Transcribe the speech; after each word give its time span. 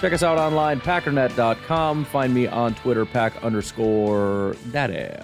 Check 0.00 0.14
us 0.14 0.22
out 0.22 0.38
online, 0.38 0.80
packernet.com. 0.80 2.06
Find 2.06 2.32
me 2.32 2.46
on 2.46 2.74
Twitter, 2.74 3.04
pack 3.04 3.44
underscore 3.44 4.56
daddy. 4.72 5.14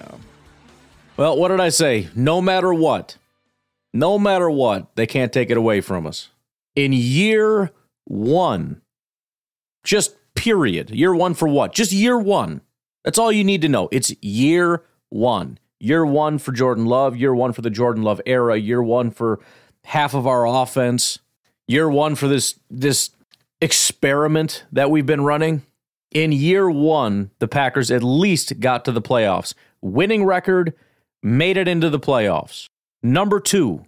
Well, 1.17 1.35
what 1.35 1.47
did 1.47 1.59
I 1.59 1.69
say? 1.69 2.09
No 2.15 2.43
matter 2.43 2.71
what, 2.71 3.17
no 3.91 4.19
matter 4.19 4.51
what, 4.51 4.95
they 4.95 5.07
can't 5.07 5.33
take 5.33 5.49
it 5.49 5.57
away 5.57 5.81
from 5.81 6.05
us. 6.05 6.29
In 6.75 6.93
year 6.93 7.71
one, 8.03 8.81
just 9.83 10.15
period. 10.35 10.91
Year 10.91 11.15
one 11.15 11.33
for 11.33 11.47
what? 11.47 11.73
Just 11.73 11.91
year 11.91 12.19
one. 12.19 12.61
That's 13.03 13.17
all 13.17 13.31
you 13.31 13.43
need 13.43 13.63
to 13.63 13.69
know. 13.69 13.89
It's 13.91 14.13
year 14.21 14.83
one. 15.09 15.57
Year 15.79 16.05
one 16.05 16.37
for 16.37 16.51
Jordan 16.51 16.85
Love, 16.85 17.15
year 17.17 17.33
one 17.33 17.51
for 17.51 17.63
the 17.63 17.71
Jordan 17.71 18.03
Love 18.03 18.21
era, 18.27 18.55
year 18.57 18.83
one 18.83 19.09
for 19.09 19.39
half 19.85 20.13
of 20.13 20.27
our 20.27 20.45
offense, 20.45 21.17
year 21.67 21.89
one 21.89 22.13
for 22.13 22.27
this 22.27 22.59
this 22.69 23.09
experiment 23.61 24.65
that 24.71 24.91
we've 24.91 25.05
been 25.05 25.23
running. 25.23 25.63
In 26.11 26.31
year 26.31 26.69
one, 26.69 27.31
the 27.39 27.47
Packers 27.47 27.91
at 27.91 28.03
least 28.03 28.59
got 28.59 28.85
to 28.85 28.91
the 28.91 29.01
playoffs. 29.01 29.53
Winning 29.81 30.25
record, 30.25 30.73
made 31.21 31.57
it 31.57 31.67
into 31.67 31.89
the 31.89 31.99
playoffs. 31.99 32.67
Number 33.03 33.39
two, 33.39 33.85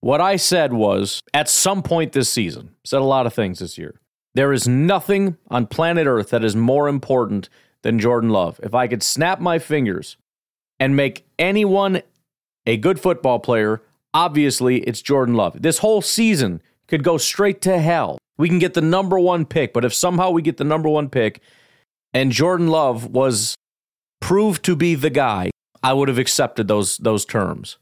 what 0.00 0.20
I 0.20 0.36
said 0.36 0.72
was 0.72 1.22
at 1.32 1.48
some 1.48 1.82
point 1.82 2.12
this 2.12 2.30
season, 2.30 2.74
said 2.84 3.00
a 3.00 3.04
lot 3.04 3.26
of 3.26 3.34
things 3.34 3.60
this 3.60 3.78
year. 3.78 4.00
There 4.34 4.52
is 4.52 4.68
nothing 4.68 5.38
on 5.48 5.66
planet 5.66 6.06
Earth 6.06 6.30
that 6.30 6.44
is 6.44 6.56
more 6.56 6.88
important 6.88 7.48
than 7.82 7.98
Jordan 7.98 8.30
Love. 8.30 8.60
If 8.62 8.74
I 8.74 8.88
could 8.88 9.02
snap 9.02 9.40
my 9.40 9.58
fingers 9.58 10.16
and 10.80 10.96
make 10.96 11.24
anyone 11.38 12.02
a 12.66 12.76
good 12.76 12.98
football 12.98 13.38
player, 13.38 13.80
obviously 14.12 14.78
it's 14.80 15.00
Jordan 15.02 15.34
Love. 15.34 15.62
This 15.62 15.78
whole 15.78 16.02
season 16.02 16.60
could 16.88 17.04
go 17.04 17.16
straight 17.16 17.60
to 17.62 17.78
hell. 17.78 18.18
We 18.36 18.48
can 18.48 18.58
get 18.58 18.74
the 18.74 18.80
number 18.80 19.18
one 19.18 19.44
pick, 19.44 19.72
but 19.72 19.84
if 19.84 19.94
somehow 19.94 20.30
we 20.30 20.42
get 20.42 20.56
the 20.56 20.64
number 20.64 20.88
one 20.88 21.08
pick 21.08 21.40
and 22.12 22.32
Jordan 22.32 22.68
Love 22.68 23.06
was 23.06 23.54
proved 24.20 24.64
to 24.64 24.74
be 24.74 24.94
the 24.94 25.10
guy, 25.10 25.50
I 25.82 25.92
would 25.92 26.08
have 26.08 26.18
accepted 26.18 26.68
those 26.68 26.96
those 26.98 27.24
terms. 27.24 27.78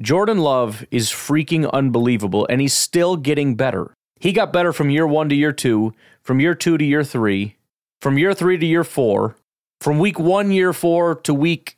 Jordan 0.00 0.38
Love 0.38 0.84
is 0.90 1.10
freaking 1.10 1.70
unbelievable 1.72 2.46
and 2.48 2.60
he's 2.60 2.74
still 2.74 3.16
getting 3.16 3.54
better. 3.54 3.92
He 4.20 4.32
got 4.32 4.52
better 4.52 4.72
from 4.72 4.90
year 4.90 5.06
1 5.06 5.30
to 5.30 5.34
year 5.34 5.52
2, 5.52 5.92
from 6.22 6.40
year 6.40 6.54
2 6.54 6.78
to 6.78 6.84
year 6.84 7.02
3, 7.02 7.56
from 8.00 8.18
year 8.18 8.34
3 8.34 8.58
to 8.58 8.66
year 8.66 8.84
4, 8.84 9.36
from 9.80 9.98
week 9.98 10.18
1 10.18 10.52
year 10.52 10.72
4 10.72 11.16
to 11.16 11.34
week 11.34 11.76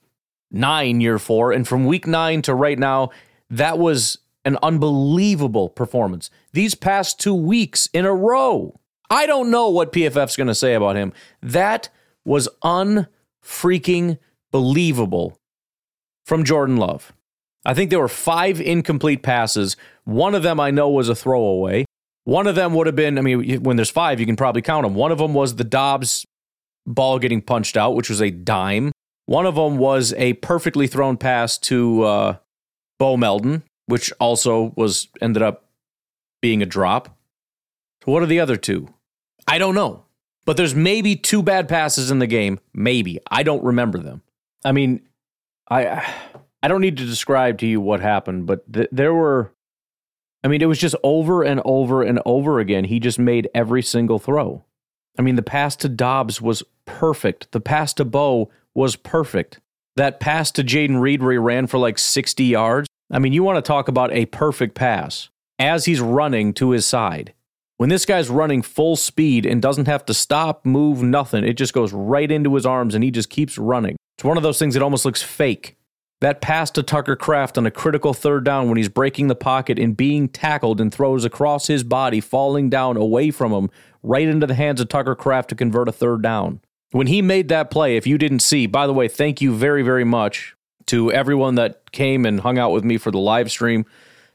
9 0.51 1.01
year 1.01 1.19
4 1.19 1.53
and 1.53 1.67
from 1.67 1.87
week 1.87 2.07
9 2.07 2.43
to 2.43 2.55
right 2.55 2.79
now 2.79 3.11
that 3.51 3.79
was 3.79 4.19
an 4.45 4.59
unbelievable 4.63 5.69
performance. 5.69 6.31
These 6.53 6.75
past 6.75 7.21
2 7.21 7.35
weeks 7.35 7.89
in 7.93 8.05
a 8.05 8.15
row. 8.15 8.81
I 9.11 9.27
don't 9.27 9.51
know 9.51 9.69
what 9.69 9.93
PFF's 9.93 10.37
going 10.37 10.49
to 10.49 10.55
say 10.55 10.75
about 10.75 10.97
him. 10.97 11.13
That 11.43 11.89
was 12.25 12.49
unfreaking 12.63 14.19
believable 14.51 15.39
from 16.25 16.45
Jordan 16.45 16.77
Love. 16.77 17.13
I 17.65 17.75
think 17.75 17.91
there 17.91 18.01
were 18.01 18.09
five 18.09 18.61
incomplete 18.61 19.23
passes. 19.23 19.77
One 20.05 20.35
of 20.35 20.43
them 20.43 20.61
I 20.61 20.71
know 20.71 20.89
was 20.89 21.09
a 21.09 21.15
throwaway. 21.15 21.85
One 22.25 22.47
of 22.47 22.55
them 22.55 22.75
would 22.75 22.87
have 22.87 22.97
been, 22.97 23.19
I 23.19 23.21
mean, 23.21 23.63
when 23.63 23.77
there's 23.77 23.91
five, 23.91 24.21
you 24.21 24.27
can 24.27 24.37
probably 24.37 24.63
count 24.63 24.85
them. 24.85 24.95
One 24.95 25.13
of 25.13 25.19
them 25.19 25.35
was 25.35 25.57
the 25.57 25.65
Doubs 25.65 26.27
ball 26.87 27.19
getting 27.19 27.43
punched 27.43 27.77
out, 27.77 27.95
which 27.95 28.09
was 28.09 28.21
a 28.21 28.31
dime. 28.31 28.93
One 29.27 29.47
of 29.47 29.55
them 29.55 29.79
was 29.79 30.13
a 30.15 30.35
perfectly 30.35 30.87
thrown 30.87 31.17
pass 31.17 31.59
to 31.59 32.03
uh, 32.03 32.37
Bo 32.99 33.17
Melton, 33.17 33.63
which 33.87 34.13
also 34.19 34.73
was 34.77 35.09
ended 35.21 35.43
up 35.43 35.65
being 36.41 36.63
a 36.63 36.67
drop. 36.67 37.17
So 38.05 38.13
what 38.13 38.23
are 38.23 38.27
the 38.27 38.41
other 38.41 38.57
two? 38.57 38.93
I 39.47 39.59
don't 39.59 39.75
know. 39.75 40.05
But 40.45 40.57
there's 40.57 40.75
maybe 40.75 41.17
two 41.17 41.43
bad 41.43 41.69
passes 41.69 42.11
in 42.11 42.19
the 42.19 42.27
game. 42.27 42.61
Maybe. 42.75 43.19
I 43.31 43.43
don't 43.43 43.65
remember 43.65 43.99
them. 43.99 44.23
I 44.65 44.73
mean, 44.73 45.03
I 45.71 46.07
I 46.63 46.69
don't 46.69 46.81
need 46.81 46.99
to 46.99 47.07
describe 47.07 47.59
to 47.59 47.67
you 47.67 47.81
what 47.81 48.01
happened, 48.01 48.47
but 48.47 48.71
th- 48.73 48.89
there 48.93 49.15
were 49.15 49.53
I 50.43 50.49
mean, 50.49 50.61
it 50.61 50.67
was 50.67 50.79
just 50.79 50.95
over 51.03 51.43
and 51.43 51.63
over 51.65 52.03
and 52.03 52.21
over 52.27 52.61
again. 52.61 52.85
He 52.85 53.01
just 53.01 53.19
made 53.19 53.49
every 53.55 53.83
single 53.83 54.19
throw. 54.19 54.65
I 55.19 55.23
mean, 55.23 55.37
the 55.37 55.43
pass 55.43 55.75
to 55.77 55.89
Doubs 55.89 56.43
was 56.43 56.63
perfect. 56.85 57.51
The 57.53 57.61
pass 57.61 57.95
to 57.95 58.05
Bo 58.05 58.51
was 58.75 58.97
perfect. 58.97 59.61
That 59.97 60.21
pass 60.21 60.51
to 60.53 60.65
Jayden 60.65 61.01
Reed 61.01 61.23
where 61.23 61.33
he 61.33 61.39
ran 61.39 61.67
for 61.67 61.79
like 61.79 61.99
60 61.99 62.45
yards. 62.45 62.89
I 63.11 63.19
mean, 63.19 63.33
you 63.33 63.43
want 63.43 63.57
to 63.57 63.67
talk 63.67 63.89
about 63.89 64.13
a 64.13 64.27
perfect 64.27 64.75
pass 64.75 65.29
as 65.59 65.85
he's 65.85 66.01
running 66.01 66.53
to 66.55 66.71
his 66.71 66.87
side. 66.87 67.35
When 67.77 67.89
this 67.89 68.07
guy's 68.07 68.31
running 68.31 68.63
full 68.63 68.97
speed 68.97 69.45
and 69.45 69.61
doesn't 69.61 69.89
have 69.89 70.07
to 70.07 70.15
stop, 70.15 70.65
move, 70.65 71.03
nothing, 71.03 71.45
it 71.45 71.55
just 71.55 71.75
goes 71.75 71.93
right 71.93 72.31
into 72.31 72.55
his 72.55 72.65
arms 72.65 72.95
and 72.95 73.03
he 73.03 73.11
just 73.11 73.31
keeps 73.31 73.59
running. 73.59 73.97
It's 74.17 74.25
one 74.25 74.37
of 74.37 74.43
those 74.43 74.59
things 74.59 74.75
that 74.75 74.83
almost 74.83 75.05
looks 75.05 75.23
fake. 75.23 75.77
That 76.21 76.41
pass 76.41 76.71
to 76.71 76.83
Tucker 76.83 77.17
Kraft 77.17 77.59
on 77.59 77.67
a 77.67 77.71
critical 77.71 78.15
third 78.15 78.45
down 78.45 78.69
when 78.69 78.79
he's 78.79 78.89
breaking 78.89 79.27
the 79.27 79.35
pocket 79.35 79.79
and 79.79 79.97
being 79.97 80.29
tackled 80.29 80.81
and 80.81 80.95
throws 80.95 81.25
across 81.25 81.67
his 81.67 81.83
body, 81.83 82.21
falling 82.21 82.71
down 82.71 82.97
away 82.97 83.31
from 83.31 83.53
him, 83.53 83.69
right 84.03 84.27
into 84.27 84.47
the 84.47 84.55
hands 84.55 84.81
of 84.81 84.89
Tucker 84.89 85.17
Kraft 85.17 85.51
to 85.51 85.55
convert 85.55 85.89
a 85.89 85.93
third 85.93 86.23
down. 86.23 86.61
When 86.93 87.09
he 87.09 87.21
made 87.21 87.49
that 87.49 87.71
play, 87.71 87.97
if 87.97 88.07
you 88.07 88.17
didn't 88.19 88.39
see, 88.39 88.67
by 88.67 88.87
the 88.87 88.95
way, 88.95 89.09
thank 89.09 89.43
you 89.43 89.53
very, 89.55 89.83
very 89.83 90.05
much 90.05 90.55
to 90.87 91.13
everyone 91.13 91.55
that 91.57 91.91
came 91.93 92.27
and 92.27 92.41
hung 92.41 92.59
out 92.59 92.73
with 92.73 92.85
me 92.85 92.99
for 92.99 93.11
the 93.11 93.19
live 93.19 93.51
stream. 93.51 93.87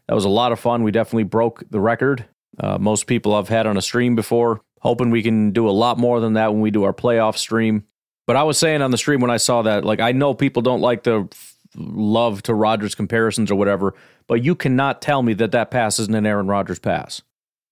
That 0.08 0.16
was 0.16 0.26
a 0.26 0.30
lot 0.30 0.52
of 0.52 0.60
fun. 0.60 0.84
We 0.84 0.92
definitely 0.92 1.24
broke 1.24 1.64
the 1.70 1.80
record. 1.80 2.26
Uh, 2.60 2.78
most 2.78 3.08
people 3.08 3.36
I've 3.36 3.50
had 3.50 3.68
on 3.68 3.78
a 3.78 3.82
stream 3.82 4.16
before. 4.16 4.62
Hoping 4.82 5.12
we 5.12 5.22
can 5.22 5.52
do 5.52 5.70
a 5.70 5.72
lot 5.72 5.98
more 5.98 6.20
than 6.20 6.34
that 6.34 6.52
when 6.52 6.62
we 6.62 6.72
do 6.72 6.84
our 6.84 6.94
playoff 6.94 7.38
stream. 7.38 7.84
But 8.26 8.36
I 8.36 8.44
was 8.44 8.58
saying 8.58 8.82
on 8.82 8.92
the 8.92 8.98
stream 8.98 9.22
when 9.22 9.32
I 9.32 9.38
saw 9.38 9.62
that, 9.64 9.84
like, 9.84 10.00
I 10.00 10.12
know 10.12 10.34
people 10.34 10.62
don't 10.62 10.82
like 10.82 11.04
the 11.04 11.28
love 11.76 12.44
to 12.44 12.54
Rodgers 12.54 12.96
comparisons 12.96 13.52
or 13.52 13.56
whatever, 13.56 13.94
but 14.28 14.44
you 14.44 14.56
cannot 14.56 15.02
tell 15.02 15.22
me 15.22 15.34
that 15.34 15.52
that 15.52 15.72
pass 15.72 16.00
isn't 16.00 16.14
an 16.14 16.26
Aaron 16.26 16.48
Rodgers 16.48 16.80
pass. 16.80 17.22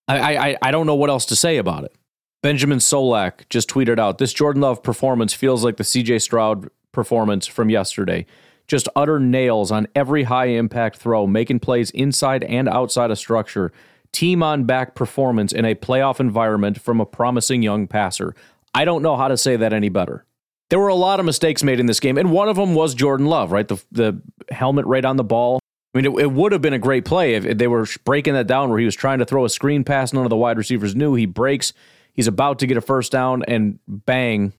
I, 0.07 0.37
I, 0.37 0.57
I 0.61 0.71
don't 0.71 0.85
know 0.85 0.95
what 0.95 1.09
else 1.09 1.25
to 1.27 1.35
say 1.35 1.57
about 1.57 1.83
it. 1.83 1.95
Benjamin 2.41 2.79
Solak 2.79 3.47
just 3.49 3.69
tweeted 3.69 3.99
out 3.99 4.19
this 4.19 4.33
Jordan 4.33 4.61
Love 4.61 4.81
performance 4.83 5.33
feels 5.33 5.63
like 5.63 5.77
the 5.77 5.83
CJ 5.83 6.21
Stroud 6.21 6.69
performance 6.91 7.45
from 7.45 7.69
yesterday. 7.69 8.25
Just 8.67 8.89
utter 8.95 9.19
nails 9.19 9.71
on 9.71 9.87
every 9.95 10.23
high 10.23 10.47
impact 10.47 10.97
throw, 10.97 11.25
making 11.25 11.59
plays 11.59 11.89
inside 11.91 12.43
and 12.43 12.67
outside 12.67 13.11
of 13.11 13.17
structure. 13.17 13.71
Team 14.11 14.43
on 14.43 14.65
back 14.65 14.95
performance 14.95 15.53
in 15.53 15.65
a 15.65 15.75
playoff 15.75 16.19
environment 16.19 16.81
from 16.81 16.99
a 16.99 17.05
promising 17.05 17.61
young 17.61 17.87
passer. 17.87 18.35
I 18.73 18.85
don't 18.85 19.01
know 19.01 19.15
how 19.15 19.27
to 19.27 19.37
say 19.37 19.55
that 19.55 19.73
any 19.73 19.89
better. 19.89 20.25
There 20.69 20.79
were 20.79 20.89
a 20.89 20.95
lot 20.95 21.19
of 21.19 21.25
mistakes 21.25 21.63
made 21.63 21.79
in 21.79 21.85
this 21.85 21.99
game, 21.99 22.17
and 22.17 22.31
one 22.31 22.49
of 22.49 22.57
them 22.57 22.75
was 22.75 22.93
Jordan 22.93 23.27
Love, 23.27 23.51
right? 23.51 23.67
The 23.67 23.81
the 23.91 24.21
helmet 24.49 24.85
right 24.85 25.05
on 25.05 25.15
the 25.15 25.23
ball. 25.23 25.59
I 25.93 25.97
mean, 25.97 26.05
it, 26.13 26.23
it 26.23 26.31
would 26.31 26.51
have 26.51 26.61
been 26.61 26.73
a 26.73 26.79
great 26.79 27.05
play 27.05 27.35
if 27.35 27.57
they 27.57 27.67
were 27.67 27.87
breaking 28.03 28.33
that 28.33 28.47
down 28.47 28.69
where 28.69 28.77
he 28.77 28.85
was 28.85 28.95
trying 28.95 29.19
to 29.19 29.25
throw 29.25 29.45
a 29.45 29.49
screen 29.49 29.83
pass. 29.83 30.11
None 30.11 30.25
of 30.25 30.29
the 30.29 30.35
wide 30.35 30.57
receivers 30.57 30.95
knew. 30.95 31.15
He 31.15 31.25
breaks. 31.25 31.73
He's 32.13 32.27
about 32.27 32.59
to 32.59 32.67
get 32.67 32.75
a 32.75 32.81
first 32.81 33.11
down, 33.11 33.43
and 33.47 33.79
bang, 33.87 34.53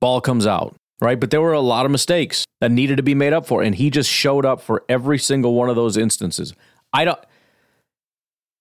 ball 0.00 0.20
comes 0.20 0.46
out, 0.46 0.74
right? 1.02 1.18
But 1.18 1.30
there 1.30 1.42
were 1.42 1.52
a 1.52 1.60
lot 1.60 1.84
of 1.84 1.90
mistakes 1.90 2.46
that 2.60 2.70
needed 2.70 2.96
to 2.96 3.02
be 3.02 3.14
made 3.14 3.32
up 3.32 3.44
for, 3.44 3.62
and 3.62 3.74
he 3.74 3.90
just 3.90 4.08
showed 4.08 4.46
up 4.46 4.60
for 4.60 4.84
every 4.88 5.18
single 5.18 5.54
one 5.54 5.68
of 5.68 5.76
those 5.76 5.96
instances. 5.96 6.54
I 6.92 7.04
don't. 7.04 7.18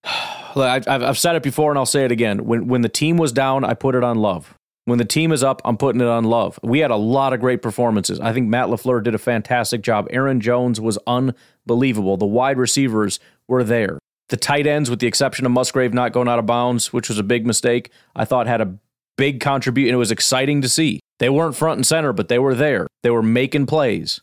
I've, 0.55 0.87
I've 0.87 1.17
said 1.17 1.35
it 1.37 1.43
before, 1.43 1.71
and 1.71 1.77
I'll 1.77 1.85
say 1.85 2.03
it 2.03 2.11
again. 2.11 2.45
When 2.45 2.67
when 2.67 2.81
the 2.81 2.89
team 2.89 3.17
was 3.17 3.31
down, 3.31 3.63
I 3.63 3.73
put 3.75 3.95
it 3.95 4.03
on 4.03 4.17
Love. 4.17 4.55
When 4.85 4.97
the 4.97 5.05
team 5.05 5.31
is 5.31 5.43
up, 5.43 5.61
I'm 5.63 5.77
putting 5.77 6.01
it 6.01 6.07
on 6.07 6.23
Love. 6.23 6.59
We 6.63 6.79
had 6.79 6.91
a 6.91 6.95
lot 6.95 7.33
of 7.33 7.39
great 7.39 7.61
performances. 7.61 8.19
I 8.19 8.33
think 8.33 8.49
Matt 8.49 8.67
LaFleur 8.67 9.03
did 9.03 9.13
a 9.13 9.19
fantastic 9.19 9.81
job. 9.81 10.07
Aaron 10.09 10.41
Jones 10.41 10.81
was 10.81 10.97
unbelievable. 11.05 12.17
The 12.17 12.25
wide 12.25 12.57
receivers 12.57 13.19
were 13.47 13.63
there. 13.63 13.99
The 14.29 14.37
tight 14.37 14.65
ends, 14.65 14.89
with 14.89 14.99
the 14.99 15.07
exception 15.07 15.45
of 15.45 15.51
Musgrave 15.51 15.93
not 15.93 16.13
going 16.13 16.27
out 16.27 16.39
of 16.39 16.47
bounds, 16.47 16.91
which 16.91 17.09
was 17.09 17.19
a 17.19 17.23
big 17.23 17.45
mistake, 17.45 17.91
I 18.15 18.25
thought 18.25 18.47
had 18.47 18.61
a 18.61 18.73
big 19.17 19.39
contribution. 19.39 19.93
It 19.93 19.97
was 19.97 20.11
exciting 20.11 20.61
to 20.61 20.69
see. 20.69 20.99
They 21.21 21.29
weren't 21.29 21.55
front 21.55 21.77
and 21.77 21.85
center, 21.85 22.13
but 22.13 22.29
they 22.29 22.39
were 22.39 22.55
there. 22.55 22.87
They 23.03 23.11
were 23.11 23.21
making 23.21 23.67
plays. 23.67 24.21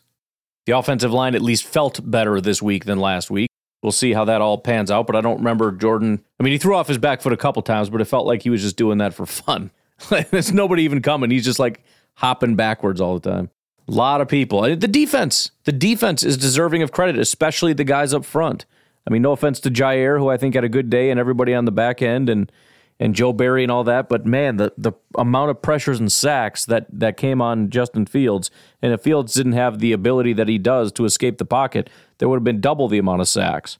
The 0.65 0.77
offensive 0.77 1.13
line 1.13 1.33
at 1.33 1.41
least 1.41 1.63
felt 1.63 2.01
better 2.03 2.41
this 2.41 2.61
week 2.61 2.83
than 2.83 2.99
last 2.99 3.31
week. 3.31 3.49
We'll 3.81 3.93
see 3.93 4.11
how 4.11 4.25
that 4.25 4.41
all 4.41 4.57
pans 4.57 4.91
out, 4.91 5.07
but 5.07 5.15
I 5.15 5.21
don't 5.21 5.37
remember 5.37 5.71
Jordan. 5.71 6.21
I 6.37 6.43
mean, 6.43 6.51
he 6.51 6.57
threw 6.57 6.75
off 6.75 6.89
his 6.89 6.97
back 6.97 7.21
foot 7.21 7.31
a 7.31 7.37
couple 7.37 7.61
times, 7.61 7.89
but 7.89 8.01
it 8.01 8.05
felt 8.05 8.27
like 8.27 8.43
he 8.43 8.49
was 8.49 8.61
just 8.61 8.75
doing 8.75 8.97
that 8.97 9.13
for 9.13 9.25
fun. 9.25 9.71
There's 10.09 10.51
nobody 10.51 10.83
even 10.83 11.01
coming. 11.01 11.31
He's 11.31 11.45
just 11.45 11.57
like 11.57 11.85
hopping 12.15 12.55
backwards 12.57 12.99
all 12.99 13.17
the 13.17 13.29
time. 13.29 13.49
A 13.87 13.91
lot 13.93 14.19
of 14.19 14.27
people. 14.27 14.63
The 14.63 14.75
defense, 14.75 15.51
the 15.63 15.71
defense 15.71 16.25
is 16.25 16.35
deserving 16.35 16.81
of 16.81 16.91
credit, 16.91 17.17
especially 17.17 17.71
the 17.71 17.85
guys 17.85 18.13
up 18.13 18.25
front. 18.25 18.65
I 19.07 19.09
mean, 19.09 19.21
no 19.21 19.31
offense 19.31 19.61
to 19.61 19.71
Jaire, 19.71 20.19
who 20.19 20.27
I 20.27 20.35
think 20.35 20.53
had 20.53 20.65
a 20.65 20.69
good 20.69 20.89
day, 20.89 21.11
and 21.11 21.17
everybody 21.19 21.53
on 21.53 21.63
the 21.63 21.71
back 21.71 22.01
end, 22.01 22.27
and 22.27 22.51
and 22.99 23.15
Joe 23.15 23.31
Barry 23.31 23.63
and 23.63 23.71
all 23.71 23.83
that. 23.85 24.09
But 24.09 24.25
man, 24.25 24.57
the 24.57 24.73
the 24.77 24.91
amount 25.17 25.51
of 25.51 25.61
pressures 25.61 25.99
and 25.99 26.11
sacks 26.11 26.65
that 26.65 26.87
that 26.91 27.17
came 27.17 27.41
on 27.41 27.69
Justin 27.69 28.05
Fields, 28.05 28.51
and 28.81 28.93
if 28.93 29.01
Fields 29.01 29.33
didn't 29.33 29.53
have 29.53 29.79
the 29.79 29.93
ability 29.93 30.33
that 30.33 30.47
he 30.47 30.57
does 30.57 30.91
to 30.93 31.05
escape 31.05 31.37
the 31.37 31.45
pocket, 31.45 31.89
there 32.17 32.27
would 32.27 32.37
have 32.37 32.43
been 32.43 32.61
double 32.61 32.87
the 32.87 32.97
amount 32.97 33.21
of 33.21 33.27
sacks. 33.27 33.77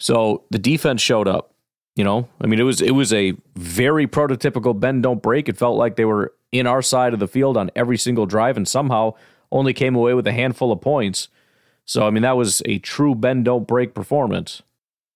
So 0.00 0.44
the 0.50 0.58
defense 0.58 1.00
showed 1.00 1.28
up. 1.28 1.54
You 1.96 2.04
know, 2.04 2.28
I 2.40 2.46
mean, 2.46 2.60
it 2.60 2.64
was 2.64 2.80
it 2.80 2.92
was 2.92 3.12
a 3.12 3.34
very 3.56 4.06
prototypical 4.06 4.78
bend 4.78 5.02
don't 5.02 5.22
break. 5.22 5.48
It 5.48 5.58
felt 5.58 5.76
like 5.76 5.96
they 5.96 6.04
were 6.04 6.32
in 6.52 6.66
our 6.66 6.82
side 6.82 7.12
of 7.12 7.20
the 7.20 7.28
field 7.28 7.56
on 7.56 7.70
every 7.76 7.98
single 7.98 8.26
drive, 8.26 8.56
and 8.56 8.66
somehow 8.66 9.14
only 9.52 9.72
came 9.72 9.94
away 9.94 10.14
with 10.14 10.26
a 10.26 10.32
handful 10.32 10.72
of 10.72 10.80
points. 10.80 11.28
So 11.84 12.06
I 12.06 12.10
mean, 12.10 12.22
that 12.22 12.36
was 12.36 12.62
a 12.64 12.78
true 12.78 13.14
bend 13.14 13.44
don't 13.44 13.66
break 13.66 13.94
performance. 13.94 14.62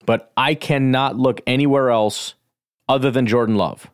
But 0.05 0.33
I 0.37 0.55
cannot 0.55 1.17
look 1.17 1.41
anywhere 1.47 1.91
else 1.91 2.35
other 2.89 3.11
than 3.11 3.27
Jordan 3.27 3.57
Love. 3.57 3.91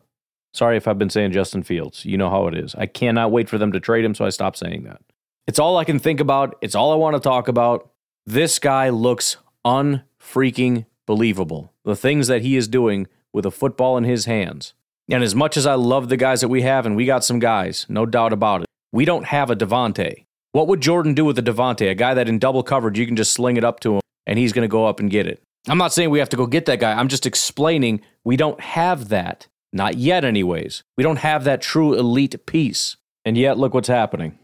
Sorry 0.53 0.75
if 0.77 0.87
I've 0.87 0.99
been 0.99 1.09
saying 1.09 1.31
Justin 1.31 1.63
Fields. 1.63 2.05
You 2.05 2.17
know 2.17 2.29
how 2.29 2.47
it 2.47 2.55
is. 2.55 2.75
I 2.75 2.85
cannot 2.85 3.31
wait 3.31 3.47
for 3.49 3.57
them 3.57 3.71
to 3.71 3.79
trade 3.79 4.03
him, 4.03 4.13
so 4.13 4.25
I 4.25 4.29
stop 4.29 4.55
saying 4.55 4.83
that. 4.83 5.01
It's 5.47 5.59
all 5.59 5.77
I 5.77 5.85
can 5.85 5.99
think 5.99 6.19
about. 6.19 6.57
It's 6.61 6.75
all 6.75 6.91
I 6.91 6.95
want 6.95 7.15
to 7.15 7.19
talk 7.19 7.47
about. 7.47 7.89
This 8.25 8.59
guy 8.59 8.89
looks 8.89 9.37
unfreaking 9.65 10.85
believable. 11.05 11.73
The 11.83 11.95
things 11.95 12.27
that 12.27 12.41
he 12.41 12.55
is 12.55 12.67
doing 12.67 13.07
with 13.33 13.45
a 13.45 13.51
football 13.51 13.97
in 13.97 14.03
his 14.03 14.25
hands. 14.25 14.73
And 15.09 15.23
as 15.23 15.35
much 15.35 15.57
as 15.57 15.65
I 15.65 15.73
love 15.75 16.09
the 16.09 16.17
guys 16.17 16.41
that 16.41 16.47
we 16.47 16.61
have, 16.61 16.85
and 16.85 16.95
we 16.95 17.05
got 17.05 17.23
some 17.23 17.39
guys, 17.39 17.85
no 17.89 18.05
doubt 18.05 18.33
about 18.33 18.61
it, 18.61 18.67
we 18.91 19.05
don't 19.05 19.25
have 19.25 19.49
a 19.49 19.55
Davante. 19.55 20.25
What 20.51 20.67
would 20.67 20.81
Jordan 20.81 21.13
do 21.13 21.25
with 21.25 21.39
a 21.39 21.41
Davante? 21.41 21.89
A 21.89 21.95
guy 21.95 22.13
that 22.13 22.29
in 22.29 22.39
double 22.39 22.63
coverage 22.63 22.99
you 22.99 23.05
can 23.05 23.15
just 23.15 23.33
sling 23.33 23.57
it 23.57 23.63
up 23.63 23.79
to 23.81 23.95
him 23.95 24.01
and 24.27 24.37
he's 24.37 24.53
going 24.53 24.67
to 24.67 24.71
go 24.71 24.85
up 24.85 24.99
and 24.99 25.09
get 25.09 25.27
it. 25.27 25.41
I'm 25.67 25.77
not 25.77 25.93
saying 25.93 26.09
we 26.09 26.19
have 26.19 26.29
to 26.29 26.37
go 26.37 26.47
get 26.47 26.65
that 26.65 26.79
guy. 26.79 26.93
I'm 26.93 27.07
just 27.07 27.25
explaining 27.25 28.01
we 28.23 28.35
don't 28.35 28.59
have 28.59 29.09
that. 29.09 29.47
Not 29.73 29.97
yet, 29.97 30.25
anyways. 30.25 30.83
We 30.97 31.03
don't 31.03 31.19
have 31.19 31.43
that 31.45 31.61
true 31.61 31.93
elite 31.93 32.45
piece. 32.45 32.97
And 33.23 33.37
yet, 33.37 33.57
look 33.57 33.73
what's 33.73 33.87
happening. 33.87 34.37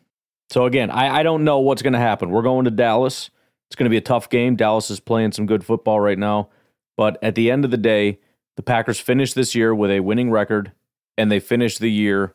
So, 0.49 0.65
again, 0.65 0.89
I, 0.89 1.17
I 1.19 1.23
don't 1.23 1.43
know 1.43 1.59
what's 1.59 1.81
going 1.81 1.93
to 1.93 1.99
happen. 1.99 2.29
We're 2.29 2.43
going 2.43 2.65
to 2.65 2.71
Dallas. 2.71 3.29
It's 3.67 3.75
going 3.75 3.85
to 3.85 3.89
be 3.89 3.97
a 3.97 4.01
tough 4.01 4.29
game. 4.29 4.55
Dallas 4.55 4.89
is 4.89 4.99
playing 4.99 5.33
some 5.33 5.45
good 5.45 5.65
football 5.65 5.99
right 5.99 6.17
now. 6.17 6.49
But 6.95 7.17
at 7.21 7.35
the 7.35 7.51
end 7.51 7.65
of 7.65 7.71
the 7.71 7.77
day, 7.77 8.19
the 8.55 8.63
Packers 8.63 8.99
finished 8.99 9.35
this 9.35 9.53
year 9.53 9.75
with 9.75 9.91
a 9.91 9.99
winning 9.99 10.31
record, 10.31 10.71
and 11.17 11.31
they 11.31 11.39
finished 11.39 11.79
the 11.79 11.91
year 11.91 12.33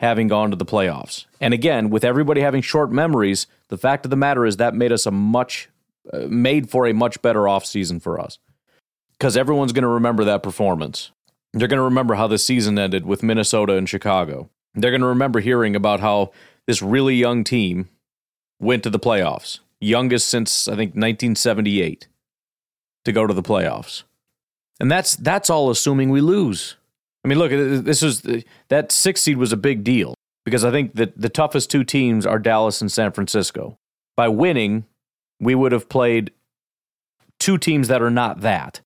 having 0.00 0.28
gone 0.28 0.50
to 0.50 0.56
the 0.56 0.66
playoffs. 0.66 1.24
And 1.40 1.54
again, 1.54 1.88
with 1.88 2.04
everybody 2.04 2.40
having 2.40 2.62
short 2.62 2.92
memories, 2.92 3.46
the 3.68 3.78
fact 3.78 4.04
of 4.04 4.10
the 4.10 4.16
matter 4.16 4.44
is 4.44 4.56
that 4.58 4.74
made 4.74 4.92
us 4.92 5.06
a 5.06 5.10
much 5.10 5.68
made 6.12 6.70
for 6.70 6.86
a 6.86 6.94
much 6.94 7.20
better 7.22 7.40
offseason 7.40 8.00
for 8.00 8.20
us. 8.20 8.38
Cuz 9.20 9.36
everyone's 9.36 9.72
going 9.72 9.82
to 9.82 9.88
remember 9.88 10.24
that 10.24 10.42
performance. 10.42 11.12
They're 11.52 11.68
going 11.68 11.78
to 11.78 11.84
remember 11.84 12.14
how 12.14 12.26
the 12.26 12.38
season 12.38 12.78
ended 12.78 13.06
with 13.06 13.22
Minnesota 13.22 13.76
and 13.76 13.88
Chicago. 13.88 14.50
They're 14.74 14.90
going 14.90 15.00
to 15.00 15.06
remember 15.06 15.40
hearing 15.40 15.76
about 15.76 16.00
how 16.00 16.32
this 16.66 16.82
really 16.82 17.14
young 17.14 17.44
team 17.44 17.88
went 18.60 18.82
to 18.82 18.90
the 18.90 18.98
playoffs. 18.98 19.60
Youngest 19.80 20.28
since 20.28 20.66
I 20.66 20.72
think 20.72 20.90
1978 20.90 22.08
to 23.04 23.12
go 23.12 23.26
to 23.26 23.34
the 23.34 23.42
playoffs. 23.42 24.02
And 24.80 24.90
that's 24.90 25.14
that's 25.16 25.50
all 25.50 25.70
assuming 25.70 26.10
we 26.10 26.20
lose. 26.20 26.76
I 27.24 27.28
mean, 27.28 27.38
look, 27.38 27.50
this 27.50 28.02
was 28.02 28.26
that 28.68 28.92
six 28.92 29.22
seed 29.22 29.36
was 29.36 29.52
a 29.52 29.56
big 29.56 29.84
deal 29.84 30.14
because 30.44 30.64
I 30.64 30.70
think 30.70 30.94
that 30.94 31.18
the 31.18 31.28
toughest 31.28 31.70
two 31.70 31.84
teams 31.84 32.26
are 32.26 32.38
Dallas 32.38 32.80
and 32.80 32.90
San 32.90 33.12
Francisco. 33.12 33.78
By 34.16 34.28
winning, 34.28 34.84
we 35.40 35.54
would 35.54 35.72
have 35.72 35.88
played 35.88 36.32
two 37.38 37.58
teams 37.58 37.88
that 37.88 38.02
are 38.02 38.10
not 38.10 38.40
that. 38.40 38.80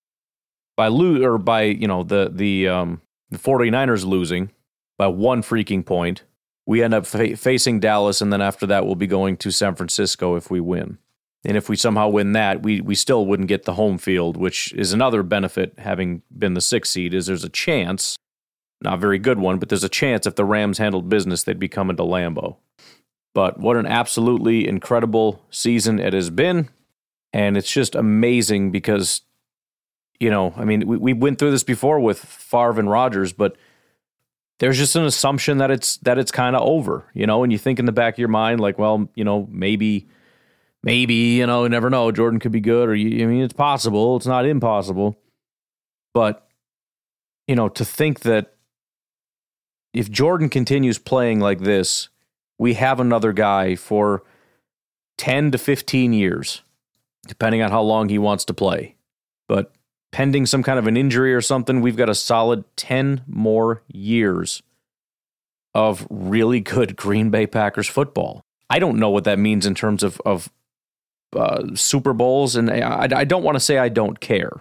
By 0.77 0.89
lose 0.89 1.23
or 1.25 1.39
by, 1.39 1.63
you 1.63 1.89
know, 1.89 2.03
the 2.03 2.31
the 2.33 2.69
um 2.69 3.03
the 3.31 3.39
49ers 3.39 4.05
losing 4.05 4.51
by 4.97 5.09
one 5.09 5.43
freaking 5.43 5.85
point, 5.85 6.23
we 6.67 6.83
end 6.83 6.95
up 6.95 7.07
fa- 7.07 7.37
facing 7.37 7.81
Dallas 7.81 8.21
and 8.21 8.33
then 8.33 8.41
after 8.41 8.67
that 8.67 8.87
we'll 8.87 8.95
be 8.95 9.07
going 9.07 9.37
to 9.39 9.51
San 9.51 9.75
Francisco 9.75 10.37
if 10.37 10.51
we 10.51 10.61
win. 10.61 10.99
And 11.45 11.57
if 11.57 11.69
we 11.69 11.77
somehow 11.77 12.09
win 12.09 12.33
that, 12.33 12.63
we 12.63 12.81
we 12.81 12.95
still 12.95 13.27
wouldn't 13.27 13.49
get 13.49 13.65
the 13.65 13.75
home 13.75 13.99
field, 13.99 14.37
which 14.37 14.73
is 14.73 14.93
another 14.93 15.23
benefit 15.23 15.79
having 15.79 16.23
been 16.37 16.55
the 16.55 16.61
6th 16.61 16.87
seed 16.87 17.15
is 17.15 17.27
there's 17.27 17.45
a 17.45 17.49
chance 17.49 18.17
not 18.81 18.95
a 18.95 18.99
very 18.99 19.19
good 19.19 19.39
one, 19.39 19.59
but 19.59 19.69
there's 19.69 19.85
a 19.85 19.89
chance 19.89 20.27
if 20.27 20.37
the 20.37 20.45
Rams 20.45 20.79
handled 20.79 21.09
business, 21.09 21.43
they'd 21.43 21.59
be 21.59 21.69
coming 21.69 21.97
to 21.97 22.05
Lambeau. 22.05 22.57
But 23.39 23.61
what 23.61 23.77
an 23.77 23.87
absolutely 23.87 24.67
incredible 24.67 25.47
season 25.49 26.01
it 26.01 26.13
has 26.13 26.29
been. 26.29 26.71
And 27.33 27.57
it's 27.57 27.71
just 27.71 27.95
amazing 27.95 28.73
because, 28.73 29.23
you 30.19 30.29
know, 30.29 30.53
I 30.57 30.65
mean, 30.65 30.89
we, 30.89 30.97
we 30.97 31.13
went 31.13 31.39
through 31.39 31.53
this 31.53 31.63
before 31.63 32.01
with 32.01 32.19
Favre 32.19 32.81
and 32.81 32.91
Rodgers, 32.91 33.33
but 33.33 33.57
there's 34.59 34.77
just 34.77 34.97
an 34.97 35.05
assumption 35.05 35.59
that 35.59 35.71
it's 35.71 35.99
that 35.99 36.19
it's 36.19 36.33
kind 36.33 36.57
of 36.57 36.63
over, 36.63 37.05
you 37.15 37.29
know, 37.29 37.45
and 37.45 37.53
you 37.53 37.59
think 37.59 37.79
in 37.79 37.85
the 37.85 37.93
back 37.93 38.15
of 38.15 38.19
your 38.19 38.27
mind, 38.27 38.59
like, 38.59 38.77
well, 38.77 39.09
you 39.15 39.23
know, 39.23 39.47
maybe, 39.53 40.09
maybe, 40.83 41.37
you 41.37 41.47
know, 41.47 41.63
you 41.63 41.69
never 41.69 41.91
know, 41.91 42.11
Jordan 42.11 42.41
could 42.41 42.51
be 42.51 42.59
good, 42.59 42.89
or 42.89 42.95
you, 42.97 43.23
I 43.23 43.29
mean, 43.29 43.45
it's 43.45 43.55
possible, 43.55 44.17
it's 44.17 44.27
not 44.27 44.47
impossible, 44.47 45.17
but 46.13 46.49
you 47.47 47.55
know, 47.55 47.69
to 47.69 47.85
think 47.85 48.23
that 48.23 48.57
if 49.95 50.11
Jordan 50.11 50.49
continues 50.49 50.99
playing 50.99 51.39
like 51.39 51.61
this, 51.61 52.09
we 52.59 52.75
have 52.75 53.01
another 53.01 53.33
guy 53.33 53.77
for 53.77 54.23
10 55.19 55.53
to 55.53 55.59
15 55.59 56.13
years, 56.13 56.63
depending 57.27 57.63
on 57.63 57.71
how 57.71 57.83
long 57.83 58.09
he 58.09 58.19
wants 58.19 58.45
to 58.47 58.55
play. 58.55 58.97
But 59.49 59.73
pending 60.13 60.47
some 60.47 60.63
kind 60.63 60.79
of 60.79 60.87
an 60.87 60.97
injury 60.97 61.35
or 61.35 61.41
something, 61.41 61.81
we've 61.81 61.97
got 61.97 62.09
a 62.09 62.15
solid 62.15 62.65
10 62.77 63.23
more 63.27 63.83
years 63.89 64.63
of 65.75 66.07
really 66.11 66.61
good 66.61 66.97
Green 66.97 67.31
Bay 67.31 67.47
Packers 67.47 67.89
football. 67.89 68.43
I 68.71 68.79
don't 68.79 68.99
know 68.99 69.11
what 69.11 69.25
that 69.25 69.39
means 69.39 69.65
in 69.65 69.75
terms 69.75 70.03
of, 70.03 70.21
of 70.27 70.51
uh, 71.35 71.75
Super 71.75 72.13
Bowls, 72.13 72.57
and 72.57 72.71
I, 72.71 73.09
I 73.11 73.25
don't 73.25 73.43
want 73.43 73.57
to 73.57 73.61
say 73.61 73.79
I 73.79 73.89
don't 73.89 74.21
care, 74.21 74.53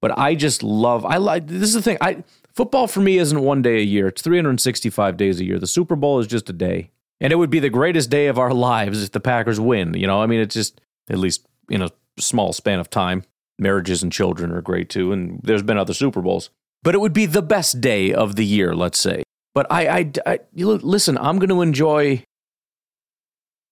but 0.00 0.16
I 0.18 0.34
just 0.34 0.62
love. 0.62 1.06
I 1.06 1.16
like 1.16 1.46
this 1.46 1.68
is 1.68 1.74
the 1.74 1.82
thing. 1.82 1.98
I 2.00 2.22
Football 2.56 2.86
for 2.86 3.00
me 3.00 3.18
isn't 3.18 3.42
one 3.42 3.60
day 3.60 3.76
a 3.76 3.84
year, 3.84 4.08
it's 4.08 4.22
365 4.22 5.18
days 5.18 5.40
a 5.40 5.44
year. 5.44 5.58
The 5.58 5.66
Super 5.66 5.94
Bowl 5.94 6.18
is 6.20 6.26
just 6.26 6.48
a 6.48 6.54
day. 6.54 6.90
And 7.20 7.32
it 7.32 7.36
would 7.36 7.50
be 7.50 7.60
the 7.60 7.70
greatest 7.70 8.10
day 8.10 8.26
of 8.26 8.38
our 8.38 8.52
lives 8.52 9.02
if 9.02 9.12
the 9.12 9.20
Packers 9.20 9.58
win. 9.58 9.94
You 9.94 10.06
know, 10.06 10.22
I 10.22 10.26
mean, 10.26 10.40
it's 10.40 10.54
just, 10.54 10.80
at 11.08 11.18
least 11.18 11.46
in 11.70 11.82
a 11.82 11.90
small 12.18 12.52
span 12.52 12.78
of 12.78 12.90
time. 12.90 13.22
Marriages 13.58 14.02
and 14.02 14.12
children 14.12 14.52
are 14.52 14.60
great 14.60 14.90
too. 14.90 15.12
And 15.12 15.40
there's 15.42 15.62
been 15.62 15.78
other 15.78 15.94
Super 15.94 16.20
Bowls. 16.20 16.50
But 16.82 16.94
it 16.94 16.98
would 16.98 17.14
be 17.14 17.26
the 17.26 17.42
best 17.42 17.80
day 17.80 18.12
of 18.12 18.36
the 18.36 18.44
year, 18.44 18.74
let's 18.74 18.98
say. 18.98 19.22
But 19.54 19.66
I, 19.70 19.98
I, 19.98 20.12
I 20.26 20.38
listen, 20.54 21.16
I'm 21.16 21.38
going 21.38 21.48
to 21.48 21.62
enjoy 21.62 22.22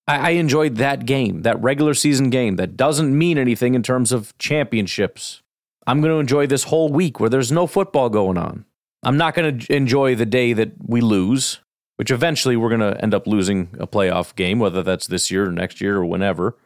I, 0.07 0.31
enjoyed 0.33 0.77
that 0.77 1.07
game, 1.07 1.43
that 1.43 1.63
regular 1.63 1.95
season 1.95 2.29
game 2.29 2.57
that 2.57 2.77
doesn't 2.77 3.17
mean 3.17 3.39
anything 3.39 3.75
in 3.75 3.83
terms 3.83 4.13
of 4.13 4.37
championships. 4.39 5.41
I'm 5.87 6.01
going 6.01 6.13
to 6.13 6.19
enjoy 6.19 6.47
this 6.47 6.65
whole 6.65 6.91
week 6.91 7.21
where 7.21 7.31
there's 7.31 7.53
no 7.53 7.67
football 7.67 8.11
going 8.11 8.37
on. 8.37 8.67
I'm 9.03 9.17
not 9.17 9.35
going 9.35 9.59
to 9.59 9.75
enjoy 9.75 10.15
the 10.15 10.27
day 10.27 10.53
that 10.53 10.73
we 10.87 11.01
lose, 11.01 11.61
which 11.97 12.11
eventually 12.11 12.57
we're 12.57 12.69
going 12.69 12.81
to 12.81 13.01
end 13.03 13.15
up 13.15 13.27
losing 13.27 13.71
a 13.79 13.87
playoff 13.87 14.35
game, 14.35 14.59
whether 14.59 14.83
that's 14.83 15.07
this 15.07 15.31
year 15.31 15.49
or 15.49 15.53
next 15.53 15.81
year 15.81 15.97
or 15.97 16.05
whenever. 16.05 16.57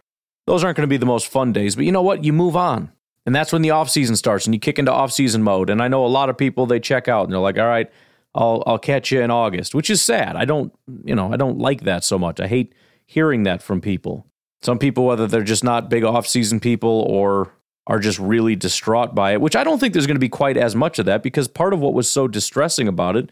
Those 0.47 0.65
aren't 0.65 0.77
going 0.77 0.89
to 0.89 0.93
be 0.93 0.97
the 0.97 1.07
most 1.07 1.27
fun 1.27 1.53
days, 1.53 1.77
but 1.77 1.85
you 1.85 1.93
know 1.93 2.03
what? 2.03 2.25
You 2.25 2.33
move 2.33 2.57
on. 2.57 2.91
And 3.27 3.35
that's 3.35 3.53
when 3.53 3.61
the 3.61 3.69
offseason 3.69 4.17
starts 4.17 4.47
and 4.47 4.55
you 4.55 4.59
kick 4.59 4.79
into 4.79 4.91
offseason 4.91 5.43
mode. 5.43 5.69
And 5.69 5.83
I 5.83 5.89
know 5.89 6.07
a 6.07 6.09
lot 6.09 6.31
of 6.31 6.39
people 6.39 6.65
they 6.65 6.81
check 6.81 7.09
out 7.09 7.25
and 7.25 7.33
they're 7.33 7.41
like, 7.41 7.59
"All 7.59 7.67
right, 7.67 7.91
I'll 8.35 8.63
I'll 8.67 8.79
catch 8.79 9.13
you 9.13 9.21
in 9.21 9.31
August," 9.31 9.75
which 9.75 9.91
is 9.91 10.01
sad. 10.01 10.35
I 10.35 10.47
don't, 10.47 10.73
you 11.05 11.15
know, 11.15 11.31
I 11.31 11.37
don't 11.37 11.59
like 11.59 11.83
that 11.83 12.05
so 12.05 12.19
much. 12.19 12.41
I 12.41 12.47
hate 12.47 12.75
hearing 13.05 13.43
that 13.43 13.63
from 13.63 13.83
people. 13.83 14.25
Some 14.63 14.79
people 14.79 15.05
whether 15.05 15.27
they're 15.27 15.43
just 15.43 15.63
not 15.63 15.91
big 15.91 16.05
offseason 16.05 16.63
people 16.63 17.05
or 17.07 17.53
are 17.87 17.99
just 17.99 18.19
really 18.19 18.57
distraught 18.57 19.15
by 19.15 19.33
it, 19.33 19.43
which 19.43 19.57
I 19.57 19.63
don't 19.63 19.79
think 19.79 19.93
there's 19.93 20.07
going 20.07 20.17
to 20.17 20.21
be 20.21 20.31
quite 20.31 20.57
as 20.57 20.75
much 20.75 20.99
of 20.99 21.05
that 21.05 21.23
because 21.23 21.49
part 21.49 21.75
of 21.75 21.81
what 21.81 21.93
was 21.93 22.09
so 22.09 22.29
distressing 22.29 22.89
about 22.89 23.15
it 23.15 23.31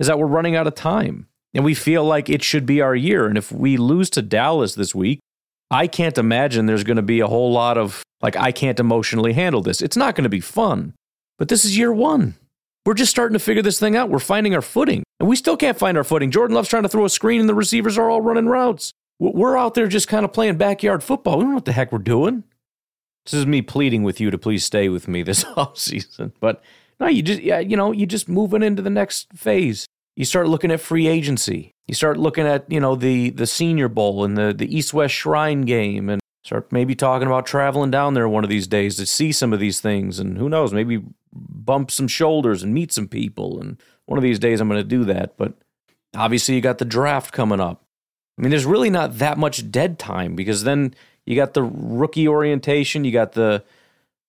is 0.00 0.08
that 0.08 0.18
we're 0.18 0.26
running 0.26 0.56
out 0.56 0.66
of 0.66 0.74
time 0.74 1.28
and 1.56 1.64
we 1.64 1.74
feel 1.74 2.04
like 2.04 2.28
it 2.28 2.44
should 2.44 2.66
be 2.66 2.82
our 2.82 2.94
year. 2.94 3.26
And 3.26 3.38
if 3.38 3.50
we 3.50 3.78
lose 3.78 4.10
to 4.10 4.22
Dallas 4.22 4.74
this 4.74 4.94
week, 4.94 5.20
I 5.70 5.86
can't 5.86 6.18
imagine 6.18 6.66
there's 6.66 6.84
going 6.84 6.98
to 6.98 7.02
be 7.02 7.20
a 7.20 7.26
whole 7.26 7.50
lot 7.50 7.78
of 7.78 8.02
like, 8.20 8.36
I 8.36 8.52
can't 8.52 8.78
emotionally 8.78 9.32
handle 9.32 9.62
this. 9.62 9.80
It's 9.80 9.96
not 9.96 10.14
going 10.14 10.24
to 10.24 10.30
be 10.30 10.40
fun, 10.40 10.92
but 11.38 11.48
this 11.48 11.64
is 11.64 11.76
year 11.76 11.92
one. 11.92 12.34
We're 12.84 12.94
just 12.94 13.10
starting 13.10 13.32
to 13.32 13.42
figure 13.42 13.62
this 13.62 13.80
thing 13.80 13.96
out. 13.96 14.10
We're 14.10 14.20
finding 14.20 14.54
our 14.54 14.62
footing, 14.62 15.02
and 15.18 15.28
we 15.28 15.34
still 15.34 15.56
can't 15.56 15.78
find 15.78 15.96
our 15.96 16.04
footing. 16.04 16.30
Jordan 16.30 16.54
Love's 16.54 16.68
trying 16.68 16.84
to 16.84 16.88
throw 16.88 17.04
a 17.04 17.10
screen, 17.10 17.40
and 17.40 17.48
the 17.48 17.54
receivers 17.54 17.98
are 17.98 18.08
all 18.08 18.20
running 18.20 18.46
routes. 18.46 18.92
We're 19.18 19.56
out 19.56 19.74
there 19.74 19.88
just 19.88 20.06
kind 20.06 20.24
of 20.24 20.32
playing 20.32 20.56
backyard 20.56 21.02
football. 21.02 21.38
We 21.38 21.44
don't 21.44 21.50
know 21.50 21.56
what 21.56 21.64
the 21.64 21.72
heck 21.72 21.90
we're 21.90 21.98
doing. 21.98 22.44
This 23.24 23.34
is 23.34 23.46
me 23.46 23.60
pleading 23.60 24.04
with 24.04 24.20
you 24.20 24.30
to 24.30 24.38
please 24.38 24.64
stay 24.64 24.88
with 24.88 25.08
me 25.08 25.24
this 25.24 25.44
off 25.56 25.78
season. 25.78 26.32
But 26.38 26.62
no, 27.00 27.08
you 27.08 27.22
just 27.22 27.40
yeah, 27.40 27.58
you 27.58 27.76
know, 27.76 27.90
you 27.92 28.06
just 28.06 28.28
moving 28.28 28.62
into 28.62 28.82
the 28.82 28.90
next 28.90 29.32
phase. 29.32 29.86
You 30.16 30.24
start 30.24 30.48
looking 30.48 30.72
at 30.72 30.80
free 30.80 31.06
agency. 31.06 31.74
You 31.86 31.94
start 31.94 32.16
looking 32.16 32.46
at, 32.46 32.70
you 32.70 32.80
know, 32.80 32.96
the 32.96 33.30
the 33.30 33.46
Senior 33.46 33.88
Bowl 33.88 34.24
and 34.24 34.36
the 34.36 34.52
the 34.52 34.74
East 34.74 34.92
West 34.92 35.14
Shrine 35.14 35.62
game 35.62 36.08
and 36.08 36.20
start 36.42 36.72
maybe 36.72 36.94
talking 36.94 37.26
about 37.26 37.44
traveling 37.44 37.90
down 37.90 38.14
there 38.14 38.28
one 38.28 38.44
of 38.44 38.50
these 38.50 38.66
days 38.66 38.96
to 38.96 39.06
see 39.06 39.32
some 39.32 39.52
of 39.52 39.60
these 39.60 39.80
things 39.80 40.18
and 40.18 40.38
who 40.38 40.48
knows, 40.48 40.72
maybe 40.72 41.02
bump 41.32 41.90
some 41.90 42.08
shoulders 42.08 42.62
and 42.62 42.72
meet 42.72 42.92
some 42.92 43.08
people 43.08 43.60
and 43.60 43.80
one 44.06 44.16
of 44.16 44.22
these 44.22 44.38
days 44.38 44.60
I'm 44.60 44.68
going 44.68 44.80
to 44.80 44.84
do 44.84 45.04
that, 45.04 45.36
but 45.36 45.54
obviously 46.14 46.54
you 46.54 46.60
got 46.60 46.78
the 46.78 46.84
draft 46.84 47.32
coming 47.32 47.60
up. 47.60 47.84
I 48.38 48.42
mean, 48.42 48.50
there's 48.50 48.64
really 48.64 48.90
not 48.90 49.18
that 49.18 49.38
much 49.38 49.70
dead 49.70 49.98
time 49.98 50.36
because 50.36 50.62
then 50.62 50.94
you 51.24 51.34
got 51.34 51.54
the 51.54 51.64
rookie 51.64 52.28
orientation, 52.28 53.04
you 53.04 53.10
got 53.10 53.32
the 53.32 53.64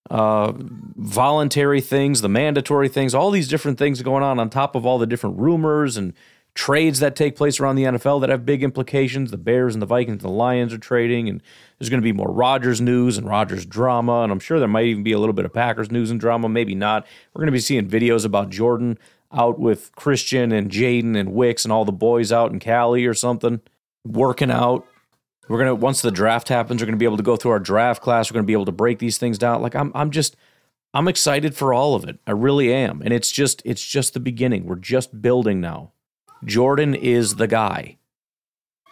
uh, 0.09 0.53
voluntary 0.55 1.81
things, 1.81 2.21
the 2.21 2.29
mandatory 2.29 2.89
things, 2.89 3.13
all 3.13 3.31
these 3.31 3.47
different 3.47 3.77
things 3.77 4.01
going 4.01 4.23
on 4.23 4.39
on 4.39 4.49
top 4.49 4.75
of 4.75 4.85
all 4.85 4.97
the 4.97 5.07
different 5.07 5.37
rumors 5.37 5.97
and 5.97 6.13
trades 6.57 6.99
that 6.99 7.15
take 7.15 7.35
place 7.35 7.59
around 7.59 7.75
the 7.75 7.83
NFL 7.83 8.19
that 8.21 8.29
have 8.29 8.45
big 8.45 8.63
implications. 8.63 9.29
The 9.29 9.37
Bears 9.37 9.75
and 9.75 9.81
the 9.81 9.85
Vikings 9.85 10.23
and 10.23 10.31
the 10.31 10.35
Lions 10.35 10.73
are 10.73 10.79
trading, 10.79 11.29
and 11.29 11.41
there's 11.77 11.89
going 11.89 12.01
to 12.01 12.05
be 12.05 12.11
more 12.11 12.31
Rodgers 12.31 12.81
news 12.81 13.17
and 13.17 13.27
Rodgers 13.27 13.65
drama, 13.65 14.21
and 14.21 14.31
I'm 14.31 14.39
sure 14.39 14.59
there 14.59 14.67
might 14.67 14.85
even 14.85 15.03
be 15.03 15.11
a 15.11 15.19
little 15.19 15.33
bit 15.33 15.45
of 15.45 15.53
Packers 15.53 15.91
news 15.91 16.09
and 16.09 16.19
drama, 16.19 16.49
maybe 16.49 16.73
not. 16.73 17.05
We're 17.33 17.41
going 17.41 17.47
to 17.47 17.51
be 17.51 17.59
seeing 17.59 17.87
videos 17.87 18.25
about 18.25 18.49
Jordan 18.49 18.97
out 19.31 19.59
with 19.59 19.91
Christian 19.95 20.51
and 20.51 20.71
Jayden 20.71 21.15
and 21.15 21.33
Wicks 21.33 21.63
and 21.63 21.71
all 21.71 21.85
the 21.85 21.91
boys 21.91 22.31
out 22.31 22.51
in 22.51 22.59
Cali 22.59 23.05
or 23.05 23.13
something, 23.13 23.61
working 24.03 24.51
out. 24.51 24.87
We're 25.47 25.59
gonna 25.59 25.75
once 25.75 26.01
the 26.01 26.11
draft 26.11 26.49
happens, 26.49 26.81
we're 26.81 26.87
gonna 26.87 26.97
be 26.97 27.05
able 27.05 27.17
to 27.17 27.23
go 27.23 27.35
through 27.35 27.51
our 27.51 27.59
draft 27.59 28.01
class. 28.01 28.29
We're 28.29 28.35
gonna 28.35 28.45
be 28.47 28.53
able 28.53 28.65
to 28.65 28.71
break 28.71 28.99
these 28.99 29.17
things 29.17 29.37
down. 29.37 29.61
Like 29.61 29.75
I'm, 29.75 29.91
I'm 29.95 30.11
just, 30.11 30.35
I'm 30.93 31.07
excited 31.07 31.55
for 31.55 31.73
all 31.73 31.95
of 31.95 32.03
it. 32.05 32.19
I 32.25 32.31
really 32.31 32.73
am, 32.73 33.01
and 33.01 33.13
it's 33.13 33.31
just, 33.31 33.61
it's 33.65 33.85
just 33.85 34.13
the 34.13 34.19
beginning. 34.19 34.65
We're 34.65 34.75
just 34.75 35.21
building 35.21 35.61
now. 35.61 35.91
Jordan 36.45 36.93
is 36.95 37.35
the 37.35 37.47
guy, 37.47 37.97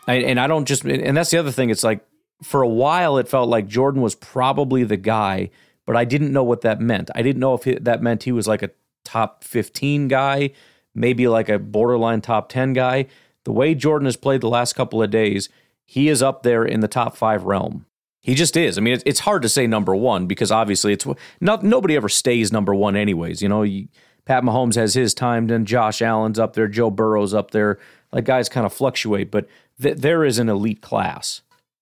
I, 0.07 0.15
and 0.15 0.39
I 0.39 0.47
don't 0.47 0.65
just, 0.65 0.83
and 0.83 1.15
that's 1.15 1.31
the 1.31 1.38
other 1.38 1.51
thing. 1.51 1.69
It's 1.69 1.83
like 1.83 2.05
for 2.41 2.62
a 2.62 2.67
while 2.67 3.17
it 3.17 3.27
felt 3.27 3.50
like 3.50 3.67
Jordan 3.67 4.01
was 4.01 4.15
probably 4.15 4.83
the 4.83 4.97
guy, 4.97 5.50
but 5.85 5.95
I 5.95 6.05
didn't 6.05 6.33
know 6.33 6.43
what 6.43 6.62
that 6.62 6.81
meant. 6.81 7.09
I 7.15 7.21
didn't 7.21 7.39
know 7.39 7.53
if 7.53 7.83
that 7.83 8.01
meant 8.01 8.24
he 8.24 8.31
was 8.31 8.47
like 8.47 8.63
a 8.63 8.71
top 9.03 9.43
15 9.43 10.07
guy, 10.07 10.51
maybe 10.93 11.27
like 11.27 11.50
a 11.50 11.59
borderline 11.59 12.21
top 12.21 12.50
10 12.50 12.74
guy. 12.74 13.07
The 13.43 13.51
way 13.51 13.75
Jordan 13.75 14.05
has 14.05 14.17
played 14.17 14.41
the 14.41 14.50
last 14.50 14.74
couple 14.74 15.01
of 15.01 15.12
days, 15.12 15.50
he 15.86 16.10
is 16.10 16.22
up 16.22 16.44
there 16.44 16.65
in 16.65 16.80
the 16.80 16.88
top 16.88 17.15
five 17.15 17.44
realm. 17.44 17.86
He 18.22 18.34
just 18.34 18.58
is. 18.58 18.77
I 18.77 18.82
mean, 18.82 19.00
it's, 19.06 19.20
hard 19.20 19.44
to 19.44 19.50
say 19.50 19.68
number 19.68 19.96
one 19.96 20.25
because 20.25 20.51
obviously 20.51 20.94
it's 20.94 21.06
not 21.39 21.63
nobody 21.63 21.96
ever 21.96 22.10
stays 22.10 22.51
number 22.51 22.74
one, 22.74 22.96
anyways. 22.96 23.42
You 23.44 23.50
know, 23.50 23.62
you, 23.62 23.88
Pat 24.25 24.44
Mahomes 24.44 24.74
has 24.75 24.96
his 24.96 25.13
time, 25.13 25.46
then 25.46 25.65
Josh 25.65 26.01
Allen's 26.01 26.39
up 26.39 26.54
there, 26.54 26.68
Joe 26.68 26.89
Burrow's 26.89 27.36
up 27.36 27.51
there. 27.51 27.77
Like 28.12 28.25
guys 28.25 28.50
kind 28.50 28.65
of 28.65 28.74
fluctuate, 28.74 29.30
but 29.30 29.48
th- 29.80 29.98
there 29.98 30.24
is 30.24 30.39
an 30.39 30.50
elite 30.50 30.82
class, 30.82 31.42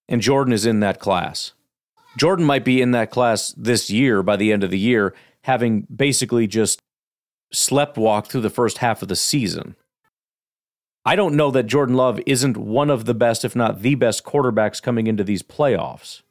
and 0.10 0.22
Jordan 0.22 0.52
is 0.52 0.66
in 0.66 0.82
that 0.82 1.00
class. 1.00 1.54
Jordan 2.18 2.46
might 2.46 2.66
be 2.66 2.82
in 2.82 2.92
that 2.92 3.12
class 3.12 3.54
this 3.56 3.90
year 3.90 4.22
by 4.22 4.36
the 4.36 4.52
end 4.52 4.64
of 4.64 4.72
the 4.72 4.80
year, 4.80 5.14
having 5.44 5.82
basically 5.96 6.48
just 6.48 6.82
slept 7.54 7.98
walk 7.98 8.28
through 8.28 8.42
the 8.42 8.50
first 8.50 8.80
half 8.80 9.02
of 9.02 9.08
the 9.08 9.16
season. 9.16 9.76
I 11.06 11.16
don't 11.18 11.36
know 11.36 11.52
that 11.52 11.64
Jordan 11.64 11.96
Love 11.96 12.20
isn't 12.26 12.56
one 12.56 12.90
of 12.90 13.06
the 13.06 13.14
best, 13.14 13.44
if 13.44 13.56
not 13.56 13.82
the 13.82 13.96
best, 13.96 14.24
quarterbacks 14.24 14.82
coming 14.82 15.08
into 15.08 15.24
these 15.24 15.44
playoffs. 15.44 16.22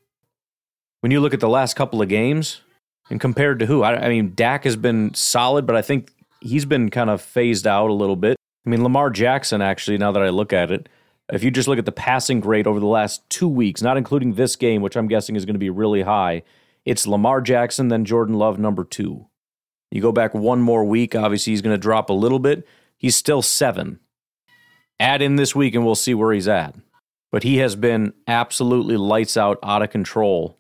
When 1.01 1.13
you 1.13 1.21
look 1.21 1.35
at 1.35 1.41
the 1.41 1.49
last 1.49 1.75
couple 1.75 2.01
of 2.01 2.09
games 2.09 2.63
and 3.11 3.21
compared 3.21 3.59
to 3.59 3.67
who, 3.67 3.83
I, 3.83 4.07
I 4.07 4.09
mean, 4.09 4.33
Dak 4.35 4.65
has 4.65 4.77
been 4.77 5.13
solid, 5.15 5.67
but 5.67 5.77
I 5.77 5.83
think 5.83 6.11
he's 6.41 6.65
been 6.65 6.89
kind 6.89 7.11
of 7.11 7.21
phased 7.21 7.67
out 7.67 7.91
a 7.91 7.95
little 7.95 8.17
bit. 8.17 8.37
I 8.67 8.71
mean, 8.71 8.83
Lamar 8.83 9.11
Jackson, 9.11 9.61
actually, 9.61 9.99
now 9.99 10.13
that 10.13 10.23
I 10.23 10.31
look 10.31 10.53
at 10.53 10.71
it, 10.71 10.89
if 11.31 11.43
you 11.43 11.51
just 11.51 11.69
look 11.69 11.79
at 11.79 11.85
the 11.85 11.93
passing 11.93 12.41
grade 12.41 12.67
over 12.67 12.81
the 12.81 12.87
last 12.87 13.29
two 13.29 13.49
weeks, 13.49 13.83
not 13.83 13.97
including 13.97 14.35
this 14.35 14.57
game, 14.57 14.81
which 14.81 14.97
I'm 14.97 15.09
guessing 15.09 15.37
is 15.37 15.45
going 15.45 15.55
to 15.55 15.61
be 15.61 15.71
really 15.71 16.03
high, 16.03 16.43
it's 16.85 17.07
Lamar 17.07 17.41
Jackson, 17.41 17.89
then 17.89 18.05
Jordan 18.05 18.37
Love, 18.37 18.59
number 18.59 18.85
two. 18.85 19.27
You 19.91 20.01
go 20.01 20.13
back 20.13 20.33
one 20.33 20.63
more 20.63 20.85
week, 20.85 21.15
obviously 21.15 21.53
he's 21.53 21.63
going 21.63 21.75
to 21.75 21.81
drop 21.81 22.09
a 22.09 22.15
little 22.15 22.39
bit. 22.39 22.67
He's 22.97 23.17
still 23.17 23.43
seven. 23.43 23.99
Add 25.03 25.21
in 25.21 25.35
this 25.35 25.53
week 25.53 25.75
and 25.75 25.85
we'll 25.85 25.97
see 25.97 26.15
where 26.15 26.33
he's 26.33 26.47
at. 26.47 26.77
But 27.33 27.43
he 27.43 27.57
has 27.57 27.75
been 27.75 28.13
absolutely 28.29 28.97
lights 28.97 29.37
out, 29.37 29.59
out 29.61 29.83
of 29.83 29.91
control. 29.91 30.57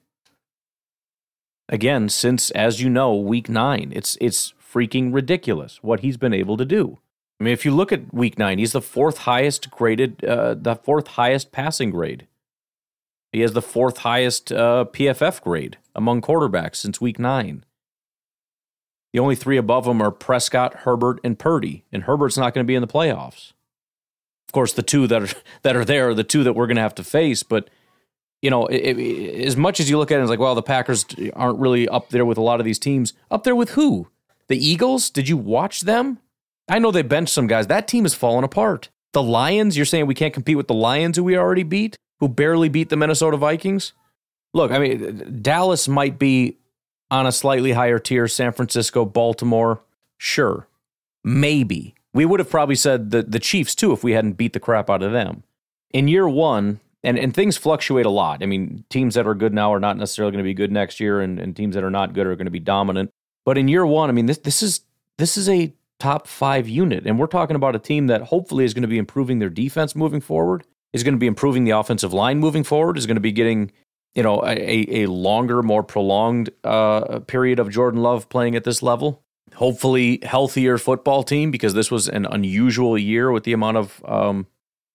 Again, 1.68 2.08
since 2.08 2.50
as 2.50 2.80
you 2.80 2.90
know, 2.90 3.14
week 3.14 3.48
nine, 3.48 3.92
it's 3.94 4.18
it's 4.20 4.52
freaking 4.60 5.14
ridiculous 5.14 5.78
what 5.80 6.00
he's 6.00 6.16
been 6.16 6.34
able 6.34 6.56
to 6.56 6.64
do. 6.64 6.98
I 7.38 7.44
mean, 7.44 7.52
if 7.52 7.64
you 7.64 7.70
look 7.70 7.92
at 7.92 8.12
week 8.12 8.36
nine, 8.36 8.58
he's 8.58 8.72
the 8.72 8.82
fourth 8.82 9.18
highest 9.18 9.70
graded, 9.70 10.24
uh, 10.24 10.54
the 10.54 10.74
fourth 10.74 11.06
highest 11.06 11.52
passing 11.52 11.90
grade. 11.90 12.26
He 13.30 13.42
has 13.42 13.52
the 13.52 13.62
fourth 13.62 13.98
highest 13.98 14.50
uh, 14.50 14.86
PFF 14.92 15.40
grade 15.40 15.78
among 15.94 16.20
quarterbacks 16.20 16.76
since 16.76 17.00
week 17.00 17.20
nine. 17.20 17.64
The 19.12 19.20
only 19.20 19.36
three 19.36 19.56
above 19.56 19.86
him 19.86 20.02
are 20.02 20.10
Prescott, 20.10 20.74
Herbert, 20.80 21.20
and 21.22 21.38
Purdy, 21.38 21.84
and 21.92 22.02
Herbert's 22.02 22.36
not 22.36 22.54
going 22.54 22.64
to 22.64 22.68
be 22.68 22.74
in 22.74 22.82
the 22.82 22.88
playoffs. 22.88 23.52
Of 24.52 24.54
course, 24.54 24.74
the 24.74 24.82
two 24.82 25.06
that 25.06 25.22
are 25.22 25.28
that 25.62 25.76
are 25.76 25.84
there 25.84 26.10
are 26.10 26.14
the 26.14 26.24
two 26.24 26.44
that 26.44 26.52
we're 26.52 26.66
going 26.66 26.76
to 26.76 26.82
have 26.82 26.94
to 26.96 27.02
face. 27.02 27.42
But 27.42 27.70
you 28.42 28.50
know, 28.50 28.66
it, 28.66 28.98
it, 28.98 29.46
as 29.46 29.56
much 29.56 29.80
as 29.80 29.88
you 29.88 29.96
look 29.96 30.10
at 30.10 30.18
it, 30.18 30.20
it's 30.20 30.28
like, 30.28 30.40
well, 30.40 30.54
the 30.54 30.62
Packers 30.62 31.06
aren't 31.32 31.58
really 31.58 31.88
up 31.88 32.10
there 32.10 32.26
with 32.26 32.36
a 32.36 32.42
lot 32.42 32.60
of 32.60 32.66
these 32.66 32.78
teams. 32.78 33.14
Up 33.30 33.44
there 33.44 33.56
with 33.56 33.70
who? 33.70 34.08
The 34.48 34.58
Eagles? 34.62 35.08
Did 35.08 35.26
you 35.26 35.38
watch 35.38 35.82
them? 35.82 36.18
I 36.68 36.78
know 36.78 36.90
they 36.90 37.00
benched 37.00 37.32
some 37.32 37.46
guys. 37.46 37.68
That 37.68 37.88
team 37.88 38.04
is 38.04 38.14
falling 38.14 38.44
apart. 38.44 38.90
The 39.14 39.22
Lions? 39.22 39.76
You're 39.76 39.86
saying 39.86 40.06
we 40.06 40.14
can't 40.14 40.34
compete 40.34 40.58
with 40.58 40.68
the 40.68 40.74
Lions, 40.74 41.16
who 41.16 41.24
we 41.24 41.38
already 41.38 41.62
beat, 41.62 41.96
who 42.20 42.28
barely 42.28 42.68
beat 42.68 42.90
the 42.90 42.96
Minnesota 42.96 43.38
Vikings? 43.38 43.94
Look, 44.52 44.70
I 44.70 44.78
mean, 44.78 45.40
Dallas 45.40 45.88
might 45.88 46.18
be 46.18 46.58
on 47.10 47.26
a 47.26 47.32
slightly 47.32 47.72
higher 47.72 47.98
tier, 47.98 48.28
San 48.28 48.52
Francisco, 48.52 49.06
Baltimore, 49.06 49.82
sure, 50.18 50.68
maybe. 51.24 51.94
We 52.14 52.24
would 52.24 52.40
have 52.40 52.50
probably 52.50 52.74
said 52.74 53.10
the, 53.10 53.22
the 53.22 53.38
Chiefs 53.38 53.74
too 53.74 53.92
if 53.92 54.04
we 54.04 54.12
hadn't 54.12 54.34
beat 54.34 54.52
the 54.52 54.60
crap 54.60 54.90
out 54.90 55.02
of 55.02 55.12
them. 55.12 55.44
In 55.90 56.08
year 56.08 56.28
one, 56.28 56.80
and, 57.04 57.18
and 57.18 57.34
things 57.34 57.56
fluctuate 57.56 58.06
a 58.06 58.10
lot. 58.10 58.42
I 58.42 58.46
mean, 58.46 58.84
teams 58.88 59.14
that 59.14 59.26
are 59.26 59.34
good 59.34 59.52
now 59.52 59.72
are 59.74 59.80
not 59.80 59.96
necessarily 59.96 60.32
going 60.32 60.44
to 60.44 60.48
be 60.48 60.54
good 60.54 60.70
next 60.70 61.00
year, 61.00 61.20
and, 61.20 61.38
and 61.38 61.56
teams 61.56 61.74
that 61.74 61.84
are 61.84 61.90
not 61.90 62.12
good 62.12 62.26
are 62.26 62.36
going 62.36 62.46
to 62.46 62.50
be 62.50 62.60
dominant. 62.60 63.10
But 63.44 63.58
in 63.58 63.66
year 63.68 63.84
one, 63.84 64.08
I 64.08 64.12
mean, 64.12 64.26
this 64.26 64.38
this 64.38 64.62
is 64.62 64.82
this 65.18 65.36
is 65.36 65.48
a 65.48 65.74
top 65.98 66.26
five 66.26 66.68
unit, 66.68 67.06
and 67.06 67.18
we're 67.18 67.26
talking 67.26 67.56
about 67.56 67.74
a 67.74 67.80
team 67.80 68.06
that 68.06 68.22
hopefully 68.22 68.64
is 68.64 68.72
going 68.74 68.82
to 68.82 68.88
be 68.88 68.98
improving 68.98 69.40
their 69.40 69.50
defense 69.50 69.96
moving 69.96 70.20
forward, 70.20 70.64
is 70.92 71.02
going 71.02 71.14
to 71.14 71.18
be 71.18 71.26
improving 71.26 71.64
the 71.64 71.72
offensive 71.72 72.12
line 72.12 72.38
moving 72.38 72.62
forward, 72.62 72.96
is 72.96 73.06
going 73.06 73.16
to 73.16 73.20
be 73.20 73.32
getting 73.32 73.72
you 74.14 74.22
know, 74.22 74.42
a, 74.44 75.02
a 75.04 75.06
longer, 75.06 75.62
more 75.62 75.82
prolonged 75.82 76.50
uh, 76.64 77.20
period 77.20 77.58
of 77.58 77.70
Jordan 77.70 78.02
Love 78.02 78.28
playing 78.28 78.56
at 78.56 78.64
this 78.64 78.82
level. 78.82 79.22
Hopefully, 79.54 80.20
healthier 80.22 80.78
football 80.78 81.22
team 81.22 81.50
because 81.50 81.74
this 81.74 81.90
was 81.90 82.08
an 82.08 82.26
unusual 82.26 82.96
year 82.96 83.30
with 83.30 83.44
the 83.44 83.52
amount 83.52 83.76
of 83.76 84.02
um, 84.04 84.46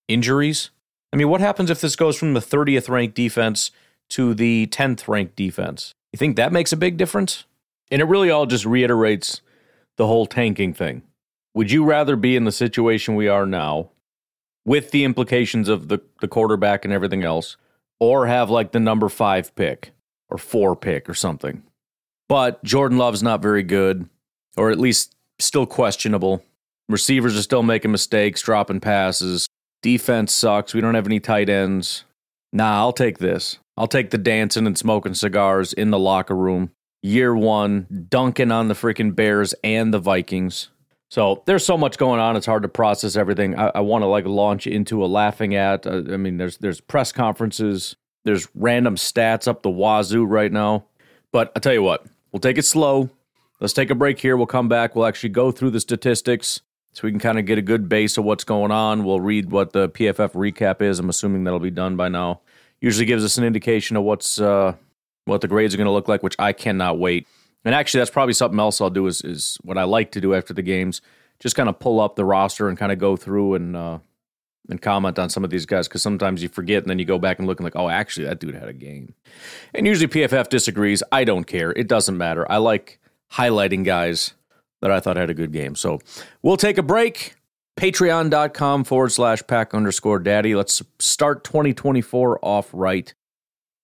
injuries. 0.07 0.71
I 1.13 1.17
mean, 1.17 1.29
what 1.29 1.41
happens 1.41 1.69
if 1.69 1.81
this 1.81 1.95
goes 1.95 2.17
from 2.17 2.33
the 2.33 2.39
30th 2.39 2.89
ranked 2.89 3.15
defense 3.15 3.71
to 4.09 4.33
the 4.33 4.67
10th 4.67 5.07
ranked 5.07 5.35
defense? 5.35 5.93
You 6.11 6.17
think 6.17 6.35
that 6.35 6.51
makes 6.51 6.73
a 6.73 6.77
big 6.77 6.97
difference? 6.97 7.45
And 7.91 8.01
it 8.01 8.05
really 8.05 8.29
all 8.29 8.45
just 8.45 8.65
reiterates 8.65 9.41
the 9.95 10.07
whole 10.07 10.25
tanking 10.25 10.73
thing. 10.73 11.03
Would 11.53 11.71
you 11.71 11.85
rather 11.85 12.15
be 12.15 12.35
in 12.35 12.43
the 12.43 12.51
situation 12.51 13.15
we 13.15 13.27
are 13.27 13.45
now 13.45 13.89
with 14.65 14.91
the 14.91 15.03
implications 15.03 15.69
of 15.69 15.87
the, 15.87 16.01
the 16.19 16.27
quarterback 16.27 16.83
and 16.83 16.93
everything 16.93 17.23
else? 17.23 17.57
or 17.99 18.27
have 18.27 18.49
like 18.49 18.71
the 18.71 18.79
number 18.79 19.09
five 19.09 19.55
pick 19.55 19.91
or 20.29 20.37
four 20.37 20.75
pick 20.75 21.09
or 21.09 21.13
something. 21.13 21.63
But 22.29 22.63
Jordan 22.63 22.97
Love's 22.97 23.23
not 23.23 23.41
very 23.41 23.63
good, 23.63 24.09
or 24.57 24.71
at 24.71 24.79
least 24.79 25.15
still 25.39 25.65
questionable. 25.65 26.43
Receivers 26.89 27.37
are 27.37 27.41
still 27.41 27.63
making 27.63 27.91
mistakes, 27.91 28.41
dropping 28.41 28.79
passes. 28.79 29.47
Defense 29.81 30.33
sucks. 30.33 30.73
We 30.73 30.81
don't 30.81 30.95
have 30.95 31.05
any 31.05 31.19
tight 31.19 31.49
ends. 31.49 32.03
Nah, 32.53 32.77
I'll 32.77 32.93
take 32.93 33.19
this. 33.19 33.59
I'll 33.75 33.87
take 33.87 34.09
the 34.09 34.17
dancing 34.17 34.65
and 34.65 34.77
smoking 34.77 35.13
cigars 35.13 35.73
in 35.73 35.91
the 35.91 35.99
locker 35.99 36.35
room. 36.35 36.71
Year 37.03 37.35
one, 37.35 38.07
dunking 38.09 38.51
on 38.51 38.69
the 38.69 38.73
freaking 38.73 39.13
Bears 39.13 39.53
and 39.63 39.93
the 39.93 39.99
Vikings. 39.99 40.69
So 41.09 41.43
there's 41.45 41.65
so 41.65 41.77
much 41.77 41.97
going 41.97 42.19
on. 42.19 42.35
It's 42.35 42.45
hard 42.45 42.63
to 42.63 42.69
process 42.69 43.15
everything. 43.15 43.57
I, 43.57 43.71
I 43.75 43.79
want 43.81 44.01
to 44.01 44.07
like 44.07 44.25
launch 44.25 44.67
into 44.67 45.05
a 45.05 45.07
laughing 45.07 45.55
at. 45.55 45.85
Uh, 45.85 46.03
I 46.11 46.17
mean, 46.17 46.37
there's 46.37 46.57
there's 46.57 46.81
press 46.81 47.11
conferences. 47.11 47.95
There's 48.25 48.47
random 48.55 48.95
stats 48.95 49.47
up 49.47 49.61
the 49.61 49.69
wazoo 49.69 50.25
right 50.25 50.51
now. 50.51 50.85
But 51.31 51.51
I 51.55 51.59
tell 51.59 51.73
you 51.73 51.83
what, 51.83 52.05
we'll 52.31 52.39
take 52.39 52.57
it 52.57 52.65
slow. 52.65 53.09
Let's 53.59 53.73
take 53.73 53.89
a 53.89 53.95
break 53.95 54.19
here. 54.19 54.37
We'll 54.37 54.45
come 54.45 54.69
back. 54.69 54.95
We'll 54.95 55.05
actually 55.05 55.29
go 55.29 55.51
through 55.51 55.71
the 55.71 55.79
statistics 55.79 56.61
so 56.93 57.01
we 57.03 57.11
can 57.11 57.19
kind 57.19 57.39
of 57.39 57.45
get 57.45 57.57
a 57.57 57.61
good 57.61 57.89
base 57.89 58.17
of 58.17 58.23
what's 58.23 58.43
going 58.43 58.71
on. 58.71 59.03
We'll 59.03 59.19
read 59.19 59.51
what 59.51 59.73
the 59.73 59.89
PFF 59.89 60.33
recap 60.33 60.81
is. 60.81 60.99
I'm 60.99 61.09
assuming 61.09 61.43
that'll 61.43 61.59
be 61.59 61.71
done 61.71 61.95
by 61.95 62.09
now. 62.09 62.41
Usually 62.81 63.05
gives 63.05 63.23
us 63.23 63.37
an 63.37 63.43
indication 63.43 63.97
of 63.97 64.03
what's 64.03 64.39
uh, 64.39 64.75
what 65.25 65.41
the 65.41 65.47
grades 65.47 65.73
are 65.73 65.77
going 65.77 65.85
to 65.85 65.91
look 65.91 66.07
like, 66.07 66.23
which 66.23 66.35
I 66.37 66.53
cannot 66.53 66.99
wait. 66.99 67.27
And 67.65 67.73
actually, 67.73 68.01
that's 68.01 68.11
probably 68.11 68.33
something 68.33 68.59
else 68.59 68.79
I'll 68.79 68.91
do. 68.91 69.07
Is 69.07 69.21
is 69.21 69.57
what 69.63 69.77
I 69.77 69.83
like 69.83 70.11
to 70.11 70.21
do 70.21 70.35
after 70.35 70.53
the 70.53 70.61
games. 70.61 71.01
Just 71.39 71.55
kind 71.55 71.69
of 71.69 71.79
pull 71.79 71.99
up 71.99 72.15
the 72.15 72.25
roster 72.25 72.69
and 72.69 72.77
kind 72.77 72.91
of 72.91 72.99
go 72.99 73.15
through 73.15 73.55
and 73.55 73.75
uh, 73.75 73.99
and 74.69 74.81
comment 74.81 75.17
on 75.17 75.29
some 75.29 75.43
of 75.43 75.49
these 75.49 75.65
guys 75.65 75.87
because 75.87 76.03
sometimes 76.03 76.43
you 76.43 76.49
forget 76.49 76.83
and 76.83 76.89
then 76.89 76.99
you 76.99 77.05
go 77.05 77.17
back 77.17 77.39
and 77.39 77.47
look 77.47 77.59
and 77.59 77.63
like, 77.63 77.75
oh, 77.75 77.89
actually, 77.89 78.25
that 78.25 78.39
dude 78.39 78.55
had 78.55 78.69
a 78.69 78.73
game. 78.73 79.13
And 79.73 79.87
usually 79.87 80.07
PFF 80.07 80.49
disagrees. 80.49 81.01
I 81.11 81.23
don't 81.23 81.45
care. 81.45 81.71
It 81.71 81.87
doesn't 81.87 82.17
matter. 82.17 82.49
I 82.51 82.57
like 82.57 82.99
highlighting 83.33 83.83
guys 83.83 84.33
that 84.81 84.91
I 84.91 84.99
thought 84.99 85.17
had 85.17 85.29
a 85.29 85.33
good 85.33 85.51
game. 85.51 85.75
So 85.75 85.99
we'll 86.41 86.57
take 86.57 86.77
a 86.77 86.83
break. 86.83 87.35
Patreon.com 87.77 88.83
forward 88.85 89.11
slash 89.11 89.43
pack 89.45 89.73
underscore 89.73 90.19
daddy. 90.19 90.55
Let's 90.55 90.81
start 90.99 91.43
2024 91.43 92.39
off 92.41 92.69
right. 92.73 93.13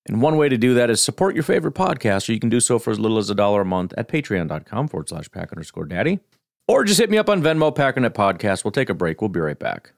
And 0.07 0.21
one 0.21 0.35
way 0.37 0.49
to 0.49 0.57
do 0.57 0.73
that 0.73 0.89
is 0.89 1.01
support 1.01 1.35
your 1.35 1.43
favorite 1.43 1.75
podcast, 1.75 2.27
or 2.27 2.33
you 2.33 2.39
can 2.39 2.49
do 2.49 2.59
so 2.59 2.77
for 2.79 2.91
as 2.91 2.99
little 2.99 3.17
as 3.17 3.29
a 3.29 3.35
dollar 3.35 3.61
a 3.61 3.65
month 3.65 3.93
at 3.97 4.09
patreon.com 4.09 4.87
forward 4.87 5.09
slash 5.09 5.31
pack 5.31 5.51
underscore 5.51 5.85
daddy. 5.85 6.19
Or 6.67 6.83
just 6.83 6.99
hit 6.99 7.09
me 7.09 7.17
up 7.17 7.29
on 7.29 7.41
Venmo, 7.41 7.73
Packernet 7.75 8.11
Podcast. 8.11 8.63
We'll 8.63 8.71
take 8.71 8.89
a 8.89 8.93
break. 8.93 9.21
We'll 9.21 9.29
be 9.29 9.39
right 9.39 9.59
back. 9.59 9.91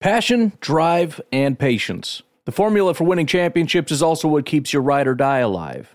Passion, 0.00 0.52
drive, 0.60 1.20
and 1.32 1.58
patience. 1.58 2.22
The 2.46 2.52
formula 2.52 2.94
for 2.94 3.04
winning 3.04 3.26
championships 3.26 3.92
is 3.92 4.02
also 4.02 4.28
what 4.28 4.46
keeps 4.46 4.72
your 4.72 4.82
ride 4.82 5.06
or 5.06 5.14
die 5.14 5.38
alive. 5.38 5.94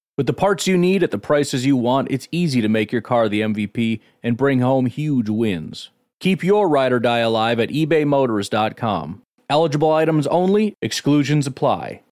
With 0.17 0.27
the 0.27 0.33
parts 0.33 0.67
you 0.67 0.77
need 0.77 1.03
at 1.03 1.11
the 1.11 1.17
prices 1.17 1.65
you 1.65 1.77
want, 1.77 2.11
it's 2.11 2.27
easy 2.31 2.61
to 2.61 2.67
make 2.67 2.91
your 2.91 3.01
car 3.01 3.29
the 3.29 3.41
MVP 3.41 4.01
and 4.21 4.35
bring 4.35 4.59
home 4.59 4.85
huge 4.85 5.29
wins. 5.29 5.89
Keep 6.19 6.43
your 6.43 6.67
ride 6.67 6.91
or 6.91 6.99
die 6.99 7.19
alive 7.19 7.59
at 7.59 7.69
ebaymotors.com. 7.69 9.21
Eligible 9.49 9.91
items 9.91 10.27
only, 10.27 10.75
exclusions 10.81 11.47
apply. 11.47 12.03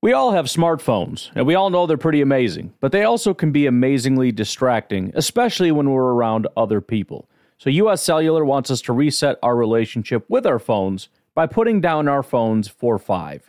We 0.00 0.12
all 0.12 0.32
have 0.32 0.46
smartphones, 0.46 1.30
and 1.34 1.46
we 1.46 1.54
all 1.54 1.70
know 1.70 1.86
they're 1.86 1.96
pretty 1.96 2.20
amazing, 2.20 2.72
but 2.80 2.90
they 2.90 3.04
also 3.04 3.34
can 3.34 3.52
be 3.52 3.66
amazingly 3.66 4.32
distracting, 4.32 5.12
especially 5.14 5.70
when 5.70 5.90
we're 5.90 6.12
around 6.14 6.48
other 6.56 6.80
people. 6.80 7.28
So, 7.58 7.70
US 7.70 8.02
Cellular 8.02 8.44
wants 8.44 8.70
us 8.70 8.80
to 8.82 8.92
reset 8.92 9.38
our 9.42 9.54
relationship 9.54 10.24
with 10.28 10.46
our 10.46 10.58
phones 10.58 11.08
by 11.34 11.46
putting 11.46 11.80
down 11.80 12.08
our 12.08 12.24
phones 12.24 12.66
for 12.66 12.98
five. 12.98 13.48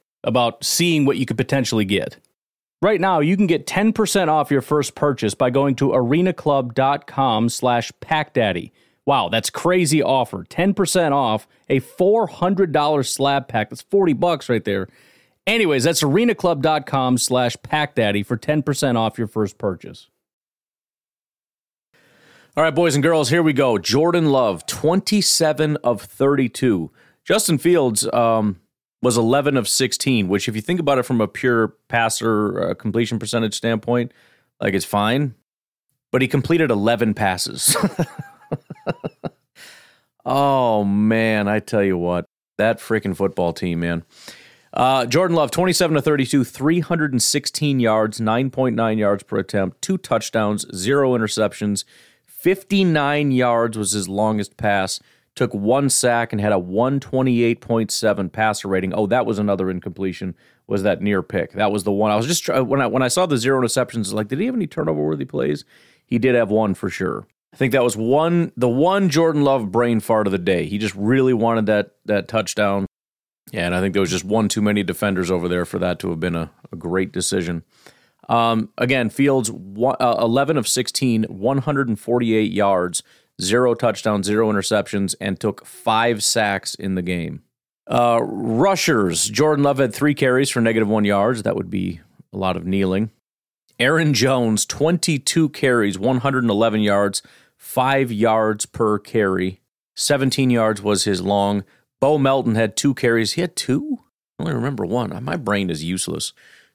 about 0.23 0.63
seeing 0.63 1.05
what 1.05 1.17
you 1.17 1.25
could 1.25 1.37
potentially 1.37 1.85
get. 1.85 2.17
Right 2.81 2.99
now, 2.99 3.19
you 3.19 3.37
can 3.37 3.47
get 3.47 3.67
10% 3.67 4.27
off 4.27 4.49
your 4.49 4.61
first 4.61 4.95
purchase 4.95 5.35
by 5.35 5.49
going 5.49 5.75
to 5.75 5.89
arenaclub.com 5.89 7.49
slash 7.49 7.91
packdaddy. 8.01 8.71
Wow, 9.05 9.29
that's 9.29 9.49
crazy 9.49 10.01
offer. 10.01 10.43
10% 10.43 11.11
off 11.11 11.47
a 11.69 11.79
$400 11.79 13.07
slab 13.07 13.47
pack. 13.47 13.69
That's 13.69 13.81
40 13.81 14.13
bucks 14.13 14.49
right 14.49 14.63
there. 14.63 14.87
Anyways, 15.47 15.83
that's 15.83 16.03
arenaclub.com 16.03 17.17
slash 17.17 17.55
packdaddy 17.57 18.25
for 18.25 18.37
10% 18.37 18.95
off 18.95 19.17
your 19.17 19.27
first 19.27 19.57
purchase. 19.57 20.07
All 22.55 22.63
right, 22.63 22.75
boys 22.75 22.95
and 22.95 23.03
girls, 23.03 23.29
here 23.29 23.41
we 23.41 23.53
go. 23.53 23.77
Jordan 23.77 24.29
Love, 24.29 24.65
27 24.65 25.77
of 25.77 26.01
32. 26.01 26.91
Justin 27.23 27.57
Fields 27.57 28.07
um, 28.13 28.59
was 29.01 29.17
11 29.17 29.57
of 29.57 29.67
16, 29.67 30.27
which, 30.27 30.47
if 30.47 30.55
you 30.55 30.61
think 30.61 30.79
about 30.79 30.99
it 30.99 31.03
from 31.03 31.21
a 31.21 31.27
pure 31.27 31.69
passer 31.87 32.69
uh, 32.69 32.73
completion 32.75 33.19
percentage 33.19 33.55
standpoint, 33.55 34.11
like 34.59 34.73
it's 34.73 34.85
fine. 34.85 35.35
But 36.11 36.21
he 36.21 36.27
completed 36.27 36.71
11 36.71 37.13
passes. 37.13 37.75
oh, 40.25 40.83
man, 40.83 41.47
I 41.47 41.59
tell 41.59 41.83
you 41.83 41.97
what, 41.97 42.25
that 42.57 42.79
freaking 42.79 43.15
football 43.15 43.53
team, 43.53 43.79
man. 43.79 44.03
Uh, 44.73 45.05
Jordan 45.05 45.35
Love, 45.35 45.51
27 45.51 45.95
to 45.95 46.01
32, 46.01 46.43
316 46.43 47.79
yards, 47.79 48.19
9.9 48.19 48.97
yards 48.97 49.23
per 49.23 49.37
attempt, 49.37 49.81
two 49.81 49.97
touchdowns, 49.97 50.65
zero 50.75 51.11
interceptions. 51.11 51.83
59 52.25 53.31
yards 53.31 53.77
was 53.77 53.91
his 53.91 54.07
longest 54.07 54.57
pass. 54.57 54.99
Took 55.35 55.53
one 55.53 55.89
sack 55.89 56.33
and 56.33 56.41
had 56.41 56.51
a 56.51 56.57
128.7 56.57 58.31
passer 58.31 58.67
rating. 58.67 58.93
Oh, 58.93 59.07
that 59.07 59.25
was 59.25 59.39
another 59.39 59.69
incompletion. 59.69 60.35
Was 60.67 60.83
that 60.83 61.01
near 61.01 61.23
pick? 61.23 61.53
That 61.53 61.71
was 61.71 61.83
the 61.83 61.91
one 61.91 62.11
I 62.11 62.15
was 62.15 62.27
just 62.27 62.47
when 62.47 62.81
I 62.81 62.87
when 62.87 63.01
I 63.01 63.07
saw 63.07 63.25
the 63.25 63.37
zero 63.37 63.61
interceptions. 63.61 64.13
Like, 64.13 64.27
did 64.27 64.39
he 64.39 64.45
have 64.45 64.55
any 64.55 64.67
turnover 64.67 65.01
worthy 65.01 65.25
plays? 65.25 65.63
He 66.05 66.19
did 66.19 66.35
have 66.35 66.49
one 66.49 66.73
for 66.73 66.89
sure. 66.89 67.25
I 67.53 67.57
think 67.57 67.73
that 67.73 67.83
was 67.83 67.97
one 67.97 68.51
the 68.55 68.69
one 68.69 69.09
Jordan 69.09 69.43
Love 69.43 69.71
brain 69.71 69.99
fart 69.99 70.27
of 70.27 70.31
the 70.31 70.37
day. 70.37 70.65
He 70.65 70.77
just 70.77 70.95
really 70.95 71.33
wanted 71.33 71.65
that 71.67 71.95
that 72.05 72.27
touchdown. 72.27 72.85
Yeah, 73.51 73.65
and 73.65 73.75
I 73.75 73.81
think 73.81 73.93
there 73.93 74.01
was 74.01 74.11
just 74.11 74.23
one 74.23 74.47
too 74.47 74.61
many 74.61 74.83
defenders 74.83 75.31
over 75.31 75.47
there 75.49 75.65
for 75.65 75.79
that 75.79 75.99
to 75.99 76.09
have 76.09 76.19
been 76.19 76.35
a, 76.35 76.51
a 76.71 76.75
great 76.75 77.11
decision. 77.11 77.63
Um, 78.29 78.69
again, 78.77 79.09
Fields, 79.09 79.51
one, 79.51 79.97
uh, 79.99 80.15
11 80.19 80.55
of 80.55 80.67
16, 80.67 81.23
148 81.23 82.51
yards, 82.51 83.03
zero 83.41 83.73
touchdowns, 83.73 84.27
zero 84.27 84.51
interceptions, 84.51 85.15
and 85.19 85.39
took 85.39 85.65
five 85.65 86.23
sacks 86.23 86.75
in 86.75 86.95
the 86.95 87.01
game. 87.01 87.43
Uh, 87.87 88.19
rushers, 88.23 89.29
Jordan 89.29 89.63
Love 89.63 89.79
had 89.79 89.93
three 89.93 90.13
carries 90.13 90.49
for 90.49 90.61
negative 90.61 90.87
one 90.87 91.05
yards. 91.05 91.43
That 91.43 91.55
would 91.55 91.69
be 91.69 92.01
a 92.33 92.37
lot 92.37 92.55
of 92.55 92.65
kneeling. 92.65 93.11
Aaron 93.79 94.13
Jones, 94.13 94.65
22 94.65 95.49
carries, 95.49 95.97
111 95.97 96.81
yards, 96.81 97.21
five 97.57 98.11
yards 98.11 98.65
per 98.65 98.99
carry. 98.99 99.61
17 99.95 100.49
yards 100.49 100.81
was 100.81 101.03
his 101.03 101.21
long. 101.21 101.63
Bo 101.99 102.17
Melton 102.17 102.55
had 102.55 102.77
two 102.77 102.93
carries. 102.93 103.33
He 103.33 103.41
had 103.41 103.55
two? 103.55 103.99
I 104.39 104.43
only 104.43 104.53
remember 104.53 104.85
one. 104.85 105.23
My 105.23 105.35
brain 105.35 105.69
is 105.69 105.83
useless 105.83 106.33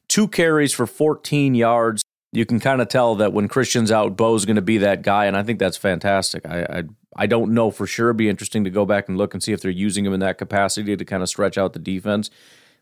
two 0.09 0.29
carries 0.29 0.73
for 0.73 0.87
14 0.87 1.55
yards. 1.55 2.03
You 2.37 2.45
can 2.45 2.61
kind 2.61 2.83
of 2.83 2.89
tell 2.89 3.15
that 3.15 3.33
when 3.33 3.49
Christian's 3.49 3.91
out, 3.91 4.15
Bo's 4.15 4.45
going 4.45 4.57
to 4.57 4.63
be 4.63 4.77
that 4.79 5.01
guy, 5.01 5.25
and 5.25 5.35
I 5.35 5.43
think 5.43 5.59
that's 5.59 5.79
fantastic. 5.79 6.45
I, 6.47 6.63
I 6.65 6.83
I 7.17 7.27
don't 7.27 7.55
know 7.55 7.71
for 7.71 7.87
sure. 7.87 8.09
It'd 8.09 8.19
be 8.19 8.29
interesting 8.29 8.63
to 8.65 8.71
go 8.71 8.85
back 8.85 9.09
and 9.09 9.17
look 9.17 9.33
and 9.33 9.43
see 9.43 9.53
if 9.53 9.63
they're 9.63 9.71
using 9.71 10.05
him 10.05 10.13
in 10.13 10.21
that 10.21 10.37
capacity 10.37 10.95
to 10.95 11.05
kind 11.05 11.23
of 11.23 11.31
stretch 11.31 11.57
out 11.57 11.73
the 11.73 11.79
defense. 11.79 12.29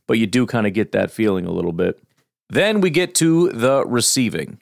But 0.08 0.18
you 0.18 0.26
do 0.26 0.44
kind 0.44 0.66
of 0.66 0.72
get 0.72 0.90
that 0.90 1.12
feeling 1.12 1.46
a 1.46 1.52
little 1.52 1.72
bit. 1.72 2.02
Then 2.48 2.80
we 2.80 2.90
get 2.90 3.14
to 3.16 3.50
the 3.50 3.86
receiving. 3.86 4.58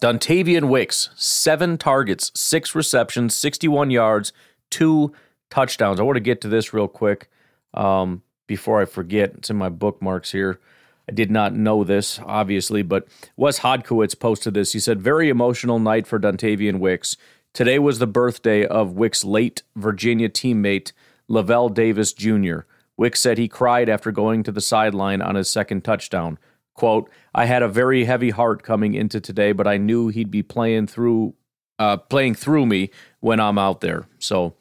Dontayvion 0.00 0.68
Wicks, 0.68 1.10
seven 1.16 1.76
targets, 1.76 2.30
six 2.34 2.76
receptions, 2.76 3.34
61 3.34 3.90
yards, 3.90 4.32
two 4.70 5.12
touchdowns. 5.50 5.98
I 5.98 6.04
want 6.04 6.14
to 6.14 6.20
get 6.20 6.40
to 6.42 6.48
this 6.48 6.72
real 6.72 6.86
quick 6.86 7.28
um, 7.74 8.22
before 8.46 8.80
I 8.80 8.84
forget. 8.84 9.34
It's 9.34 9.50
in 9.50 9.56
my 9.56 9.68
bookmarks 9.68 10.30
here. 10.30 10.60
I 11.08 11.12
did 11.12 11.30
not 11.30 11.54
know 11.54 11.84
this, 11.84 12.20
obviously, 12.24 12.82
but 12.82 13.08
Wes 13.36 13.60
Hodkiewicz 13.60 14.18
posted 14.18 14.54
this. 14.54 14.72
He 14.72 14.80
said, 14.80 15.00
Very 15.00 15.30
emotional 15.30 15.78
night 15.78 16.06
for 16.06 16.18
Dontayvion 16.18 16.80
Wicks. 16.80 17.16
Today 17.54 17.78
was 17.78 17.98
the 17.98 18.06
birthday 18.06 18.66
of 18.66 18.92
Wicks' 18.92 19.24
late 19.24 19.62
Virginia 19.74 20.28
teammate, 20.28 20.92
Lavel 21.28 21.70
Davis 21.70 22.12
Jr. 22.12 22.60
Wicks 22.98 23.20
said 23.20 23.38
he 23.38 23.48
cried 23.48 23.88
after 23.88 24.12
going 24.12 24.42
to 24.42 24.52
the 24.52 24.60
sideline 24.60 25.22
on 25.22 25.34
his 25.34 25.50
second 25.50 25.82
touchdown. 25.82 26.38
quote, 26.74 27.10
I 27.34 27.46
had 27.46 27.62
a 27.62 27.68
very 27.68 28.04
heavy 28.04 28.30
heart 28.30 28.62
coming 28.62 28.94
into 28.94 29.20
today, 29.20 29.52
but 29.52 29.66
I 29.66 29.78
knew 29.78 30.08
he'd 30.08 30.30
be 30.30 30.42
playing 30.42 30.88
through 30.88 31.34
uh, 31.78 31.96
playing 31.96 32.34
through 32.34 32.66
me 32.66 32.90
when 33.20 33.38
I'm 33.38 33.56
out 33.56 33.80
there. 33.80 34.06
So 34.18 34.54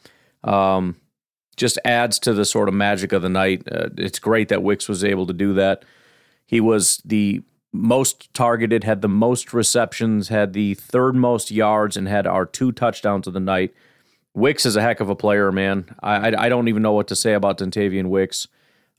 um, 0.44 0.96
just 1.56 1.80
adds 1.84 2.20
to 2.20 2.34
the 2.34 2.46
sort 2.46 2.70
of 2.70 2.76
magic 2.76 3.12
of 3.12 3.24
the 3.24 3.30
night. 3.30 3.64
Uh, 3.70 3.90
it's 3.98 4.20
great 4.20 4.50
that 4.50 4.62
Wicks 4.62 4.88
was 4.88 5.04
able 5.04 5.26
to 5.26 5.34
do 5.34 5.54
that. 5.56 5.84
He 6.48 6.60
was 6.60 7.02
the 7.06 7.44
most 7.72 8.34
targeted, 8.34 8.84
had 8.84 9.02
the 9.02 9.10
most 9.10 9.54
receptions, 9.54 10.30
had 10.30 10.54
the 10.54 10.74
third 10.74 11.16
most 11.16 11.52
yards, 11.52 11.96
and 11.96 12.08
had 12.08 12.26
our 12.26 12.46
two 12.46 12.72
touchdowns 12.72 13.28
of 13.28 13.34
the 13.34 13.40
night. 13.40 13.74
Wicks 14.34 14.66
is 14.66 14.76
a 14.76 14.82
heck 14.82 15.00
of 15.00 15.10
a 15.10 15.16
player, 15.16 15.52
man. 15.52 15.94
I, 16.02 16.30
I, 16.30 16.46
I 16.46 16.50
don't 16.50 16.68
even 16.68 16.82
know 16.82 16.94
what 16.94 17.08
to 17.10 17.16
say 17.16 17.34
about 17.34 17.60
Dontayvion 17.60 18.08
Wicks. 18.08 18.48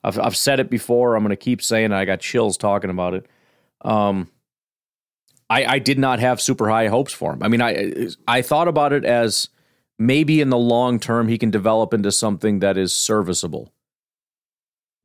I've, 0.04 0.18
I've 0.18 0.36
said 0.36 0.60
it 0.60 0.70
before. 0.70 1.16
I'm 1.16 1.22
going 1.22 1.30
to 1.30 1.36
keep 1.36 1.62
saying 1.62 1.92
it. 1.92 1.96
I 1.96 2.04
got 2.04 2.20
chills 2.20 2.56
talking 2.56 2.90
about 2.90 3.14
it. 3.14 3.26
Um, 3.82 4.30
I, 5.50 5.64
I 5.64 5.78
did 5.78 5.98
not 5.98 6.20
have 6.20 6.40
super 6.40 6.68
high 6.68 6.88
hopes 6.88 7.12
for 7.12 7.32
him. 7.32 7.42
I 7.42 7.48
mean, 7.48 7.62
I 7.62 8.08
I 8.26 8.42
thought 8.42 8.68
about 8.68 8.92
it 8.92 9.04
as 9.04 9.48
maybe 9.98 10.40
in 10.40 10.50
the 10.50 10.58
long 10.58 11.00
term 11.00 11.28
he 11.28 11.38
can 11.38 11.50
develop 11.50 11.94
into 11.94 12.12
something 12.12 12.58
that 12.58 12.76
is 12.76 12.92
serviceable. 12.92 13.72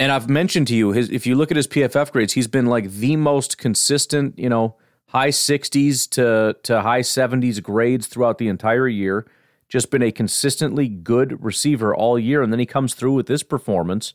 And 0.04 0.12
I've 0.12 0.30
mentioned 0.30 0.68
to 0.68 0.76
you, 0.76 0.92
his, 0.92 1.10
if 1.12 1.26
you 1.26 1.34
look 1.34 1.50
at 1.50 1.56
his 1.56 1.66
PFF 1.66 2.12
grades, 2.12 2.34
he's 2.34 2.50
been 2.50 2.66
like 2.66 2.92
the 2.92 3.16
most 3.16 3.58
consistent, 3.58 4.38
you 4.38 4.50
know, 4.50 4.76
high 5.08 5.30
60s 5.30 6.10
to 6.10 6.58
to 6.64 6.82
high 6.82 7.00
70s 7.00 7.64
grades 7.64 8.08
throughout 8.08 8.38
the 8.38 8.50
entire 8.50 8.90
year. 8.90 9.26
Just 9.70 9.92
been 9.92 10.02
a 10.02 10.12
consistently 10.12 10.90
good 10.90 11.42
receiver 11.42 11.96
all 11.96 12.20
year, 12.20 12.42
and 12.42 12.52
then 12.52 12.60
he 12.60 12.66
comes 12.66 12.96
through 12.96 13.14
with 13.14 13.28
this 13.28 13.44
performance, 13.44 14.14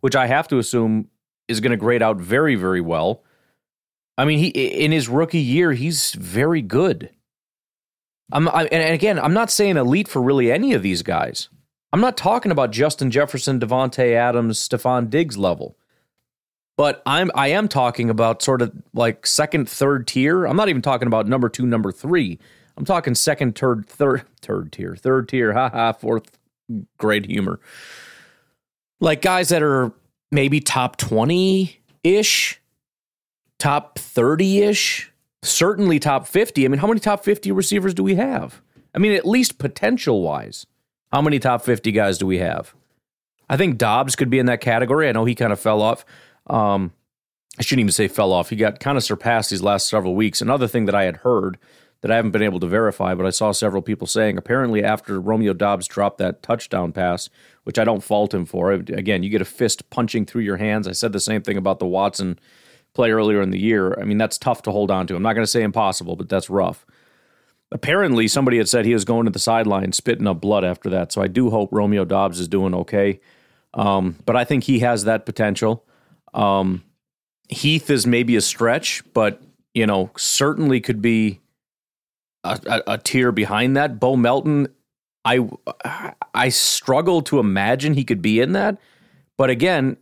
which 0.00 0.14
I 0.14 0.26
have 0.26 0.46
to 0.48 0.58
assume 0.58 1.08
is 1.48 1.60
going 1.60 1.70
to 1.70 1.78
grade 1.78 2.02
out 2.02 2.18
very, 2.18 2.54
very 2.54 2.82
well. 2.82 3.24
I 4.18 4.26
mean, 4.26 4.40
he 4.40 4.48
in 4.48 4.92
his 4.92 5.08
rookie 5.08 5.38
year, 5.38 5.72
he's 5.72 6.12
very 6.12 6.60
good. 6.60 7.08
I'm, 8.30 8.46
I, 8.46 8.64
and 8.66 8.92
again, 8.92 9.18
I'm 9.18 9.32
not 9.32 9.50
saying 9.50 9.78
elite 9.78 10.06
for 10.06 10.20
really 10.20 10.52
any 10.52 10.74
of 10.74 10.82
these 10.82 11.00
guys. 11.00 11.48
I'm 11.92 12.00
not 12.00 12.16
talking 12.16 12.52
about 12.52 12.70
Justin 12.70 13.10
Jefferson, 13.10 13.58
Davante 13.58 14.14
Adams, 14.14 14.58
Stefon 14.58 15.10
Diggs 15.10 15.36
level. 15.36 15.76
But 16.76 17.02
I'm 17.04 17.30
I 17.34 17.48
am 17.48 17.68
talking 17.68 18.08
about 18.08 18.42
sort 18.42 18.62
of 18.62 18.72
like 18.94 19.26
second, 19.26 19.68
third 19.68 20.06
tier. 20.06 20.46
I'm 20.46 20.56
not 20.56 20.68
even 20.68 20.82
talking 20.82 21.06
about 21.06 21.26
number 21.26 21.48
two, 21.48 21.66
number 21.66 21.92
three. 21.92 22.38
I'm 22.76 22.84
talking 22.84 23.14
second, 23.14 23.58
third, 23.58 23.86
third, 23.86 24.24
third 24.40 24.72
tier, 24.72 24.96
third 24.96 25.28
tier, 25.28 25.52
haha, 25.52 25.92
fourth 25.92 26.38
grade 26.96 27.26
humor. 27.26 27.60
Like 29.00 29.20
guys 29.20 29.50
that 29.50 29.62
are 29.62 29.92
maybe 30.30 30.60
top 30.60 30.96
20 30.96 31.80
ish 32.02 32.60
top 33.60 33.98
30 33.98 34.62
ish, 34.62 35.12
certainly 35.42 36.00
top 36.00 36.26
50. 36.26 36.64
I 36.64 36.68
mean, 36.68 36.80
how 36.80 36.88
many 36.88 36.98
top 36.98 37.22
50 37.22 37.52
receivers 37.52 37.94
do 37.94 38.02
we 38.02 38.16
have? 38.16 38.60
I 38.92 38.98
mean, 38.98 39.12
at 39.12 39.26
least 39.26 39.58
potential 39.58 40.22
wise, 40.22 40.66
how 41.12 41.20
many 41.20 41.38
top 41.38 41.62
50 41.62 41.92
guys 41.92 42.18
do 42.18 42.26
we 42.26 42.38
have? 42.38 42.74
I 43.48 43.56
think 43.56 43.78
Doubs 43.78 44.14
could 44.14 44.30
be 44.30 44.38
in 44.38 44.46
that 44.46 44.60
category. 44.60 45.08
I 45.08 45.12
know 45.12 45.24
he 45.24 45.34
kind 45.34 45.52
of 45.52 45.58
fell 45.58 45.82
off. 45.82 46.04
Um, 46.46 46.92
I 47.58 47.62
shouldn't 47.62 47.80
even 47.80 47.92
say 47.92 48.08
fell 48.08 48.32
off. 48.32 48.50
He 48.50 48.56
got 48.56 48.80
kind 48.80 48.96
of 48.96 49.04
surpassed 49.04 49.50
these 49.50 49.62
last 49.62 49.88
several 49.88 50.14
weeks. 50.14 50.40
Another 50.40 50.68
thing 50.68 50.86
that 50.86 50.94
I 50.94 51.04
had 51.04 51.18
heard 51.18 51.58
that 52.00 52.10
I 52.10 52.16
haven't 52.16 52.30
been 52.30 52.42
able 52.42 52.60
to 52.60 52.66
verify, 52.66 53.14
but 53.14 53.26
I 53.26 53.30
saw 53.30 53.52
several 53.52 53.82
people 53.82 54.06
saying 54.06 54.38
apparently 54.38 54.82
after 54.82 55.20
Romeo 55.20 55.52
Doubs 55.52 55.86
dropped 55.86 56.18
that 56.18 56.42
touchdown 56.42 56.92
pass, 56.92 57.28
which 57.64 57.78
I 57.78 57.84
don't 57.84 58.02
fault 58.02 58.32
him 58.32 58.46
for. 58.46 58.72
Again, 58.72 59.22
you 59.22 59.30
get 59.30 59.42
a 59.42 59.46
fist 59.46 59.90
punching 59.90 60.26
through 60.26 60.42
your 60.42 60.56
hands. 60.56 60.88
I 60.88 60.92
said 60.92 61.12
the 61.12 61.20
same 61.20 61.42
thing 61.42 61.56
about 61.56 61.78
the 61.78 61.86
Watson 61.86 62.38
play 62.94 63.10
earlier 63.10 63.42
in 63.42 63.50
the 63.50 63.58
year. 63.58 63.98
I 64.00 64.04
mean, 64.04 64.16
that's 64.18 64.38
tough 64.38 64.62
to 64.62 64.70
hold 64.70 64.90
on 64.90 65.06
to. 65.08 65.16
I'm 65.16 65.22
not 65.22 65.34
going 65.34 65.44
to 65.44 65.50
say 65.50 65.62
impossible, 65.62 66.16
but 66.16 66.28
that's 66.28 66.48
rough. 66.48 66.86
Apparently, 67.72 68.26
somebody 68.26 68.58
had 68.58 68.68
said 68.68 68.84
he 68.84 68.94
was 68.94 69.04
going 69.04 69.26
to 69.26 69.30
the 69.30 69.38
sideline 69.38 69.92
spitting 69.92 70.26
up 70.26 70.40
blood 70.40 70.64
after 70.64 70.90
that. 70.90 71.12
So 71.12 71.22
I 71.22 71.28
do 71.28 71.50
hope 71.50 71.68
Romeo 71.72 72.04
Doubs 72.04 72.40
is 72.40 72.48
doing 72.48 72.74
okay. 72.74 73.20
Um, 73.74 74.16
but 74.26 74.36
I 74.36 74.44
think 74.44 74.64
he 74.64 74.80
has 74.80 75.04
that 75.04 75.24
potential. 75.24 75.84
Um, 76.34 76.82
Heath 77.48 77.90
is 77.90 78.06
maybe 78.06 78.36
a 78.36 78.40
stretch, 78.40 79.02
but 79.12 79.40
you 79.74 79.86
know 79.86 80.10
certainly 80.16 80.80
could 80.80 81.00
be 81.00 81.40
a, 82.44 82.58
a, 82.66 82.92
a 82.94 82.98
tier 82.98 83.32
behind 83.32 83.76
that. 83.76 84.00
Bo 84.00 84.16
Melton, 84.16 84.68
I 85.24 85.48
I 86.34 86.48
struggle 86.48 87.22
to 87.22 87.38
imagine 87.38 87.94
he 87.94 88.04
could 88.04 88.22
be 88.22 88.40
in 88.40 88.52
that. 88.52 88.78
But 89.36 89.50
again, 89.50 89.96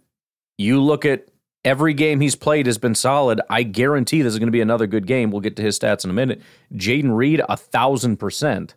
you 0.56 0.82
look 0.82 1.04
at 1.04 1.28
Every 1.68 1.92
game 1.92 2.20
he's 2.20 2.34
played 2.34 2.64
has 2.64 2.78
been 2.78 2.94
solid. 2.94 3.42
I 3.50 3.62
guarantee 3.62 4.22
this 4.22 4.32
is 4.32 4.38
going 4.38 4.46
to 4.46 4.52
be 4.52 4.62
another 4.62 4.86
good 4.86 5.06
game. 5.06 5.30
We'll 5.30 5.42
get 5.42 5.54
to 5.56 5.62
his 5.62 5.78
stats 5.78 6.02
in 6.02 6.08
a 6.08 6.14
minute. 6.14 6.40
Jayden 6.72 7.14
Reed, 7.14 7.42
a 7.46 7.58
thousand 7.58 8.16
percent, 8.16 8.74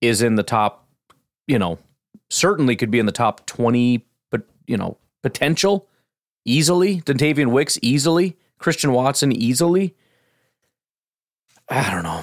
is 0.00 0.22
in 0.22 0.36
the 0.36 0.42
top, 0.42 0.88
you 1.46 1.58
know, 1.58 1.78
certainly 2.30 2.74
could 2.74 2.90
be 2.90 2.98
in 2.98 3.04
the 3.04 3.12
top 3.12 3.44
20, 3.44 4.06
but, 4.30 4.46
you 4.66 4.78
know, 4.78 4.96
potential 5.22 5.90
easily. 6.46 7.02
Dontayvion 7.02 7.48
Wicks 7.48 7.78
easily. 7.82 8.38
Christian 8.56 8.92
Watson 8.92 9.30
easily. 9.30 9.94
I 11.68 11.90
don't 11.90 12.02
know. 12.02 12.22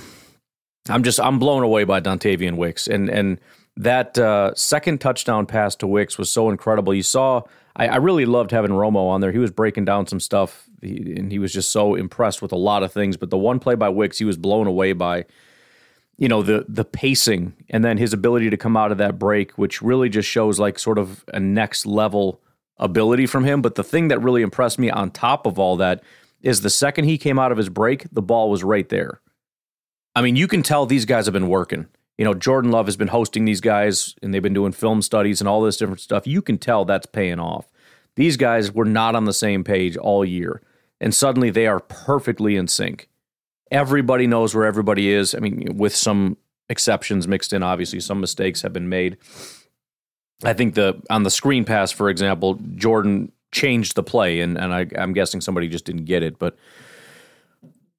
I'm 0.89 1.03
just 1.03 1.19
I'm 1.19 1.37
blown 1.37 1.61
away 1.61 1.83
by 1.83 2.01
Dontayvion 2.01 2.57
Wicks 2.57 2.87
and 2.87 3.09
and 3.09 3.39
that 3.77 4.17
uh, 4.17 4.55
second 4.55 5.01
touchdown 5.01 5.45
pass 5.45 5.75
to 5.75 5.85
Wicks 5.85 6.17
was 6.17 6.31
so 6.31 6.49
incredible. 6.49 6.95
You 6.95 7.03
saw 7.03 7.43
I, 7.75 7.87
I, 7.87 7.95
really 7.97 8.25
loved 8.25 8.51
having 8.51 8.71
Romo 8.71 9.07
on 9.09 9.21
there. 9.21 9.31
He 9.31 9.39
was 9.39 9.51
breaking 9.51 9.85
down 9.85 10.07
some 10.07 10.19
stuff, 10.19 10.65
he, 10.81 11.15
and 11.17 11.31
he 11.31 11.39
was 11.39 11.51
just 11.51 11.71
so 11.71 11.95
impressed 11.95 12.41
with 12.41 12.51
a 12.51 12.57
lot 12.57 12.83
of 12.83 12.91
things. 12.91 13.17
But 13.17 13.29
the 13.29 13.37
one 13.37 13.59
play 13.59 13.75
by 13.75 13.89
Wicks, 13.89 14.19
he 14.19 14.25
was 14.25 14.37
blown 14.37 14.67
away 14.67 14.93
by, 14.93 15.25
you 16.17 16.27
know, 16.27 16.43
the 16.43 16.65
the 16.67 16.85
pacing 16.85 17.53
and 17.69 17.83
then 17.83 17.97
his 17.97 18.13
ability 18.13 18.49
to 18.49 18.57
come 18.57 18.77
out 18.77 18.91
of 18.91 18.97
that 18.99 19.17
break, 19.17 19.51
which 19.57 19.81
really 19.81 20.09
just 20.09 20.29
shows 20.29 20.59
like 20.59 20.77
sort 20.77 20.97
of 20.97 21.25
a 21.33 21.39
next 21.39 21.85
level 21.85 22.41
ability 22.77 23.25
from 23.25 23.43
him. 23.43 23.61
But 23.61 23.75
the 23.75 23.83
thing 23.83 24.09
that 24.09 24.19
really 24.19 24.41
impressed 24.41 24.77
me 24.77 24.89
on 24.89 25.11
top 25.11 25.45
of 25.45 25.57
all 25.57 25.77
that 25.77 26.03
is 26.41 26.61
the 26.61 26.69
second 26.69 27.05
he 27.05 27.17
came 27.17 27.39
out 27.39 27.51
of 27.51 27.57
his 27.57 27.69
break, 27.69 28.05
the 28.11 28.21
ball 28.21 28.49
was 28.49 28.63
right 28.63 28.87
there. 28.89 29.21
I 30.15 30.21
mean, 30.21 30.35
you 30.35 30.47
can 30.47 30.61
tell 30.61 30.85
these 30.85 31.05
guys 31.05 31.25
have 31.25 31.33
been 31.33 31.47
working 31.47 31.87
you 32.17 32.25
know, 32.25 32.33
Jordan 32.33 32.71
Love 32.71 32.85
has 32.85 32.97
been 32.97 33.07
hosting 33.07 33.45
these 33.45 33.61
guys 33.61 34.15
and 34.21 34.33
they've 34.33 34.41
been 34.41 34.53
doing 34.53 34.71
film 34.71 35.01
studies 35.01 35.41
and 35.41 35.47
all 35.47 35.61
this 35.61 35.77
different 35.77 36.01
stuff. 36.01 36.27
You 36.27 36.41
can 36.41 36.57
tell 36.57 36.85
that's 36.85 37.07
paying 37.07 37.39
off. 37.39 37.67
These 38.15 38.37
guys 38.37 38.71
were 38.71 38.85
not 38.85 39.15
on 39.15 39.25
the 39.25 39.33
same 39.33 39.63
page 39.63 39.97
all 39.97 40.23
year, 40.23 40.61
and 41.01 41.13
suddenly 41.13 41.49
they 41.49 41.65
are 41.65 41.79
perfectly 41.79 42.55
in 42.55 42.67
sync. 42.67 43.09
Everybody 43.71 44.27
knows 44.27 44.53
where 44.53 44.65
everybody 44.65 45.09
is. 45.09 45.33
I 45.33 45.39
mean, 45.39 45.77
with 45.77 45.95
some 45.95 46.37
exceptions 46.69 47.27
mixed 47.27 47.53
in, 47.53 47.63
obviously, 47.63 47.99
some 47.99 48.19
mistakes 48.19 48.61
have 48.61 48.71
been 48.71 48.87
made. 48.87 49.17
I 50.43 50.53
think 50.53 50.75
the 50.75 51.01
on 51.09 51.23
the 51.23 51.31
screen 51.31 51.65
pass, 51.65 51.91
for 51.91 52.09
example, 52.09 52.59
Jordan 52.75 53.31
changed 53.51 53.95
the 53.95 54.03
play, 54.03 54.41
and, 54.41 54.57
and 54.57 54.71
I, 54.73 54.85
I'm 54.95 55.13
guessing 55.13 55.41
somebody 55.41 55.67
just 55.67 55.85
didn't 55.85 56.05
get 56.05 56.21
it, 56.21 56.37
but 56.37 56.55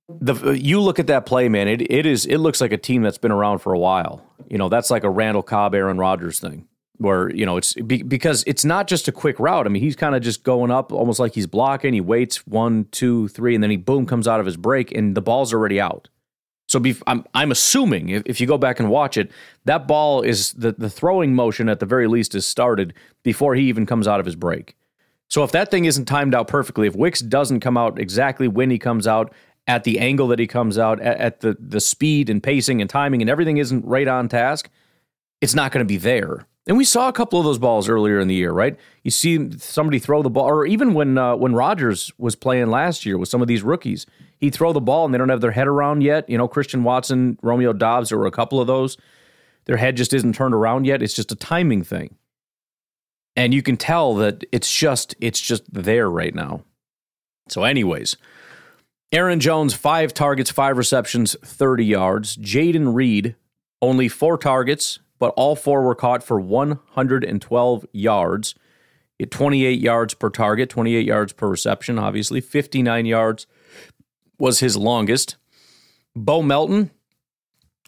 the 0.08 0.34
uh, 0.34 0.50
you 0.52 0.80
look 0.80 0.98
at 0.98 1.06
that 1.06 1.26
play, 1.26 1.48
man. 1.48 1.68
It 1.68 1.90
it 1.90 2.06
is 2.06 2.26
it 2.26 2.38
looks 2.38 2.60
like 2.60 2.72
a 2.72 2.78
team 2.78 3.02
that's 3.02 3.18
been 3.18 3.32
around 3.32 3.58
for 3.58 3.72
a 3.72 3.78
while. 3.78 4.22
You 4.48 4.58
know, 4.58 4.68
that's 4.68 4.90
like 4.90 5.04
a 5.04 5.10
Randall 5.10 5.42
Cobb, 5.42 5.74
Aaron 5.74 5.98
Rodgers 5.98 6.38
thing, 6.38 6.68
where 6.98 7.30
you 7.34 7.46
know 7.46 7.56
it's 7.56 7.74
be, 7.74 8.02
because 8.02 8.44
it's 8.46 8.64
not 8.64 8.86
just 8.86 9.08
a 9.08 9.12
quick 9.12 9.40
route. 9.40 9.66
I 9.66 9.70
mean, 9.70 9.82
he's 9.82 9.96
kind 9.96 10.14
of 10.14 10.22
just 10.22 10.44
going 10.44 10.70
up, 10.70 10.92
almost 10.92 11.20
like 11.20 11.34
he's 11.34 11.46
blocking. 11.46 11.94
He 11.94 12.00
waits 12.00 12.46
one, 12.46 12.86
two, 12.90 13.28
three, 13.28 13.54
and 13.54 13.62
then 13.62 13.70
he 13.70 13.76
boom 13.76 14.06
comes 14.06 14.28
out 14.28 14.40
of 14.40 14.46
his 14.46 14.56
break, 14.56 14.92
and 14.92 15.16
the 15.16 15.22
ball's 15.22 15.54
already 15.54 15.80
out. 15.80 16.08
So 16.68 16.78
be, 16.78 16.96
I'm 17.06 17.24
I'm 17.34 17.50
assuming 17.50 18.10
if, 18.10 18.22
if 18.26 18.40
you 18.40 18.46
go 18.46 18.58
back 18.58 18.80
and 18.80 18.90
watch 18.90 19.16
it, 19.16 19.30
that 19.64 19.86
ball 19.86 20.20
is 20.20 20.52
the 20.52 20.72
the 20.72 20.90
throwing 20.90 21.34
motion 21.34 21.68
at 21.68 21.80
the 21.80 21.86
very 21.86 22.08
least 22.08 22.34
is 22.34 22.46
started 22.46 22.92
before 23.22 23.54
he 23.54 23.68
even 23.68 23.86
comes 23.86 24.06
out 24.06 24.20
of 24.20 24.26
his 24.26 24.36
break. 24.36 24.76
So 25.28 25.42
if 25.42 25.52
that 25.52 25.70
thing 25.70 25.86
isn't 25.86 26.04
timed 26.04 26.34
out 26.34 26.48
perfectly, 26.48 26.86
if 26.86 26.94
Wicks 26.94 27.20
doesn't 27.20 27.60
come 27.60 27.76
out 27.76 27.98
exactly 27.98 28.46
when 28.46 28.70
he 28.70 28.78
comes 28.78 29.06
out 29.06 29.32
at 29.66 29.84
the 29.84 29.98
angle 29.98 30.28
that 30.28 30.38
he 30.38 30.46
comes 30.46 30.78
out, 30.78 31.00
at, 31.00 31.16
at 31.18 31.40
the 31.40 31.56
the 31.58 31.80
speed 31.80 32.28
and 32.28 32.42
pacing 32.42 32.80
and 32.80 32.90
timing 32.90 33.20
and 33.20 33.30
everything 33.30 33.56
isn't 33.56 33.84
right 33.84 34.08
on 34.08 34.28
task, 34.28 34.68
it's 35.40 35.54
not 35.54 35.72
going 35.72 35.84
to 35.84 35.88
be 35.88 35.96
there. 35.96 36.46
And 36.66 36.78
we 36.78 36.84
saw 36.84 37.08
a 37.08 37.12
couple 37.12 37.38
of 37.38 37.44
those 37.44 37.58
balls 37.58 37.90
earlier 37.90 38.18
in 38.18 38.26
the 38.26 38.34
year, 38.34 38.50
right? 38.50 38.78
You 39.02 39.10
see 39.10 39.50
somebody 39.58 39.98
throw 39.98 40.22
the 40.22 40.30
ball, 40.30 40.48
or 40.48 40.64
even 40.64 40.94
when 40.94 41.18
uh, 41.18 41.36
when 41.36 41.54
Rodgers 41.54 42.10
was 42.16 42.34
playing 42.34 42.68
last 42.68 43.04
year 43.04 43.18
with 43.18 43.28
some 43.28 43.42
of 43.42 43.48
these 43.48 43.62
rookies, 43.62 44.06
he'd 44.38 44.54
throw 44.54 44.72
the 44.72 44.80
ball 44.80 45.04
and 45.04 45.12
they 45.12 45.18
don't 45.18 45.28
have 45.28 45.42
their 45.42 45.50
head 45.50 45.66
around 45.66 46.02
yet. 46.02 46.28
You 46.28 46.38
know, 46.38 46.48
Christian 46.48 46.82
Watson, 46.82 47.38
Romeo 47.42 47.74
Doubs, 47.74 48.08
there 48.08 48.18
were 48.18 48.26
a 48.26 48.30
couple 48.30 48.60
of 48.60 48.66
those. 48.66 48.96
Their 49.66 49.76
head 49.76 49.96
just 49.96 50.14
isn't 50.14 50.34
turned 50.34 50.54
around 50.54 50.86
yet. 50.86 51.02
It's 51.02 51.14
just 51.14 51.32
a 51.32 51.36
timing 51.36 51.84
thing, 51.84 52.16
and 53.36 53.52
you 53.52 53.62
can 53.62 53.76
tell 53.76 54.14
that 54.16 54.44
it's 54.50 54.74
just 54.74 55.14
it's 55.20 55.40
just 55.40 55.64
there 55.72 56.08
right 56.08 56.34
now. 56.34 56.64
So, 57.48 57.64
anyways, 57.64 58.16
Aaron 59.14 59.38
Jones, 59.38 59.74
five 59.74 60.12
targets, 60.12 60.50
five 60.50 60.76
receptions, 60.76 61.36
30 61.44 61.84
yards. 61.84 62.36
Jayden 62.36 62.96
Reed, 62.96 63.36
only 63.80 64.08
four 64.08 64.36
targets, 64.36 64.98
but 65.20 65.32
all 65.36 65.54
four 65.54 65.82
were 65.82 65.94
caught 65.94 66.24
for 66.24 66.40
112 66.40 67.86
yards. 67.92 68.56
At 69.20 69.30
28 69.30 69.78
yards 69.78 70.14
per 70.14 70.30
target, 70.30 70.68
28 70.68 71.06
yards 71.06 71.32
per 71.32 71.46
reception, 71.46 71.96
obviously, 71.96 72.40
59 72.40 73.06
yards 73.06 73.46
was 74.36 74.58
his 74.58 74.76
longest. 74.76 75.36
Bo 76.16 76.42
Melton, 76.42 76.90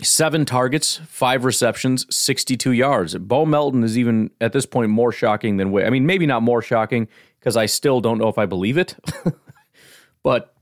seven 0.01 0.45
targets, 0.45 1.01
five 1.09 1.45
receptions, 1.45 2.07
62 2.15 2.71
yards. 2.71 3.17
Bo 3.17 3.45
Melton 3.45 3.83
is 3.83 3.99
even 3.99 4.31
at 4.41 4.53
this 4.53 4.65
point 4.65 4.93
more 4.93 5.11
shocking 5.11 5.57
than 5.57 5.77
I 5.77 5.91
mean, 5.91 6.07
maybe 6.07 6.27
not 6.27 6.45
more 6.45 6.63
shocking 6.63 7.09
because 7.41 7.57
I 7.57 7.67
still 7.67 8.01
don't 8.01 8.19
know 8.19 8.29
if 8.29 8.39
I 8.39 8.47
believe 8.47 8.79
it. 8.79 8.95
but 10.23 10.56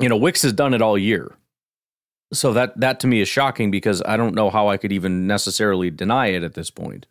you 0.00 0.08
know, 0.08 0.16
Wicks 0.16 0.42
has 0.42 0.52
done 0.52 0.74
it 0.74 0.82
all 0.82 0.96
year. 0.96 1.36
So 2.32 2.52
that 2.52 2.78
that 2.80 3.00
to 3.00 3.06
me 3.06 3.20
is 3.20 3.28
shocking 3.28 3.70
because 3.70 4.02
I 4.04 4.16
don't 4.16 4.34
know 4.34 4.50
how 4.50 4.68
I 4.68 4.76
could 4.76 4.92
even 4.92 5.26
necessarily 5.26 5.90
deny 5.90 6.28
it 6.28 6.42
at 6.42 6.54
this 6.54 6.70
point. 6.70 7.06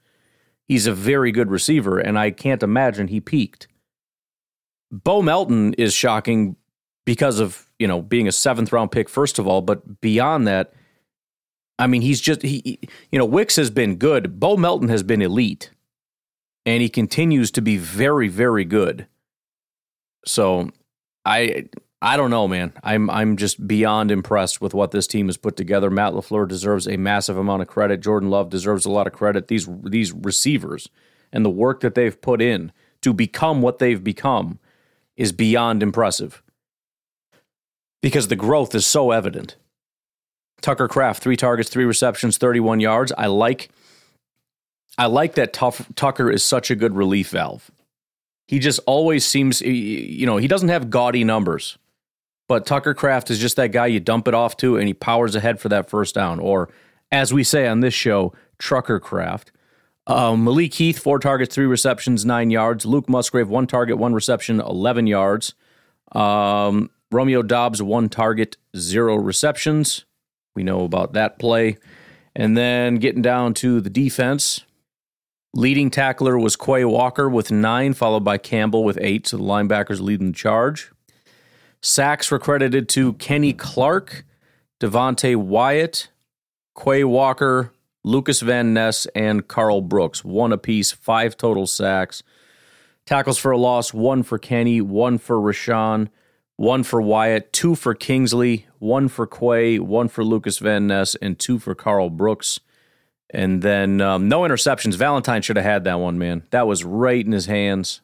He's 0.68 0.86
a 0.86 0.94
very 0.94 1.32
good 1.32 1.50
receiver, 1.50 1.98
and 1.98 2.20
I 2.20 2.30
can't 2.30 2.62
imagine 2.62 3.08
he 3.08 3.20
peaked. 3.20 3.68
Bo 4.92 5.22
Melton 5.22 5.74
is 5.74 5.94
shocking 5.94 6.56
because 7.06 7.40
of 7.40 7.68
you 7.80 7.88
know 7.88 8.02
being 8.02 8.28
a 8.28 8.32
seventh 8.32 8.72
round 8.72 8.92
pick 8.92 9.10
first 9.10 9.40
of 9.40 9.48
all, 9.48 9.62
but 9.62 10.02
beyond 10.02 10.48
that, 10.48 10.74
I 11.80 11.88
mean 11.88 12.04
he's 12.04 12.22
just 12.22 12.44
he 12.44 12.80
you 13.12 13.18
know 13.18 13.26
Wicks 13.26 13.56
has 13.56 13.72
been 13.72 13.96
good. 13.96 14.40
Bo 14.40 14.56
Melton 14.56 14.90
has 14.90 15.02
been 15.02 15.24
elite, 15.24 15.72
and 16.64 16.82
he 16.84 16.90
continues 16.90 17.50
to 17.52 17.62
be 17.62 17.78
very 17.78 18.28
very 18.28 18.66
good. 18.66 19.08
So 20.26 20.70
I 21.26 21.70
I 22.02 22.16
don't 22.16 22.30
know, 22.30 22.48
man. 22.48 22.74
I'm 22.84 23.10
I'm 23.10 23.38
just 23.38 23.68
beyond 23.68 24.12
impressed 24.12 24.62
with 24.62 24.74
what 24.74 24.92
this 24.92 25.08
team 25.08 25.28
has 25.28 25.38
put 25.38 25.56
together. 25.56 25.90
Matt 25.90 26.14
LaFleur 26.14 26.48
deserves 26.48 26.88
a 26.88 26.96
massive 26.98 27.38
amount 27.38 27.64
of 27.64 27.68
credit. 27.68 28.02
Jordan 28.02 28.30
Love 28.30 28.50
deserves 28.50 28.86
a 28.86 28.92
lot 28.92 29.08
of 29.08 29.14
credit. 29.14 29.48
These 29.48 29.68
these 29.84 30.14
receivers 30.14 30.90
and 31.34 31.44
the 31.44 31.50
work 31.50 31.80
that 31.80 31.96
they've 31.96 32.20
put 32.22 32.42
in 32.42 32.72
to 33.02 33.14
become 33.14 33.62
what 33.62 33.80
they've 33.80 34.04
become 34.04 34.60
is 35.16 35.32
beyond 35.32 35.82
impressive. 35.82 36.44
Because 38.02 38.28
the 38.28 38.36
growth 38.36 38.76
is 38.76 38.86
so 38.86 39.10
evident. 39.10 39.56
Tucker 40.62 40.88
Kraft, 40.88 41.22
three 41.24 41.36
targets, 41.36 41.70
three 41.70 41.86
receptions, 41.86 42.38
31 42.38 42.80
yards. 42.80 43.12
I 43.18 43.26
like 43.26 43.70
I 45.00 45.08
like 45.08 45.34
that 45.34 45.52
tough, 45.52 45.88
Tucker 45.96 46.30
is 46.30 46.44
such 46.44 46.70
a 46.70 46.76
good 46.76 46.96
relief 46.96 47.30
valve. 47.30 47.72
He 48.48 48.60
just 48.60 48.80
always 48.86 49.26
seems, 49.26 49.62
you 49.62 50.26
know, 50.26 50.38
he 50.38 50.48
doesn't 50.48 50.70
have 50.70 50.90
gaudy 50.90 51.24
numbers 51.24 51.78
but 52.48 52.66
Tucker 52.66 52.94
Kraft 52.94 53.30
is 53.30 53.40
just 53.40 53.56
that 53.58 53.72
guy 53.72 53.88
you 53.88 54.00
dump 54.00 54.28
it 54.28 54.34
off 54.34 54.58
to 54.58 54.78
and 54.78 54.88
he 54.88 54.94
powers 54.94 55.36
ahead 55.36 55.60
for 55.60 55.70
that 55.70 55.90
first 55.90 56.16
down. 56.16 56.40
Or, 56.40 56.70
as 57.12 57.34
we 57.34 57.44
say 57.44 57.68
on 57.68 57.82
this 57.82 57.94
show, 57.94 58.34
Trucker 58.58 59.00
Kraft. 59.00 59.52
Um, 60.08 60.46
Malik 60.46 60.74
Heath, 60.74 61.00
four 61.00 61.20
targets, 61.20 61.54
three 61.54 61.66
receptions, 61.66 62.26
nine 62.26 62.50
yards. 62.50 62.86
Luke 62.86 63.10
Musgrave, 63.10 63.50
one 63.50 63.68
target, 63.68 63.98
one 63.98 64.14
reception, 64.14 64.62
11 64.62 65.08
yards. 65.08 65.54
Um, 66.14 66.90
Romeo 67.12 67.42
Doubs, 67.42 67.82
one 67.82 68.08
target, 68.08 68.56
zero 68.76 69.16
receptions. 69.16 70.06
We 70.56 70.64
know 70.64 70.86
about 70.86 71.14
that 71.14 71.40
play. 71.40 71.78
And 72.36 72.58
then 72.58 72.96
getting 72.96 73.22
down 73.22 73.54
to 73.56 73.82
the 73.82 73.90
defense, 73.90 74.62
leading 75.54 75.90
tackler 75.90 76.38
was 76.38 76.56
Quay 76.56 76.86
Walker 76.86 77.28
with 77.28 77.52
nine, 77.52 77.94
followed 77.94 78.24
by 78.24 78.38
Campbell 78.38 78.86
with 78.86 78.98
eight. 79.02 79.28
So 79.28 79.38
the 79.38 79.44
linebackers 79.44 80.00
leading 80.00 80.28
the 80.28 80.38
charge. 80.38 80.92
Sacks 81.82 82.32
were 82.32 82.40
credited 82.40 82.90
to 82.90 83.14
Kenny 83.14 83.54
Clark, 83.54 84.26
Devonte 84.80 85.36
Wyatt, 85.36 86.10
Quay 86.82 87.04
Walker, 87.04 87.72
Lucas 88.04 88.42
Van 88.42 88.74
Ness, 88.74 89.06
and 89.16 89.48
Karl 89.48 89.82
Brooks. 89.82 90.24
One 90.24 90.54
apiece, 90.54 90.92
five 90.92 91.38
total 91.38 91.68
sacks. 91.68 92.24
Tackles 93.06 93.38
for 93.38 93.52
a 93.52 93.58
loss, 93.58 93.94
one 93.94 94.24
for 94.24 94.38
Kenny, 94.38 94.82
one 94.82 95.18
for 95.18 95.38
Rashan, 95.38 96.10
one 96.58 96.84
for 96.84 97.02
Wyatt, 97.02 97.54
two 97.54 97.76
for 97.76 97.94
Kingsley, 97.94 98.68
one 98.80 99.08
for 99.08 99.26
Quay, 99.26 99.80
one 99.80 100.08
for 100.08 100.24
Lucas 100.24 100.60
Van 100.60 100.88
Ness, 100.88 101.16
and 101.16 101.38
two 101.40 101.60
for 101.60 101.74
Karl 101.76 102.10
Brooks. 102.10 102.60
And 103.30 103.62
then 103.62 104.02
um, 104.02 104.28
no 104.28 104.42
interceptions. 104.42 104.96
Valentine 104.96 105.42
should 105.42 105.58
have 105.58 105.66
had 105.66 105.84
that 105.84 106.00
one, 106.00 106.18
man. 106.18 106.44
That 106.52 106.68
was 106.68 106.84
right 106.84 107.26
in 107.26 107.32
his 107.32 107.46
hands. 107.46 108.02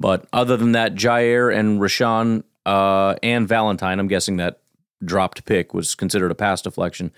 But 0.00 0.26
other 0.32 0.56
than 0.56 0.72
that, 0.72 0.94
Jaire 0.94 1.54
and 1.54 1.80
Rashawn 1.80 2.44
uh, 2.68 3.14
and 3.22 3.48
Valentine. 3.48 3.98
I'm 3.98 4.08
guessing 4.08 4.36
that 4.36 4.60
dropped 5.02 5.46
pick 5.46 5.72
was 5.72 5.94
considered 5.94 6.30
a 6.30 6.34
pass 6.34 6.60
deflection, 6.60 7.10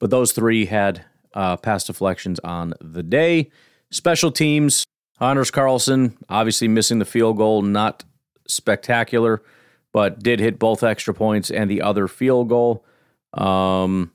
but 0.00 0.10
those 0.10 0.32
three 0.32 0.66
had 0.66 1.04
uh, 1.32 1.56
pass 1.56 1.84
deflections 1.84 2.40
on 2.40 2.74
the 2.80 3.04
day. 3.04 3.50
Special 3.92 4.32
teams, 4.32 4.84
Anders 5.20 5.52
Carlson, 5.52 6.18
obviously 6.28 6.66
missing 6.66 6.98
the 6.98 7.04
field 7.04 7.36
goal, 7.36 7.62
not 7.62 8.02
spectacular, 8.48 9.42
but 9.92 10.18
did 10.18 10.40
hit 10.40 10.58
both 10.58 10.82
extra 10.82 11.14
points 11.14 11.52
and 11.52 11.70
the 11.70 11.82
other 11.82 12.08
field 12.08 12.48
goal. 12.48 12.84
Um, 13.32 14.10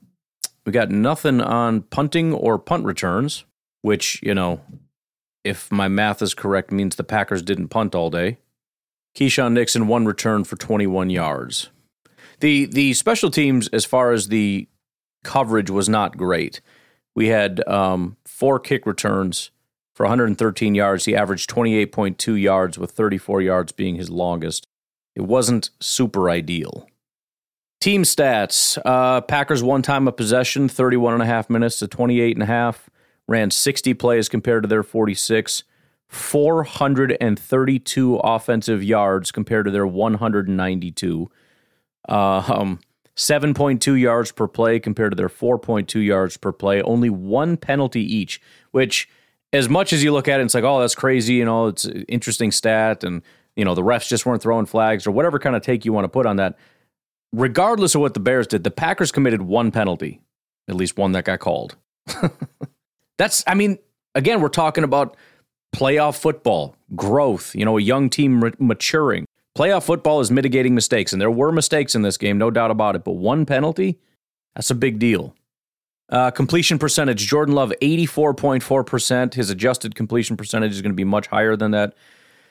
we 0.66 0.72
got 0.72 0.90
nothing 0.90 1.40
on 1.40 1.82
punting 1.82 2.34
or 2.34 2.58
punt 2.58 2.84
returns, 2.84 3.44
which, 3.80 4.20
you 4.22 4.34
know, 4.34 4.60
if 5.42 5.72
my 5.72 5.88
math 5.88 6.20
is 6.20 6.34
correct, 6.34 6.70
means 6.70 6.96
the 6.96 7.02
Packers 7.02 7.40
didn't 7.40 7.68
punt 7.68 7.94
all 7.94 8.10
day. 8.10 8.36
Keisean 9.14 9.52
Nixon 9.52 9.86
one 9.86 10.06
return 10.06 10.44
for 10.44 10.56
21 10.56 11.10
yards. 11.10 11.70
The 12.40 12.66
the 12.66 12.94
special 12.94 13.30
teams 13.30 13.68
as 13.68 13.84
far 13.84 14.12
as 14.12 14.28
the 14.28 14.68
coverage 15.22 15.70
was 15.70 15.88
not 15.88 16.16
great. 16.16 16.60
We 17.14 17.28
had 17.28 17.66
um, 17.68 18.16
four 18.24 18.58
kick 18.58 18.86
returns 18.86 19.50
for 19.94 20.04
113 20.04 20.74
yards. 20.74 21.04
He 21.04 21.14
averaged 21.14 21.50
28.2 21.50 22.40
yards 22.40 22.78
with 22.78 22.92
34 22.92 23.42
yards 23.42 23.72
being 23.72 23.96
his 23.96 24.10
longest. 24.10 24.66
It 25.14 25.22
wasn't 25.22 25.70
super 25.80 26.30
ideal. 26.30 26.86
Team 27.80 28.04
stats 28.04 28.78
uh, 28.84 29.20
Packers 29.20 29.62
one 29.62 29.82
time 29.82 30.08
of 30.08 30.16
possession, 30.16 30.68
31 30.68 31.14
and 31.14 31.22
a 31.22 31.26
half 31.26 31.50
minutes 31.50 31.78
to 31.80 31.88
28 31.88 32.36
and 32.36 32.42
a 32.42 32.46
half. 32.46 32.88
Ran 33.28 33.50
60 33.50 33.94
plays 33.94 34.28
compared 34.28 34.62
to 34.62 34.68
their 34.68 34.82
46. 34.82 35.64
432 36.12 38.16
offensive 38.16 38.84
yards 38.84 39.32
compared 39.32 39.64
to 39.64 39.70
their 39.70 39.86
192. 39.86 41.30
Uh, 42.06 42.42
um, 42.46 42.78
7.2 43.16 43.98
yards 43.98 44.30
per 44.30 44.46
play 44.46 44.78
compared 44.78 45.12
to 45.12 45.16
their 45.16 45.30
4.2 45.30 46.04
yards 46.04 46.36
per 46.36 46.52
play. 46.52 46.82
Only 46.82 47.08
one 47.08 47.56
penalty 47.56 48.02
each, 48.02 48.42
which, 48.72 49.08
as 49.54 49.70
much 49.70 49.94
as 49.94 50.04
you 50.04 50.12
look 50.12 50.28
at 50.28 50.38
it, 50.38 50.44
it's 50.44 50.52
like, 50.52 50.64
oh, 50.64 50.80
that's 50.80 50.94
crazy. 50.94 51.32
You 51.34 51.46
know, 51.46 51.68
it's 51.68 51.86
an 51.86 52.02
interesting 52.08 52.52
stat. 52.52 53.04
And, 53.04 53.22
you 53.56 53.64
know, 53.64 53.74
the 53.74 53.82
refs 53.82 54.06
just 54.06 54.26
weren't 54.26 54.42
throwing 54.42 54.66
flags 54.66 55.06
or 55.06 55.12
whatever 55.12 55.38
kind 55.38 55.56
of 55.56 55.62
take 55.62 55.86
you 55.86 55.94
want 55.94 56.04
to 56.04 56.10
put 56.10 56.26
on 56.26 56.36
that. 56.36 56.58
Regardless 57.32 57.94
of 57.94 58.02
what 58.02 58.12
the 58.12 58.20
Bears 58.20 58.46
did, 58.46 58.64
the 58.64 58.70
Packers 58.70 59.12
committed 59.12 59.40
one 59.40 59.70
penalty, 59.70 60.20
at 60.68 60.74
least 60.74 60.98
one 60.98 61.12
that 61.12 61.24
got 61.24 61.40
called. 61.40 61.76
that's, 63.16 63.42
I 63.46 63.54
mean, 63.54 63.78
again, 64.14 64.42
we're 64.42 64.50
talking 64.50 64.84
about 64.84 65.16
playoff 65.74 66.18
football, 66.18 66.76
growth, 66.94 67.54
you 67.54 67.64
know, 67.64 67.78
a 67.78 67.82
young 67.82 68.10
team 68.10 68.52
maturing. 68.58 69.26
Playoff 69.56 69.84
football 69.84 70.20
is 70.20 70.30
mitigating 70.30 70.74
mistakes, 70.74 71.12
and 71.12 71.20
there 71.20 71.30
were 71.30 71.52
mistakes 71.52 71.94
in 71.94 72.02
this 72.02 72.16
game, 72.16 72.38
no 72.38 72.50
doubt 72.50 72.70
about 72.70 72.96
it. 72.96 73.04
But 73.04 73.12
one 73.12 73.44
penalty, 73.44 73.98
that's 74.54 74.70
a 74.70 74.74
big 74.74 74.98
deal. 74.98 75.34
Uh, 76.08 76.30
completion 76.30 76.78
percentage 76.78 77.26
Jordan 77.26 77.54
Love, 77.54 77.72
84.4%. 77.80 79.34
His 79.34 79.50
adjusted 79.50 79.94
completion 79.94 80.36
percentage 80.36 80.72
is 80.72 80.82
going 80.82 80.92
to 80.92 80.96
be 80.96 81.04
much 81.04 81.26
higher 81.26 81.56
than 81.56 81.70
that. 81.72 81.94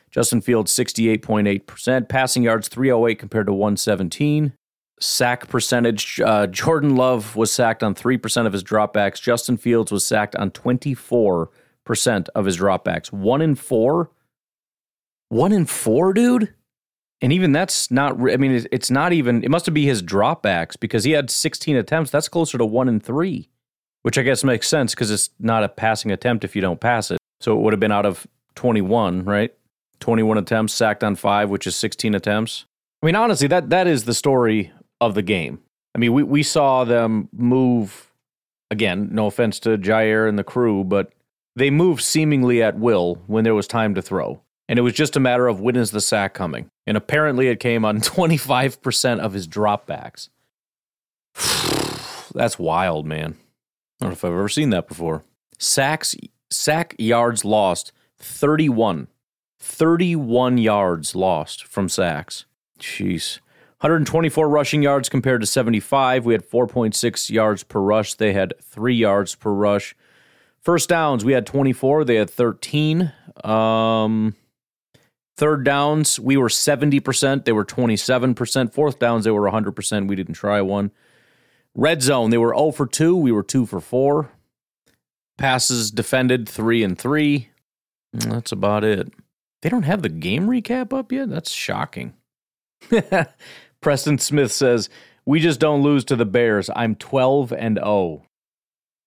Justin 0.09 0.41
Fields, 0.41 0.73
68.8%. 0.73 2.09
Passing 2.09 2.43
yards, 2.43 2.67
308 2.67 3.17
compared 3.17 3.47
to 3.47 3.53
117. 3.53 4.53
Sack 4.99 5.47
percentage 5.47 6.19
uh, 6.21 6.45
Jordan 6.47 6.95
Love 6.95 7.35
was 7.35 7.51
sacked 7.51 7.81
on 7.81 7.95
3% 7.95 8.45
of 8.45 8.53
his 8.53 8.63
dropbacks. 8.63 9.21
Justin 9.21 9.57
Fields 9.57 9.91
was 9.91 10.05
sacked 10.05 10.35
on 10.35 10.51
24 10.51 11.49
percent 11.85 12.29
of 12.35 12.45
his 12.45 12.57
dropbacks. 12.57 13.11
One 13.11 13.41
in 13.41 13.55
four. 13.55 14.11
One 15.29 15.51
in 15.51 15.65
four, 15.65 16.13
dude. 16.13 16.53
And 17.21 17.31
even 17.31 17.51
that's 17.51 17.91
not. 17.91 18.13
I 18.13 18.37
mean, 18.37 18.65
it's 18.71 18.89
not 18.89 19.13
even. 19.13 19.43
It 19.43 19.51
must 19.51 19.71
be 19.73 19.85
his 19.85 20.01
dropbacks 20.01 20.79
because 20.79 21.03
he 21.03 21.11
had 21.11 21.29
16 21.29 21.75
attempts. 21.75 22.11
That's 22.11 22.27
closer 22.27 22.57
to 22.57 22.65
one 22.65 22.89
in 22.89 22.99
three, 22.99 23.49
which 24.01 24.17
I 24.17 24.23
guess 24.23 24.43
makes 24.43 24.67
sense 24.67 24.95
because 24.95 25.11
it's 25.11 25.29
not 25.39 25.63
a 25.63 25.69
passing 25.69 26.11
attempt 26.11 26.43
if 26.43 26.55
you 26.55 26.61
don't 26.61 26.79
pass 26.79 27.11
it. 27.11 27.19
So 27.39 27.57
it 27.57 27.61
would 27.61 27.73
have 27.73 27.79
been 27.79 27.91
out 27.91 28.05
of 28.05 28.25
21, 28.55 29.25
right? 29.25 29.53
21 29.99 30.37
attempts, 30.39 30.73
sacked 30.73 31.03
on 31.03 31.15
five, 31.15 31.49
which 31.49 31.67
is 31.67 31.75
16 31.75 32.15
attempts. 32.15 32.65
I 33.01 33.05
mean, 33.05 33.15
honestly, 33.15 33.47
that 33.47 33.69
that 33.69 33.87
is 33.87 34.05
the 34.05 34.13
story 34.13 34.71
of 34.99 35.15
the 35.15 35.21
game. 35.21 35.59
I 35.95 35.99
mean, 35.99 36.13
we, 36.13 36.23
we 36.23 36.43
saw 36.43 36.83
them 36.83 37.29
move 37.31 38.11
again, 38.69 39.09
no 39.11 39.27
offense 39.27 39.59
to 39.59 39.77
Jaire 39.77 40.27
and 40.27 40.39
the 40.39 40.43
crew, 40.43 40.83
but 40.83 41.11
they 41.55 41.69
moved 41.69 42.01
seemingly 42.01 42.61
at 42.61 42.77
will 42.77 43.21
when 43.27 43.43
there 43.43 43.55
was 43.55 43.67
time 43.67 43.95
to 43.95 44.01
throw. 44.01 44.41
And 44.69 44.79
it 44.79 44.83
was 44.83 44.93
just 44.93 45.17
a 45.17 45.19
matter 45.19 45.47
of 45.47 45.59
when 45.59 45.75
is 45.75 45.91
the 45.91 45.99
sack 45.99 46.33
coming. 46.33 46.69
And 46.87 46.95
apparently 46.95 47.47
it 47.47 47.59
came 47.59 47.83
on 47.83 47.99
25% 48.01 49.19
of 49.19 49.33
his 49.33 49.47
dropbacks. 49.47 50.29
That's 52.33 52.57
wild, 52.57 53.05
man. 53.05 53.35
I 53.99 54.05
don't 54.05 54.09
know 54.09 54.13
if 54.13 54.25
I've 54.25 54.31
ever 54.31 54.49
seen 54.49 54.69
that 54.69 54.87
before. 54.87 55.23
Sacks, 55.59 56.15
sack 56.49 56.95
yards 56.97 57.43
lost 57.43 57.91
31. 58.17 59.07
31 59.59 60.57
yards 60.57 61.15
lost 61.15 61.65
from 61.65 61.87
sacks. 61.87 62.45
Jeez. 62.79 63.39
124 63.81 64.47
rushing 64.47 64.83
yards 64.83 65.09
compared 65.09 65.41
to 65.41 65.47
75. 65.47 66.25
We 66.25 66.33
had 66.33 66.47
4.6 66.47 67.29
yards 67.29 67.63
per 67.63 67.79
rush. 67.79 68.13
They 68.13 68.33
had 68.33 68.53
three 68.61 68.95
yards 68.95 69.35
per 69.35 69.51
rush. 69.51 69.95
First 70.63 70.89
downs, 70.89 71.25
we 71.25 71.33
had 71.33 71.45
24. 71.45 72.05
They 72.05 72.15
had 72.15 72.29
13. 72.29 73.11
Um, 73.43 74.35
third 75.35 75.65
downs, 75.65 76.19
we 76.19 76.37
were 76.37 76.49
70%. 76.49 77.45
They 77.45 77.51
were 77.51 77.65
27%. 77.65 78.73
Fourth 78.73 78.99
downs, 78.99 79.25
they 79.25 79.31
were 79.31 79.49
100%. 79.49 80.07
We 80.07 80.15
didn't 80.15 80.35
try 80.35 80.61
one. 80.61 80.91
Red 81.73 82.01
zone, 82.03 82.29
they 82.29 82.37
were 82.37 82.53
0 82.53 82.71
for 82.71 82.85
2. 82.85 83.15
We 83.15 83.31
were 83.31 83.43
2 83.43 83.65
for 83.65 83.79
4. 83.79 84.29
Passes 85.37 85.89
defended 85.89 86.47
3 86.47 86.83
and 86.83 86.97
3. 86.99 87.49
That's 88.13 88.51
about 88.51 88.83
it. 88.83 89.11
They 89.61 89.69
don't 89.69 89.83
have 89.83 90.01
the 90.01 90.09
game 90.09 90.47
recap 90.47 90.93
up 90.93 91.11
yet? 91.11 91.29
That's 91.29 91.51
shocking. 91.51 92.13
Preston 93.81 94.17
Smith 94.19 94.51
says, 94.51 94.89
We 95.25 95.39
just 95.39 95.59
don't 95.59 95.81
lose 95.81 96.03
to 96.05 96.15
the 96.15 96.25
Bears. 96.25 96.69
I'm 96.75 96.95
12 96.95 97.53
and 97.53 97.77
0. 97.77 98.23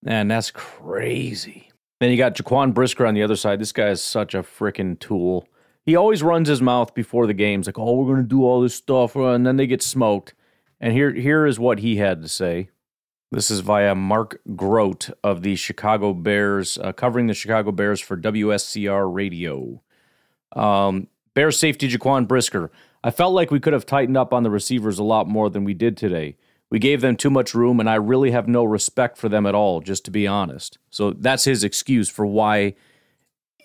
Man, 0.05 0.29
that's 0.29 0.51
crazy. 0.51 1.71
Then 1.99 2.11
you 2.11 2.19
got 2.19 2.35
Jaquan 2.35 2.75
Brisker 2.75 3.07
on 3.07 3.15
the 3.15 3.23
other 3.23 3.37
side. 3.37 3.59
This 3.59 3.73
guy 3.73 3.89
is 3.89 4.03
such 4.03 4.35
a 4.35 4.43
freaking 4.43 4.99
tool. 4.99 5.49
He 5.87 5.97
always 5.97 6.23
runs 6.23 6.49
his 6.49 6.61
mouth 6.61 6.95
before 6.95 7.27
the 7.27 7.33
games, 7.33 7.67
like, 7.67 7.79
"Oh, 7.79 7.95
we're 7.95 8.13
going 8.13 8.23
to 8.23 8.29
do 8.29 8.45
all 8.45 8.61
this 8.61 8.75
stuff," 8.75 9.17
and 9.17 9.47
then 9.47 9.57
they 9.57 9.67
get 9.67 9.83
smoked. 9.83 10.35
And 10.79 10.93
here, 10.93 11.13
here 11.13 11.47
is 11.47 11.59
what 11.59 11.79
he 11.79 11.97
had 11.97 12.21
to 12.21 12.29
say. 12.29 12.69
This 13.33 13.51
is 13.51 13.61
via 13.61 13.95
Mark 13.95 14.41
Grote 14.55 15.11
of 15.25 15.43
the 15.43 15.57
Chicago 15.57 16.13
Bears, 16.13 16.77
uh, 16.79 16.93
covering 16.93 17.27
the 17.27 17.35
Chicago 17.35 17.73
Bears 17.73 18.01
for 18.01 18.17
WSCR 18.17 19.13
Radio. 19.13 19.83
Um, 20.55 21.09
Bears 21.33 21.59
safety 21.59 21.89
Jaquan 21.89 22.29
Brisker. 22.29 22.71
I 23.03 23.11
felt 23.11 23.33
like 23.33 23.51
we 23.51 23.61
could 23.61 23.73
have 23.73 23.87
tightened 23.87 24.17
up 24.17 24.35
on 24.35 24.43
the 24.43 24.51
receivers 24.51 24.99
a 24.99 25.05
lot 25.05 25.29
more 25.29 25.49
than 25.49 25.65
we 25.65 25.75
did 25.75 25.97
today. 25.97 26.37
We 26.75 26.81
gave 26.81 27.03
them 27.03 27.15
too 27.15 27.31
much 27.31 27.55
room, 27.55 27.79
and 27.79 27.89
I 27.89 27.95
really 27.95 28.33
have 28.33 28.49
no 28.49 28.65
respect 28.65 29.17
for 29.17 29.29
them 29.29 29.47
at 29.47 29.55
all, 29.55 29.81
just 29.81 30.05
to 30.07 30.11
be 30.11 30.27
honest. 30.27 30.77
So 30.91 31.13
that's 31.13 31.45
his 31.45 31.63
excuse 31.63 32.09
for 32.09 32.27
why 32.27 32.75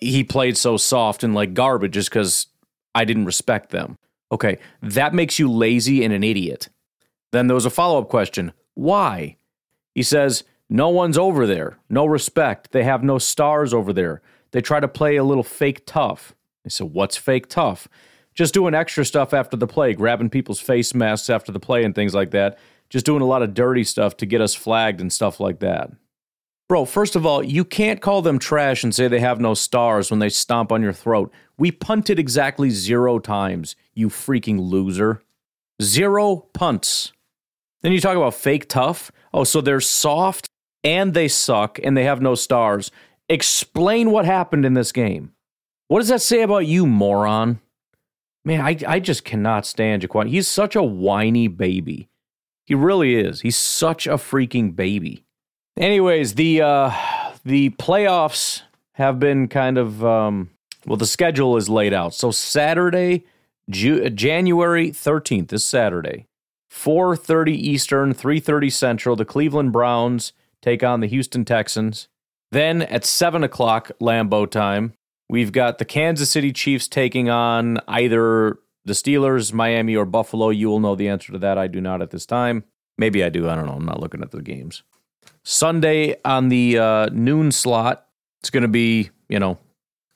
he 0.00 0.22
played 0.22 0.56
so 0.56 0.76
soft 0.76 1.24
and 1.24 1.34
like 1.34 1.52
garbage, 1.52 1.94
just 1.94 2.08
because 2.08 2.46
I 2.94 3.04
didn't 3.04 3.24
respect 3.24 3.70
them. 3.70 3.98
Okay, 4.30 4.58
that 4.80 5.12
makes 5.12 5.40
you 5.40 5.50
lazy 5.50 6.04
and 6.04 6.14
an 6.14 6.22
idiot. 6.22 6.68
Then 7.32 7.48
there 7.48 7.56
was 7.56 7.66
a 7.66 7.70
follow 7.70 8.00
up 8.00 8.08
question 8.08 8.52
why? 8.74 9.38
He 9.92 10.04
says, 10.04 10.44
No 10.68 10.88
one's 10.88 11.18
over 11.18 11.48
there. 11.48 11.78
No 11.88 12.06
respect. 12.06 12.70
They 12.70 12.84
have 12.84 13.02
no 13.02 13.18
stars 13.18 13.74
over 13.74 13.92
there. 13.92 14.22
They 14.52 14.60
try 14.60 14.78
to 14.78 14.86
play 14.86 15.16
a 15.16 15.24
little 15.24 15.42
fake 15.42 15.82
tough. 15.84 16.32
I 16.64 16.68
said, 16.68 16.92
What's 16.92 17.16
fake 17.16 17.48
tough? 17.48 17.88
Just 18.34 18.54
doing 18.54 18.72
extra 18.72 19.04
stuff 19.04 19.34
after 19.34 19.56
the 19.56 19.66
play, 19.66 19.94
grabbing 19.94 20.30
people's 20.30 20.60
face 20.60 20.94
masks 20.94 21.28
after 21.28 21.50
the 21.50 21.58
play 21.58 21.82
and 21.82 21.92
things 21.92 22.14
like 22.14 22.30
that 22.30 22.56
just 22.90 23.06
doing 23.06 23.22
a 23.22 23.26
lot 23.26 23.42
of 23.42 23.54
dirty 23.54 23.84
stuff 23.84 24.16
to 24.18 24.26
get 24.26 24.40
us 24.40 24.54
flagged 24.54 25.00
and 25.00 25.12
stuff 25.12 25.40
like 25.40 25.60
that. 25.60 25.90
Bro, 26.68 26.84
first 26.84 27.16
of 27.16 27.26
all, 27.26 27.42
you 27.42 27.64
can't 27.64 28.00
call 28.00 28.22
them 28.22 28.38
trash 28.38 28.84
and 28.84 28.94
say 28.94 29.08
they 29.08 29.20
have 29.20 29.40
no 29.40 29.54
stars 29.54 30.10
when 30.10 30.20
they 30.20 30.28
stomp 30.28 30.70
on 30.70 30.82
your 30.82 30.92
throat. 30.92 31.32
We 31.58 31.72
punted 31.72 32.18
exactly 32.18 32.70
zero 32.70 33.18
times, 33.18 33.74
you 33.94 34.08
freaking 34.08 34.60
loser. 34.60 35.22
Zero 35.82 36.46
punts. 36.52 37.12
Then 37.82 37.92
you 37.92 38.00
talk 38.00 38.16
about 38.16 38.34
fake 38.34 38.68
tough. 38.68 39.10
Oh, 39.32 39.44
so 39.44 39.60
they're 39.60 39.80
soft 39.80 40.48
and 40.84 41.14
they 41.14 41.26
suck 41.28 41.80
and 41.82 41.96
they 41.96 42.04
have 42.04 42.20
no 42.20 42.34
stars. 42.34 42.90
Explain 43.28 44.10
what 44.10 44.24
happened 44.24 44.64
in 44.64 44.74
this 44.74 44.92
game. 44.92 45.32
What 45.88 46.00
does 46.00 46.08
that 46.08 46.22
say 46.22 46.42
about 46.42 46.66
you, 46.66 46.86
moron? 46.86 47.60
Man, 48.44 48.60
I, 48.60 48.76
I 48.86 49.00
just 49.00 49.24
cannot 49.24 49.66
stand 49.66 50.02
Jaquan. 50.02 50.28
He's 50.28 50.46
such 50.46 50.76
a 50.76 50.82
whiny 50.82 51.48
baby. 51.48 52.09
He 52.70 52.76
really 52.76 53.16
is. 53.16 53.40
He's 53.40 53.56
such 53.56 54.06
a 54.06 54.12
freaking 54.12 54.76
baby. 54.76 55.24
Anyways, 55.76 56.36
the 56.36 56.62
uh, 56.62 56.92
the 57.44 57.70
playoffs 57.70 58.62
have 58.92 59.18
been 59.18 59.48
kind 59.48 59.76
of 59.76 60.04
um, 60.04 60.50
well, 60.86 60.96
the 60.96 61.04
schedule 61.04 61.56
is 61.56 61.68
laid 61.68 61.92
out. 61.92 62.14
So 62.14 62.30
Saturday, 62.30 63.24
Ju- 63.68 64.08
January 64.10 64.92
thirteenth, 64.92 65.48
this 65.48 65.64
Saturday, 65.64 66.26
four 66.68 67.16
thirty 67.16 67.54
Eastern, 67.54 68.14
three 68.14 68.38
thirty 68.38 68.70
Central. 68.70 69.16
The 69.16 69.24
Cleveland 69.24 69.72
Browns 69.72 70.32
take 70.62 70.84
on 70.84 71.00
the 71.00 71.08
Houston 71.08 71.44
Texans. 71.44 72.06
Then 72.52 72.82
at 72.82 73.04
seven 73.04 73.42
o'clock 73.42 73.90
Lambeau 74.00 74.48
time, 74.48 74.92
we've 75.28 75.50
got 75.50 75.78
the 75.78 75.84
Kansas 75.84 76.30
City 76.30 76.52
Chiefs 76.52 76.86
taking 76.86 77.28
on 77.28 77.80
either 77.88 78.60
the 78.84 78.92
Steelers, 78.92 79.52
Miami, 79.52 79.96
or 79.96 80.04
Buffalo, 80.04 80.50
you 80.50 80.68
will 80.68 80.80
know 80.80 80.94
the 80.94 81.08
answer 81.08 81.32
to 81.32 81.38
that. 81.38 81.58
I 81.58 81.66
do 81.66 81.80
not 81.80 82.02
at 82.02 82.10
this 82.10 82.26
time. 82.26 82.64
Maybe 82.98 83.22
I 83.24 83.28
do. 83.28 83.48
I 83.48 83.54
don't 83.54 83.66
know. 83.66 83.74
I'm 83.74 83.84
not 83.84 84.00
looking 84.00 84.22
at 84.22 84.30
the 84.30 84.42
games. 84.42 84.82
Sunday 85.42 86.16
on 86.24 86.48
the 86.48 86.78
uh, 86.78 87.06
noon 87.12 87.52
slot, 87.52 88.06
it's 88.40 88.50
going 88.50 88.62
to 88.62 88.68
be, 88.68 89.10
you 89.28 89.38
know, 89.38 89.58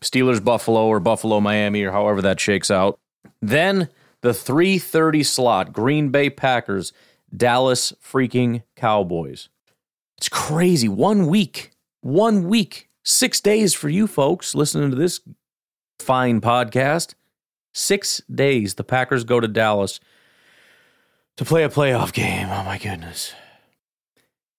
Steelers, 0.02 0.44
Buffalo, 0.44 0.86
or 0.86 1.00
Buffalo, 1.00 1.40
Miami, 1.40 1.82
or 1.82 1.92
however 1.92 2.20
that 2.22 2.40
shakes 2.40 2.70
out. 2.70 2.98
Then 3.40 3.88
the 4.20 4.30
3:30 4.30 5.24
slot, 5.24 5.72
Green 5.72 6.10
Bay 6.10 6.30
Packers, 6.30 6.92
Dallas 7.34 7.92
freaking 8.02 8.62
Cowboys. 8.76 9.48
It's 10.18 10.28
crazy. 10.28 10.88
One 10.88 11.26
week. 11.26 11.70
One 12.00 12.48
week. 12.48 12.88
Six 13.02 13.40
days 13.40 13.74
for 13.74 13.88
you 13.88 14.06
folks 14.06 14.54
listening 14.54 14.90
to 14.90 14.96
this 14.96 15.20
fine 15.98 16.40
podcast. 16.40 17.14
Six 17.74 18.22
days 18.32 18.74
the 18.74 18.84
Packers 18.84 19.24
go 19.24 19.40
to 19.40 19.48
Dallas 19.48 20.00
to 21.36 21.44
play 21.44 21.64
a 21.64 21.68
playoff 21.68 22.12
game. 22.12 22.48
Oh 22.48 22.64
my 22.64 22.78
goodness. 22.78 23.34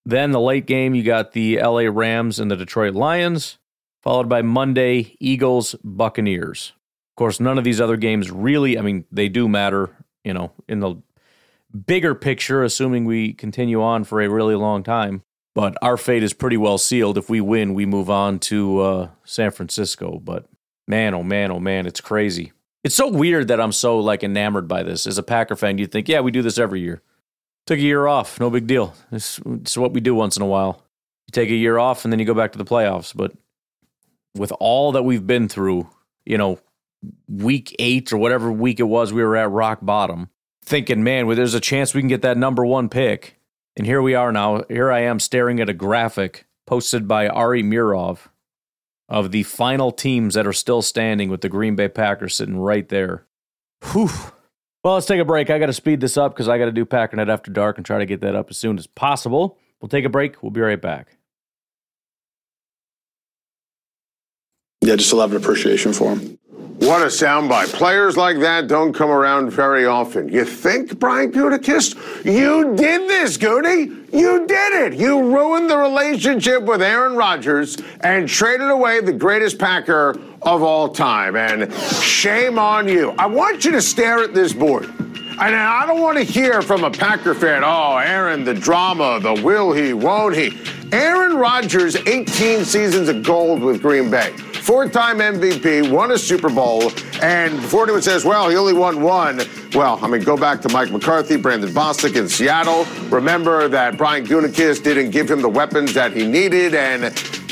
Then 0.04 0.30
the 0.30 0.40
late 0.40 0.66
game, 0.66 0.94
you 0.94 1.02
got 1.02 1.32
the 1.32 1.60
LA 1.60 1.88
Rams 1.90 2.38
and 2.38 2.48
the 2.50 2.56
Detroit 2.56 2.94
Lions, 2.94 3.58
followed 4.02 4.28
by 4.28 4.42
Monday, 4.42 5.16
Eagles, 5.18 5.74
Buccaneers. 5.82 6.72
Of 7.12 7.16
course, 7.16 7.40
none 7.40 7.58
of 7.58 7.64
these 7.64 7.80
other 7.80 7.96
games 7.96 8.30
really, 8.30 8.78
I 8.78 8.82
mean, 8.82 9.04
they 9.10 9.28
do 9.28 9.48
matter, 9.48 9.90
you 10.22 10.34
know, 10.34 10.52
in 10.68 10.80
the 10.80 10.96
bigger 11.86 12.14
picture, 12.14 12.62
assuming 12.62 13.04
we 13.04 13.32
continue 13.32 13.82
on 13.82 14.04
for 14.04 14.20
a 14.20 14.28
really 14.28 14.54
long 14.54 14.82
time. 14.84 15.22
But 15.54 15.76
our 15.80 15.96
fate 15.96 16.22
is 16.22 16.34
pretty 16.34 16.58
well 16.58 16.76
sealed. 16.76 17.16
If 17.16 17.30
we 17.30 17.40
win, 17.40 17.72
we 17.72 17.86
move 17.86 18.10
on 18.10 18.38
to 18.40 18.80
uh, 18.80 19.08
San 19.24 19.50
Francisco. 19.50 20.20
But 20.22 20.44
man, 20.86 21.14
oh 21.14 21.22
man, 21.22 21.50
oh 21.50 21.58
man, 21.58 21.86
it's 21.86 22.02
crazy. 22.02 22.52
It's 22.86 22.94
so 22.94 23.08
weird 23.08 23.48
that 23.48 23.60
I'm 23.60 23.72
so 23.72 23.98
like 23.98 24.22
enamored 24.22 24.68
by 24.68 24.84
this. 24.84 25.08
As 25.08 25.18
a 25.18 25.22
Packer 25.24 25.56
fan, 25.56 25.76
you'd 25.76 25.90
think, 25.90 26.08
yeah, 26.08 26.20
we 26.20 26.30
do 26.30 26.40
this 26.40 26.56
every 26.56 26.80
year. 26.80 27.02
Took 27.66 27.80
a 27.80 27.82
year 27.82 28.06
off, 28.06 28.38
no 28.38 28.48
big 28.48 28.68
deal. 28.68 28.94
It's, 29.10 29.40
it's 29.44 29.76
what 29.76 29.92
we 29.92 30.00
do 30.00 30.14
once 30.14 30.36
in 30.36 30.42
a 30.44 30.46
while. 30.46 30.84
You 31.26 31.32
take 31.32 31.50
a 31.50 31.56
year 31.56 31.78
off 31.78 32.04
and 32.04 32.12
then 32.12 32.20
you 32.20 32.24
go 32.24 32.32
back 32.32 32.52
to 32.52 32.58
the 32.58 32.64
playoffs. 32.64 33.12
But 33.12 33.32
with 34.36 34.52
all 34.60 34.92
that 34.92 35.02
we've 35.02 35.26
been 35.26 35.48
through, 35.48 35.90
you 36.24 36.38
know, 36.38 36.60
week 37.26 37.74
eight 37.80 38.12
or 38.12 38.18
whatever 38.18 38.52
week 38.52 38.78
it 38.78 38.84
was, 38.84 39.12
we 39.12 39.24
were 39.24 39.36
at 39.36 39.50
rock 39.50 39.80
bottom, 39.82 40.30
thinking, 40.64 41.02
man, 41.02 41.26
well, 41.26 41.34
there's 41.34 41.54
a 41.54 41.60
chance 41.60 41.92
we 41.92 42.02
can 42.02 42.08
get 42.08 42.22
that 42.22 42.38
number 42.38 42.64
one 42.64 42.88
pick. 42.88 43.40
And 43.76 43.84
here 43.84 44.00
we 44.00 44.14
are 44.14 44.30
now. 44.30 44.62
Here 44.68 44.92
I 44.92 45.00
am 45.00 45.18
staring 45.18 45.58
at 45.58 45.68
a 45.68 45.74
graphic 45.74 46.46
posted 46.68 47.08
by 47.08 47.26
Ari 47.26 47.64
Meirov 47.64 48.28
of 49.08 49.30
the 49.30 49.42
final 49.44 49.92
teams 49.92 50.34
that 50.34 50.46
are 50.46 50.52
still 50.52 50.82
standing 50.82 51.30
with 51.30 51.40
the 51.40 51.48
Green 51.48 51.76
Bay 51.76 51.88
Packers 51.88 52.36
sitting 52.36 52.58
right 52.58 52.88
there. 52.88 53.26
Whew. 53.92 54.10
Well, 54.82 54.94
let's 54.94 55.06
take 55.06 55.20
a 55.20 55.24
break. 55.24 55.50
I 55.50 55.58
got 55.58 55.66
to 55.66 55.72
speed 55.72 56.00
this 56.00 56.16
up 56.16 56.32
because 56.32 56.48
I 56.48 56.58
got 56.58 56.66
to 56.66 56.72
do 56.72 56.84
Packernet 56.84 57.28
After 57.28 57.50
Dark 57.50 57.76
and 57.76 57.84
try 57.84 57.98
to 57.98 58.06
get 58.06 58.20
that 58.20 58.36
up 58.36 58.50
as 58.50 58.56
soon 58.56 58.78
as 58.78 58.86
possible. 58.86 59.58
We'll 59.80 59.88
take 59.88 60.04
a 60.04 60.08
break. 60.08 60.42
We'll 60.42 60.52
be 60.52 60.60
right 60.60 60.80
back. 60.80 61.16
Yeah, 64.82 64.94
just 64.96 65.08
still 65.08 65.20
have 65.20 65.32
an 65.32 65.38
appreciation 65.38 65.92
for 65.92 66.14
him. 66.14 66.38
What 66.78 67.00
a 67.00 67.06
soundbite. 67.06 67.72
Players 67.72 68.18
like 68.18 68.38
that 68.40 68.68
don't 68.68 68.92
come 68.92 69.08
around 69.08 69.50
very 69.50 69.86
often. 69.86 70.28
You 70.28 70.44
think, 70.44 70.98
Brian 70.98 71.32
Gutekunst? 71.32 71.96
You 72.22 72.76
did 72.76 73.08
this, 73.08 73.38
Goody. 73.38 73.90
You 74.12 74.46
did 74.46 74.92
it. 74.92 74.94
You 74.94 75.34
ruined 75.34 75.70
the 75.70 75.78
relationship 75.78 76.64
with 76.64 76.82
Aaron 76.82 77.16
Rodgers 77.16 77.78
and 78.00 78.28
traded 78.28 78.68
away 78.68 79.00
the 79.00 79.14
greatest 79.14 79.58
Packer 79.58 80.20
of 80.42 80.62
all 80.62 80.90
time. 80.90 81.34
And 81.34 81.72
shame 82.02 82.58
on 82.58 82.88
you. 82.88 83.14
I 83.18 83.24
want 83.24 83.64
you 83.64 83.70
to 83.70 83.80
stare 83.80 84.18
at 84.18 84.34
this 84.34 84.52
board. 84.52 84.84
And 84.84 85.56
I 85.56 85.86
don't 85.86 86.02
want 86.02 86.18
to 86.18 86.24
hear 86.24 86.60
from 86.60 86.84
a 86.84 86.90
Packer 86.90 87.34
fan, 87.34 87.64
oh, 87.64 87.96
Aaron, 87.96 88.44
the 88.44 88.54
drama, 88.54 89.18
the 89.18 89.32
will 89.42 89.72
he, 89.72 89.94
won't 89.94 90.36
he. 90.36 90.52
Aaron 90.92 91.36
Rodgers, 91.36 91.96
18 91.96 92.66
seasons 92.66 93.08
of 93.08 93.22
gold 93.22 93.62
with 93.62 93.80
Green 93.80 94.10
Bay 94.10 94.34
four 94.66 94.88
time 94.88 95.18
MVP, 95.18 95.92
won 95.92 96.10
a 96.10 96.18
Super 96.18 96.50
Bowl, 96.50 96.90
and 97.22 97.54
before 97.54 97.84
anyone 97.84 98.02
says, 98.02 98.24
well, 98.24 98.48
he 98.50 98.56
only 98.56 98.72
won 98.72 99.00
one, 99.00 99.40
well, 99.74 99.96
I 100.02 100.08
mean, 100.08 100.22
go 100.22 100.36
back 100.36 100.60
to 100.62 100.68
Mike 100.70 100.90
McCarthy, 100.90 101.36
Brandon 101.36 101.70
Bostick 101.70 102.16
in 102.16 102.28
Seattle. 102.28 102.84
Remember 103.08 103.68
that 103.68 103.96
Brian 103.96 104.26
Gutekunst 104.26 104.82
didn't 104.82 105.10
give 105.10 105.30
him 105.30 105.40
the 105.40 105.48
weapons 105.48 105.94
that 105.94 106.12
he 106.12 106.26
needed, 106.26 106.74
and 106.74 107.04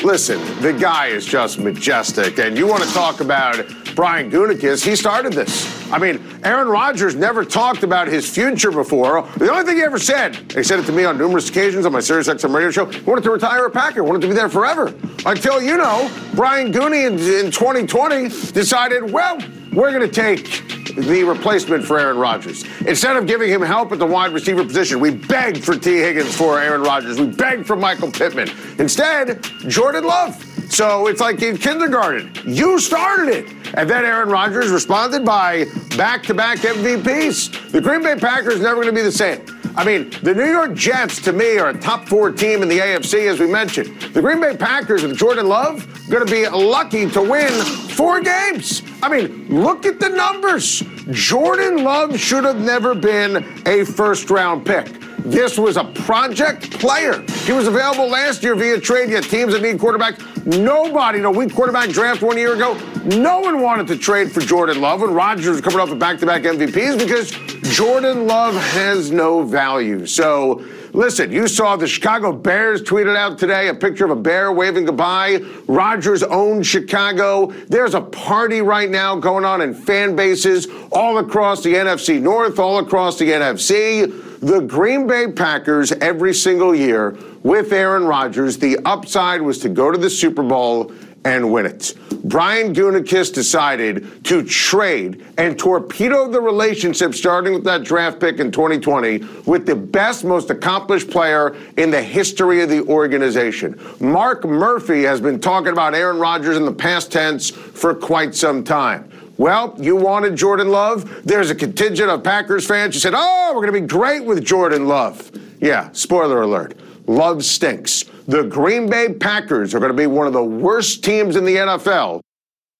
listen, 0.02 0.40
the 0.60 0.72
guy 0.72 1.06
is 1.06 1.24
just 1.24 1.60
majestic. 1.60 2.40
And 2.40 2.58
you 2.58 2.66
want 2.66 2.82
to 2.82 2.92
talk 2.92 3.20
about 3.20 3.64
Brian 3.94 4.28
Gutekunst, 4.28 4.84
he 4.84 4.96
started 4.96 5.34
this. 5.34 5.83
I 5.94 5.98
mean, 5.98 6.20
Aaron 6.42 6.66
Rodgers 6.66 7.14
never 7.14 7.44
talked 7.44 7.84
about 7.84 8.08
his 8.08 8.28
future 8.28 8.72
before. 8.72 9.22
The 9.36 9.48
only 9.48 9.62
thing 9.62 9.76
he 9.76 9.82
ever 9.82 10.00
said, 10.00 10.34
he 10.50 10.64
said 10.64 10.80
it 10.80 10.86
to 10.86 10.92
me 10.92 11.04
on 11.04 11.16
numerous 11.16 11.48
occasions 11.48 11.86
on 11.86 11.92
my 11.92 12.00
SiriusXM 12.00 12.52
radio 12.52 12.72
show, 12.72 12.86
he 12.86 13.00
wanted 13.02 13.22
to 13.22 13.30
retire 13.30 13.66
a 13.66 13.70
Packer, 13.70 14.02
wanted 14.02 14.22
to 14.22 14.26
be 14.26 14.34
there 14.34 14.48
forever. 14.48 14.92
Until, 15.24 15.62
you 15.62 15.76
know, 15.76 16.10
Brian 16.34 16.72
Gooney 16.72 17.06
in, 17.06 17.12
in 17.12 17.52
2020 17.52 18.28
decided, 18.50 19.12
well, 19.12 19.38
we're 19.72 19.92
going 19.92 20.00
to 20.00 20.08
take 20.08 20.66
the 20.96 21.22
replacement 21.22 21.84
for 21.84 21.96
Aaron 21.96 22.18
Rodgers. 22.18 22.64
Instead 22.80 23.16
of 23.16 23.28
giving 23.28 23.48
him 23.48 23.62
help 23.62 23.92
at 23.92 24.00
the 24.00 24.06
wide 24.06 24.32
receiver 24.32 24.64
position, 24.64 24.98
we 24.98 25.12
begged 25.12 25.64
for 25.64 25.76
Tee 25.76 25.98
Higgins 25.98 26.36
for 26.36 26.58
Aaron 26.58 26.82
Rodgers. 26.82 27.20
We 27.20 27.28
begged 27.28 27.68
for 27.68 27.76
Michael 27.76 28.10
Pittman. 28.10 28.50
Instead, 28.80 29.44
Jordan 29.68 30.02
Love. 30.02 30.42
So 30.70 31.06
it's 31.06 31.20
like 31.20 31.40
in 31.40 31.56
kindergarten. 31.56 32.32
You 32.44 32.80
started 32.80 33.28
it. 33.28 33.63
And 33.76 33.90
then 33.90 34.04
Aaron 34.04 34.28
Rodgers 34.28 34.70
responded 34.70 35.24
by 35.24 35.66
back 35.96 36.22
to 36.24 36.34
back 36.34 36.58
MVPs. 36.58 37.72
The 37.72 37.80
Green 37.80 38.02
Bay 38.02 38.14
Packers 38.16 38.60
never 38.60 38.76
going 38.76 38.86
to 38.86 38.92
be 38.92 39.02
the 39.02 39.12
same. 39.12 39.44
I 39.76 39.84
mean, 39.84 40.10
the 40.22 40.32
New 40.32 40.46
York 40.46 40.74
Jets, 40.74 41.20
to 41.22 41.32
me, 41.32 41.58
are 41.58 41.70
a 41.70 41.78
top 41.78 42.08
four 42.08 42.30
team 42.30 42.62
in 42.62 42.68
the 42.68 42.78
AFC, 42.78 43.28
as 43.28 43.40
we 43.40 43.48
mentioned. 43.48 44.00
The 44.00 44.22
Green 44.22 44.40
Bay 44.40 44.56
Packers 44.56 45.02
with 45.02 45.16
Jordan 45.16 45.48
Love 45.48 45.84
going 46.08 46.24
to 46.24 46.32
be 46.32 46.48
lucky 46.48 47.10
to 47.10 47.20
win 47.20 47.50
four 47.90 48.20
games. 48.20 48.82
I 49.02 49.08
mean, 49.08 49.48
look 49.48 49.84
at 49.84 49.98
the 49.98 50.10
numbers. 50.10 50.80
Jordan 51.10 51.82
Love 51.82 52.18
should 52.18 52.44
have 52.44 52.60
never 52.60 52.94
been 52.94 53.44
a 53.66 53.84
first 53.84 54.30
round 54.30 54.64
pick. 54.64 54.86
This 55.24 55.58
was 55.58 55.78
a 55.78 55.84
project 55.84 56.70
player. 56.72 57.24
He 57.44 57.52
was 57.52 57.66
available 57.66 58.08
last 58.08 58.42
year 58.42 58.54
via 58.54 58.78
trade. 58.78 59.08
Yet 59.08 59.24
teams 59.24 59.54
that 59.54 59.62
need 59.62 59.80
quarterback. 59.80 60.20
Nobody 60.44 61.18
in 61.20 61.24
a 61.24 61.30
weak 61.30 61.54
quarterback 61.54 61.88
draft 61.88 62.20
one 62.20 62.36
year 62.36 62.52
ago. 62.54 62.74
No 63.06 63.40
one 63.40 63.62
wanted 63.62 63.86
to 63.86 63.96
trade 63.96 64.30
for 64.30 64.40
Jordan 64.40 64.82
Love 64.82 65.00
when 65.00 65.14
Rodgers 65.14 65.46
was 65.46 65.60
coming 65.62 65.80
off 65.80 65.90
of 65.90 65.98
back-to-back 65.98 66.42
MVPs 66.42 66.98
because 66.98 67.30
Jordan 67.74 68.26
Love 68.26 68.54
has 68.54 69.10
no 69.10 69.42
value. 69.42 70.06
So. 70.06 70.62
Listen, 70.94 71.32
you 71.32 71.48
saw 71.48 71.74
the 71.74 71.88
Chicago 71.88 72.30
Bears 72.30 72.80
tweeted 72.80 73.16
out 73.16 73.36
today 73.36 73.66
a 73.66 73.74
picture 73.74 74.04
of 74.04 74.12
a 74.12 74.16
bear 74.16 74.52
waving 74.52 74.84
goodbye. 74.84 75.44
Rodgers 75.66 76.22
owns 76.22 76.68
Chicago. 76.68 77.48
There's 77.66 77.94
a 77.94 78.00
party 78.00 78.62
right 78.62 78.88
now 78.88 79.16
going 79.16 79.44
on 79.44 79.60
in 79.60 79.74
fan 79.74 80.14
bases 80.14 80.68
all 80.92 81.18
across 81.18 81.64
the 81.64 81.74
NFC 81.74 82.22
North, 82.22 82.60
all 82.60 82.78
across 82.78 83.18
the 83.18 83.28
NFC 83.28 84.33
the 84.44 84.60
Green 84.60 85.06
Bay 85.06 85.32
Packers 85.32 85.90
every 85.92 86.34
single 86.34 86.74
year 86.74 87.16
with 87.42 87.72
Aaron 87.72 88.04
Rodgers, 88.04 88.58
the 88.58 88.78
upside 88.84 89.40
was 89.40 89.58
to 89.60 89.70
go 89.70 89.90
to 89.90 89.96
the 89.96 90.10
Super 90.10 90.42
Bowl 90.42 90.92
and 91.24 91.50
win 91.50 91.64
it. 91.64 91.94
Brian 92.24 92.74
Gutekunst 92.74 93.32
decided 93.32 94.22
to 94.24 94.42
trade 94.42 95.24
and 95.38 95.58
torpedo 95.58 96.28
the 96.28 96.42
relationship 96.42 97.14
starting 97.14 97.54
with 97.54 97.64
that 97.64 97.84
draft 97.84 98.20
pick 98.20 98.38
in 98.38 98.52
2020 98.52 99.18
with 99.46 99.64
the 99.64 99.74
best, 99.74 100.24
most 100.26 100.50
accomplished 100.50 101.08
player 101.08 101.56
in 101.78 101.90
the 101.90 102.02
history 102.02 102.62
of 102.62 102.68
the 102.68 102.82
organization. 102.82 103.80
Mark 103.98 104.44
Murphy 104.44 105.04
has 105.04 105.22
been 105.22 105.40
talking 105.40 105.72
about 105.72 105.94
Aaron 105.94 106.18
Rodgers 106.18 106.58
in 106.58 106.66
the 106.66 106.72
past 106.72 107.10
tense 107.10 107.48
for 107.48 107.94
quite 107.94 108.34
some 108.34 108.62
time. 108.62 109.10
Well, 109.36 109.74
you 109.78 109.96
wanted 109.96 110.36
Jordan 110.36 110.68
Love. 110.68 111.22
There's 111.24 111.50
a 111.50 111.54
contingent 111.54 112.08
of 112.08 112.22
Packers 112.22 112.66
fans 112.66 112.94
who 112.94 113.00
said, 113.00 113.14
oh, 113.16 113.52
we're 113.54 113.62
going 113.66 113.74
to 113.74 113.80
be 113.80 113.86
great 113.86 114.24
with 114.24 114.44
Jordan 114.44 114.86
Love. 114.86 115.30
Yeah, 115.60 115.90
spoiler 115.92 116.42
alert. 116.42 116.76
Love 117.06 117.44
stinks. 117.44 118.04
The 118.26 118.44
Green 118.44 118.88
Bay 118.88 119.12
Packers 119.12 119.74
are 119.74 119.80
going 119.80 119.90
to 119.90 119.96
be 119.96 120.06
one 120.06 120.26
of 120.26 120.32
the 120.32 120.44
worst 120.44 121.04
teams 121.04 121.36
in 121.36 121.44
the 121.44 121.56
NFL. 121.56 122.20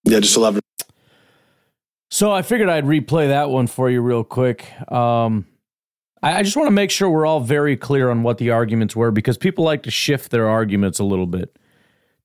Yeah, 0.04 0.20
just 0.20 0.36
11. 0.36 0.60
So 2.10 2.30
I 2.30 2.42
figured 2.42 2.68
I'd 2.68 2.84
replay 2.84 3.28
that 3.28 3.50
one 3.50 3.66
for 3.66 3.90
you 3.90 4.00
real 4.00 4.22
quick. 4.22 4.70
Um, 4.90 5.46
I, 6.22 6.38
I 6.38 6.42
just 6.42 6.56
want 6.56 6.68
to 6.68 6.72
make 6.72 6.90
sure 6.90 7.10
we're 7.10 7.26
all 7.26 7.40
very 7.40 7.76
clear 7.76 8.10
on 8.10 8.22
what 8.22 8.38
the 8.38 8.50
arguments 8.50 8.94
were 8.94 9.10
because 9.10 9.36
people 9.36 9.64
like 9.64 9.82
to 9.82 9.90
shift 9.90 10.30
their 10.30 10.48
arguments 10.48 11.00
a 11.00 11.04
little 11.04 11.26
bit 11.26 11.56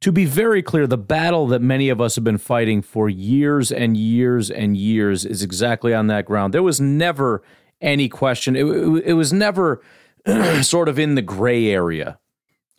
to 0.01 0.11
be 0.11 0.25
very 0.25 0.63
clear, 0.63 0.87
the 0.87 0.97
battle 0.97 1.47
that 1.47 1.61
many 1.61 1.89
of 1.89 1.99
us 1.99 2.15
have 2.15 2.23
been 2.23 2.37
fighting 2.37 2.81
for 2.81 3.09
years 3.09 3.71
and 3.71 3.97
years 3.97 4.49
and 4.49 4.77
years 4.77 5.25
is 5.25 5.43
exactly 5.43 5.93
on 5.93 6.07
that 6.07 6.25
ground. 6.25 6.53
There 6.53 6.63
was 6.63 6.79
never 6.79 7.43
any 7.81 8.07
question. 8.07 8.55
It, 8.55 8.63
it, 8.65 9.03
it 9.07 9.13
was 9.13 9.33
never 9.33 9.81
sort 10.61 10.87
of 10.87 10.99
in 10.99 11.15
the 11.15 11.21
gray 11.21 11.67
area, 11.67 12.17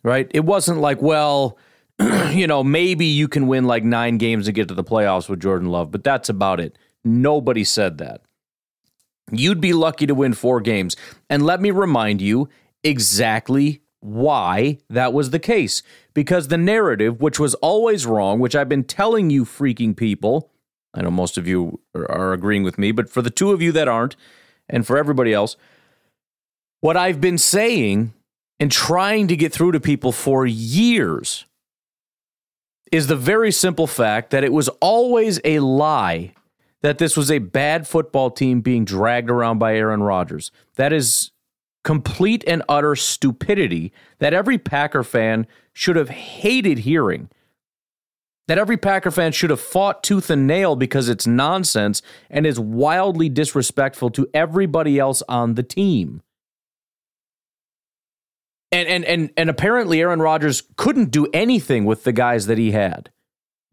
right? 0.03 0.29
It 0.33 0.45
wasn't 0.45 0.79
like, 0.79 1.01
well, 1.01 1.57
you 2.31 2.47
know, 2.47 2.63
maybe 2.63 3.05
you 3.05 3.27
can 3.27 3.47
win 3.47 3.65
like 3.65 3.83
nine 3.83 4.17
games 4.17 4.47
and 4.47 4.55
get 4.55 4.67
to 4.69 4.73
the 4.73 4.83
playoffs 4.83 5.29
with 5.29 5.41
Jordan 5.41 5.69
Love, 5.69 5.91
but 5.91 6.03
that's 6.03 6.29
about 6.29 6.59
it. 6.59 6.77
Nobody 7.03 7.63
said 7.63 7.99
that. 7.99 8.21
You'd 9.31 9.61
be 9.61 9.73
lucky 9.73 10.07
to 10.07 10.15
win 10.15 10.33
four 10.33 10.59
games. 10.59 10.95
And 11.29 11.45
let 11.45 11.61
me 11.61 11.71
remind 11.71 12.21
you 12.21 12.49
exactly 12.83 13.81
why 14.01 14.79
that 14.89 15.13
was 15.13 15.29
the 15.29 15.39
case. 15.39 15.81
Because 16.13 16.47
the 16.49 16.57
narrative, 16.57 17.21
which 17.21 17.39
was 17.39 17.55
always 17.55 18.05
wrong, 18.05 18.39
which 18.39 18.55
I've 18.55 18.69
been 18.69 18.83
telling 18.83 19.29
you 19.29 19.45
freaking 19.45 19.95
people, 19.95 20.51
I 20.93 21.01
know 21.01 21.11
most 21.11 21.37
of 21.37 21.47
you 21.47 21.79
are 21.95 22.33
agreeing 22.33 22.63
with 22.63 22.77
me, 22.77 22.91
but 22.91 23.09
for 23.09 23.21
the 23.21 23.29
two 23.29 23.51
of 23.51 23.61
you 23.61 23.71
that 23.71 23.87
aren't, 23.87 24.15
and 24.67 24.85
for 24.85 24.97
everybody 24.97 25.33
else, 25.33 25.55
what 26.81 26.97
I've 26.97 27.21
been 27.21 27.37
saying 27.37 28.13
and 28.59 28.71
trying 28.71 29.27
to 29.27 29.37
get 29.37 29.53
through 29.53 29.71
to 29.71 29.79
people 29.79 30.11
for 30.11 30.45
years 30.45 31.45
is 32.91 33.07
the 33.07 33.15
very 33.15 33.51
simple 33.51 33.87
fact 33.87 34.31
that 34.31 34.43
it 34.43 34.51
was 34.51 34.67
always 34.81 35.39
a 35.45 35.59
lie 35.59 36.33
that 36.81 36.97
this 36.97 37.15
was 37.15 37.31
a 37.31 37.39
bad 37.39 37.87
football 37.87 38.31
team 38.31 38.61
being 38.61 38.83
dragged 38.83 39.29
around 39.29 39.59
by 39.59 39.75
Aaron 39.75 40.03
Rodgers. 40.03 40.51
That 40.75 40.91
is 40.91 41.31
complete 41.83 42.43
and 42.45 42.63
utter 42.69 42.95
stupidity 42.95 43.91
that 44.19 44.33
every 44.33 44.57
Packer 44.57 45.03
fan 45.03 45.47
should 45.73 45.95
have 45.95 46.09
hated 46.09 46.79
hearing. 46.79 47.29
That 48.47 48.57
every 48.57 48.77
Packer 48.77 49.11
fan 49.11 49.31
should 49.31 49.49
have 49.49 49.61
fought 49.61 50.03
tooth 50.03 50.29
and 50.29 50.45
nail 50.45 50.75
because 50.75 51.07
it's 51.07 51.25
nonsense 51.25 52.01
and 52.29 52.45
is 52.45 52.59
wildly 52.59 53.29
disrespectful 53.29 54.09
to 54.11 54.27
everybody 54.33 54.99
else 54.99 55.23
on 55.29 55.55
the 55.55 55.63
team. 55.63 56.21
And 58.73 58.87
and 58.87 59.05
and 59.05 59.31
and 59.37 59.49
apparently 59.49 60.01
Aaron 60.01 60.21
Rodgers 60.21 60.63
couldn't 60.77 61.11
do 61.11 61.27
anything 61.33 61.85
with 61.85 62.03
the 62.03 62.13
guys 62.13 62.47
that 62.47 62.57
he 62.57 62.71
had. 62.71 63.09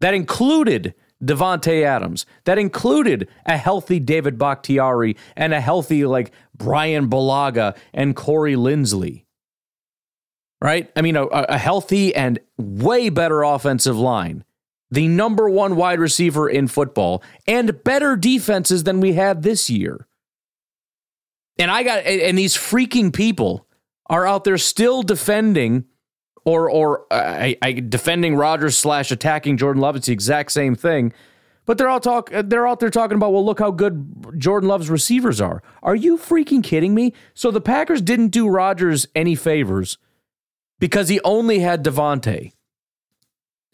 That 0.01 0.13
included 0.13 0.93
Davante 1.23 1.83
Adams. 1.83 2.25
That 2.45 2.57
included 2.57 3.27
a 3.45 3.57
healthy 3.57 3.99
David 3.99 4.37
Bakhtiari 4.37 5.17
and 5.35 5.53
a 5.53 5.61
healthy 5.61 6.05
like 6.05 6.31
Bryan 6.59 7.09
Bulaga 7.09 7.75
and 7.93 8.15
Corey 8.15 8.53
Linsley. 8.53 9.25
Right? 10.61 10.91
I 10.95 11.01
mean, 11.01 11.15
a, 11.15 11.25
a 11.25 11.57
healthy 11.57 12.13
and 12.13 12.37
way 12.57 13.09
better 13.09 13.41
offensive 13.41 13.97
line. 13.97 14.43
The 14.91 15.07
number 15.07 15.49
one 15.49 15.75
wide 15.75 15.99
receiver 15.99 16.49
in 16.49 16.67
football 16.67 17.23
and 17.47 17.83
better 17.83 18.15
defenses 18.15 18.83
than 18.83 18.99
we 18.99 19.13
had 19.13 19.41
this 19.41 19.69
year. 19.69 20.07
And 21.57 21.71
I 21.71 21.83
got, 21.83 22.05
and 22.05 22.37
these 22.37 22.55
freaking 22.55 23.13
people 23.13 23.67
are 24.07 24.27
out 24.27 24.43
there 24.43 24.57
still 24.57 25.01
defending 25.01 25.85
or 26.45 26.69
or 26.69 27.05
uh, 27.11 27.15
I, 27.15 27.57
I, 27.61 27.73
defending 27.73 28.35
Rodgers 28.35 28.77
slash 28.77 29.11
attacking 29.11 29.57
Jordan 29.57 29.81
Love. 29.81 29.95
It's 29.95 30.07
the 30.07 30.13
exact 30.13 30.51
same 30.51 30.75
thing. 30.75 31.13
But 31.69 31.77
they're 31.77 31.87
all 31.87 31.99
talk. 31.99 32.33
Uh, 32.33 32.41
they're 32.41 32.67
out 32.67 32.79
there 32.79 32.89
talking 32.89 33.15
about, 33.15 33.31
well, 33.31 33.45
look 33.45 33.59
how 33.59 33.69
good 33.69 34.33
Jordan 34.39 34.67
Love's 34.67 34.89
receivers 34.89 35.39
are. 35.39 35.61
Are 35.83 35.93
you 35.93 36.17
freaking 36.17 36.63
kidding 36.63 36.95
me? 36.95 37.13
So 37.35 37.51
the 37.51 37.61
Packers 37.61 38.01
didn't 38.01 38.29
do 38.29 38.49
Rodgers 38.49 39.05
any 39.13 39.35
favors 39.35 39.99
because 40.79 41.09
he 41.09 41.21
only 41.21 41.59
had 41.59 41.85
Davante. 41.85 42.53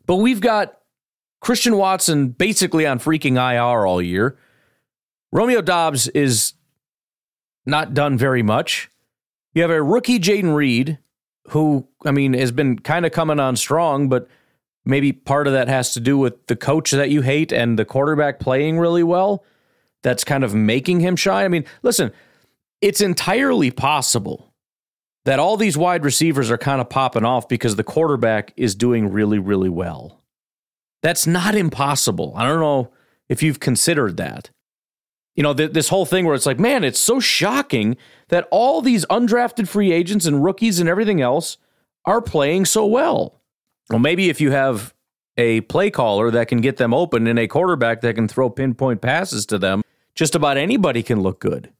But 0.05 0.17
we've 0.17 0.41
got 0.41 0.77
Christian 1.39 1.77
Watson 1.77 2.31
basically 2.31 2.85
on 2.85 2.99
freaking 2.99 3.37
IR 3.37 3.87
all 3.87 4.01
year. 4.01 4.37
Romeo 5.31 5.61
Doubs 5.61 6.09
is 6.09 6.51
not 7.65 7.93
done 7.93 8.17
very 8.17 8.43
much. 8.43 8.89
You 9.53 9.61
have 9.61 9.71
a 9.71 9.81
rookie 9.81 10.19
Jayden 10.19 10.53
Reed 10.53 10.99
who, 11.51 11.87
I 12.05 12.11
mean, 12.11 12.33
has 12.33 12.51
been 12.51 12.77
kind 12.77 13.05
of 13.05 13.13
coming 13.13 13.39
on 13.39 13.55
strong, 13.55 14.09
but 14.09 14.27
maybe 14.85 15.11
part 15.11 15.47
of 15.47 15.53
that 15.53 15.67
has 15.67 15.93
to 15.93 15.99
do 15.99 16.17
with 16.17 16.47
the 16.47 16.55
coach 16.55 16.91
that 16.91 17.09
you 17.09 17.21
hate 17.21 17.51
and 17.51 17.77
the 17.77 17.85
quarterback 17.85 18.39
playing 18.39 18.77
really 18.79 19.03
well. 19.03 19.43
That's 20.03 20.23
kind 20.23 20.43
of 20.43 20.53
making 20.53 20.99
him 20.99 21.15
shy. 21.15 21.43
I 21.43 21.47
mean, 21.47 21.65
listen, 21.81 22.11
it's 22.81 23.01
entirely 23.01 23.71
possible 23.71 24.53
that 25.25 25.39
all 25.39 25.57
these 25.57 25.77
wide 25.77 26.05
receivers 26.05 26.51
are 26.51 26.57
kind 26.57 26.79
of 26.79 26.89
popping 26.89 27.25
off 27.25 27.49
because 27.49 27.75
the 27.75 27.83
quarterback 27.83 28.53
is 28.55 28.75
doing 28.75 29.11
really, 29.11 29.39
really 29.39 29.69
well. 29.69 30.21
That's 31.01 31.25
not 31.25 31.55
impossible. 31.55 32.33
I 32.35 32.47
don't 32.47 32.59
know 32.59 32.91
if 33.27 33.41
you've 33.41 33.59
considered 33.59 34.17
that. 34.17 34.51
You 35.35 35.43
know, 35.43 35.53
th- 35.53 35.73
this 35.73 35.89
whole 35.89 36.05
thing 36.05 36.25
where 36.25 36.35
it's 36.35 36.45
like, 36.45 36.59
man, 36.59 36.83
it's 36.83 36.99
so 36.99 37.19
shocking 37.19 37.97
that 38.29 38.47
all 38.51 38.81
these 38.81 39.05
undrafted 39.07 39.67
free 39.67 39.91
agents 39.91 40.25
and 40.25 40.43
rookies 40.43 40.79
and 40.79 40.87
everything 40.87 41.21
else 41.21 41.57
are 42.05 42.21
playing 42.21 42.65
so 42.65 42.85
well. 42.85 43.41
Well, 43.89 43.99
maybe 43.99 44.29
if 44.29 44.41
you 44.41 44.51
have 44.51 44.93
a 45.37 45.61
play 45.61 45.89
caller 45.89 46.31
that 46.31 46.47
can 46.47 46.61
get 46.61 46.77
them 46.77 46.93
open 46.93 47.27
and 47.27 47.37
a 47.37 47.47
quarterback 47.47 48.01
that 48.01 48.15
can 48.15 48.27
throw 48.27 48.49
pinpoint 48.49 49.01
passes 49.01 49.45
to 49.47 49.57
them, 49.57 49.81
just 50.15 50.35
about 50.35 50.57
anybody 50.57 51.03
can 51.03 51.21
look 51.21 51.39
good. 51.39 51.71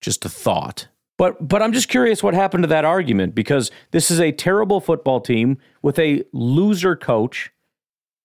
Just 0.00 0.24
a 0.24 0.28
thought. 0.28 0.88
But 1.18 1.46
but 1.46 1.60
I'm 1.60 1.72
just 1.72 1.88
curious 1.88 2.22
what 2.22 2.32
happened 2.32 2.64
to 2.64 2.68
that 2.68 2.86
argument 2.86 3.34
because 3.34 3.70
this 3.90 4.10
is 4.10 4.20
a 4.20 4.32
terrible 4.32 4.80
football 4.80 5.20
team 5.20 5.58
with 5.82 5.98
a 5.98 6.24
loser 6.32 6.96
coach 6.96 7.50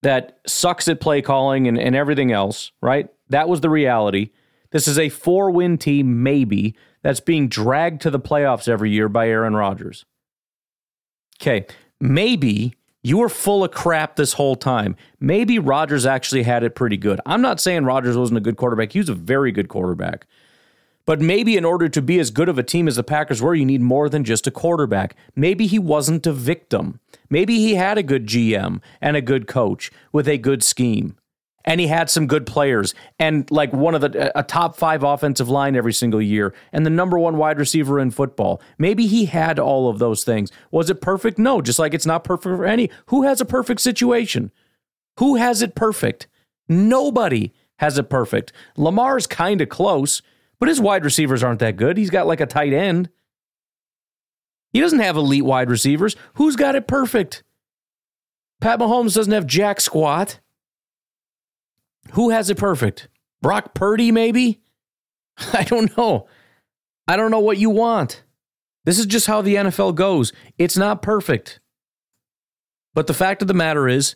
that 0.02 0.40
sucks 0.48 0.88
at 0.88 1.02
play 1.02 1.22
calling 1.22 1.68
and, 1.68 1.78
and 1.78 1.96
everything 1.96 2.32
else, 2.32 2.72
right? 2.82 3.10
That 3.30 3.50
was 3.50 3.62
the 3.62 3.70
reality. 3.70 4.30
This 4.72 4.88
is 4.88 5.00
a 5.00 5.10
four 5.10 5.52
win 5.52 5.78
team, 5.78 6.24
maybe, 6.24 6.76
that's 7.02 7.20
being 7.20 7.50
dragged 7.50 8.02
to 8.04 8.10
the 8.10 8.20
playoffs 8.20 8.68
every 8.68 8.92
year 8.92 9.10
by 9.10 9.28
Aaron 9.28 9.56
Rodgers. 9.56 10.06
Okay, 11.42 11.66
maybe 12.00 12.76
you 13.06 13.20
were 13.20 13.30
full 13.30 13.64
of 13.64 13.70
crap 13.70 14.16
this 14.16 14.34
whole 14.34 14.56
time. 14.56 14.96
Maybe 15.20 15.60
Rodgers 15.60 16.08
actually 16.08 16.42
had 16.42 16.64
it 16.64 16.74
pretty 16.74 16.98
good. 16.98 17.22
I'm 17.24 17.40
not 17.40 17.60
saying 17.60 17.86
Rodgers 17.86 18.18
wasn't 18.18 18.40
a 18.40 18.42
good 18.42 18.58
quarterback. 18.58 18.94
He 18.94 19.00
was 19.00 19.10
a 19.10 19.14
very 19.14 19.52
good 19.52 19.70
quarterback. 19.70 20.26
But 21.06 21.22
maybe 21.22 21.56
in 21.56 21.66
order 21.66 21.88
to 21.88 22.02
be 22.02 22.18
as 22.18 22.32
good 22.32 22.50
of 22.50 22.58
a 22.58 22.64
team 22.64 22.88
as 22.88 22.96
the 22.96 23.04
Packers 23.04 23.44
were, 23.44 23.54
you 23.54 23.64
need 23.64 23.82
more 23.82 24.10
than 24.10 24.24
just 24.24 24.48
a 24.48 24.52
quarterback. 24.52 25.16
Maybe 25.36 25.68
he 25.68 25.78
wasn't 25.78 26.26
a 26.26 26.34
victim. 26.34 27.00
Maybe 27.30 27.60
he 27.60 27.76
had 27.76 28.00
a 28.00 28.04
good 28.04 28.26
GM 28.26 28.82
and 29.00 29.16
a 29.16 29.22
good 29.22 29.46
coach 29.46 29.92
with 30.12 30.28
a 30.28 30.40
good 30.40 30.64
scheme. 30.64 31.16
And 31.66 31.82
he 31.82 31.88
had 31.88 32.10
some 32.10 32.28
good 32.28 32.46
players 32.46 32.94
and 33.20 33.50
like 33.52 33.74
one 33.74 33.96
of 33.96 34.02
the 34.02 34.38
a 34.38 34.44
top 34.44 34.78
5 34.78 35.04
offensive 35.04 35.50
line 35.50 35.76
every 35.76 35.94
single 35.94 36.22
year 36.22 36.54
and 36.72 36.86
the 36.86 36.92
number 36.92 37.18
1 37.18 37.38
wide 37.38 37.58
receiver 37.58 38.00
in 38.00 38.12
football. 38.12 38.62
Maybe 38.78 39.08
he 39.08 39.26
had 39.26 39.58
all 39.60 39.90
of 39.90 39.98
those 40.00 40.24
things. 40.24 40.52
Was 40.72 40.90
it 40.90 41.02
perfect? 41.02 41.40
No, 41.40 41.62
just 41.62 41.80
like 41.80 41.94
it's 41.94 42.06
not 42.06 42.24
perfect 42.24 42.56
for 42.56 42.66
any. 42.66 42.90
Who 43.08 43.24
has 43.24 43.42
a 43.42 43.46
perfect 43.46 43.82
situation? 43.82 44.52
Who 45.18 45.36
has 45.36 45.62
it 45.62 45.76
perfect? 45.76 46.28
Nobody 46.70 47.52
has 47.80 47.98
it 47.98 48.10
perfect. 48.10 48.54
Lamar's 48.78 49.28
kind 49.28 49.60
of 49.60 49.70
close 49.70 50.22
but 50.60 50.70
his 50.70 50.82
wide 50.82 51.04
receivers 51.04 51.44
aren't 51.44 51.60
that 51.60 51.76
good. 51.76 51.98
He's 51.98 52.10
got 52.10 52.28
like 52.28 52.40
a 52.40 52.46
tight 52.46 52.74
end. 52.74 53.10
He 54.72 54.82
doesn't 54.82 55.00
have 55.00 55.16
elite 55.16 55.46
wide 55.46 55.70
receivers. 55.70 56.16
Who's 56.36 56.56
got 56.56 56.76
it 56.76 56.88
perfect? 56.88 57.44
Pat 58.62 58.80
Mahomes 58.80 59.16
doesn't 59.16 59.34
have 59.34 59.48
jack 59.48 59.80
squat. 59.80 60.40
Who 62.14 62.30
has 62.30 62.50
it 62.50 62.58
perfect? 62.58 63.08
Brock 63.42 63.74
Purdy, 63.74 64.12
maybe? 64.12 64.62
I 65.54 65.64
don't 65.64 65.96
know. 65.98 66.28
I 67.08 67.18
don't 67.18 67.32
know 67.32 67.40
what 67.40 67.58
you 67.58 67.70
want. 67.70 68.24
This 68.86 69.00
is 69.00 69.06
just 69.06 69.28
how 69.28 69.42
the 69.42 69.56
NFL 69.56 69.96
goes. 69.96 70.32
It's 70.58 70.78
not 70.78 71.02
perfect. 71.02 71.60
But 72.94 73.08
the 73.08 73.14
fact 73.14 73.42
of 73.42 73.48
the 73.48 73.54
matter 73.54 73.88
is, 73.88 74.16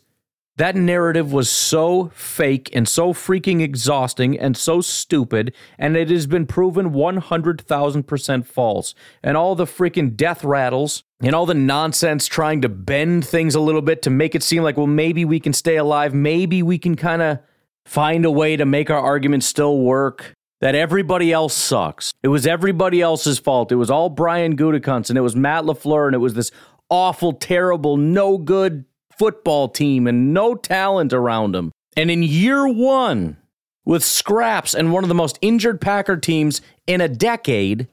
that 0.56 0.76
narrative 0.76 1.32
was 1.32 1.48
so 1.48 2.10
fake 2.14 2.68
and 2.74 2.86
so 2.86 3.14
freaking 3.14 3.62
exhausting 3.62 4.38
and 4.38 4.56
so 4.56 4.80
stupid, 4.80 5.54
and 5.78 5.96
it 5.96 6.10
has 6.10 6.26
been 6.26 6.46
proven 6.46 6.92
100,000% 6.92 8.46
false. 8.46 8.94
And 9.22 9.36
all 9.36 9.54
the 9.54 9.64
freaking 9.64 10.16
death 10.16 10.44
rattles 10.44 11.04
and 11.22 11.34
all 11.34 11.46
the 11.46 11.54
nonsense 11.54 12.26
trying 12.26 12.60
to 12.62 12.68
bend 12.68 13.26
things 13.26 13.54
a 13.54 13.60
little 13.60 13.80
bit 13.80 14.02
to 14.02 14.10
make 14.10 14.34
it 14.34 14.42
seem 14.42 14.62
like, 14.62 14.76
well, 14.76 14.86
maybe 14.86 15.24
we 15.24 15.40
can 15.40 15.52
stay 15.52 15.76
alive. 15.76 16.12
Maybe 16.12 16.62
we 16.62 16.78
can 16.78 16.94
kind 16.94 17.22
of 17.22 17.38
find 17.84 18.24
a 18.24 18.30
way 18.30 18.56
to 18.56 18.64
make 18.64 18.90
our 18.90 19.00
argument 19.00 19.44
still 19.44 19.78
work. 19.78 20.34
That 20.60 20.74
everybody 20.74 21.32
else 21.32 21.54
sucks. 21.54 22.12
It 22.22 22.28
was 22.28 22.46
everybody 22.46 23.00
else's 23.00 23.38
fault. 23.38 23.72
It 23.72 23.76
was 23.76 23.90
all 23.90 24.10
Brian 24.10 24.58
Gutekunst 24.58 25.08
and 25.08 25.16
it 25.16 25.22
was 25.22 25.34
Matt 25.34 25.64
LaFleur 25.64 26.04
and 26.04 26.14
it 26.14 26.18
was 26.18 26.34
this 26.34 26.50
awful, 26.90 27.32
terrible, 27.32 27.96
no 27.96 28.36
good 28.36 28.84
football 29.16 29.68
team 29.68 30.06
and 30.06 30.34
no 30.34 30.54
talent 30.54 31.14
around 31.14 31.56
him. 31.56 31.72
And 31.96 32.10
in 32.10 32.22
year 32.22 32.68
one, 32.68 33.38
with 33.84 34.04
scraps 34.04 34.74
and 34.74 34.92
one 34.92 35.04
of 35.04 35.08
the 35.08 35.14
most 35.14 35.38
injured 35.40 35.80
Packer 35.80 36.16
teams 36.16 36.60
in 36.86 37.00
a 37.00 37.08
decade, 37.08 37.88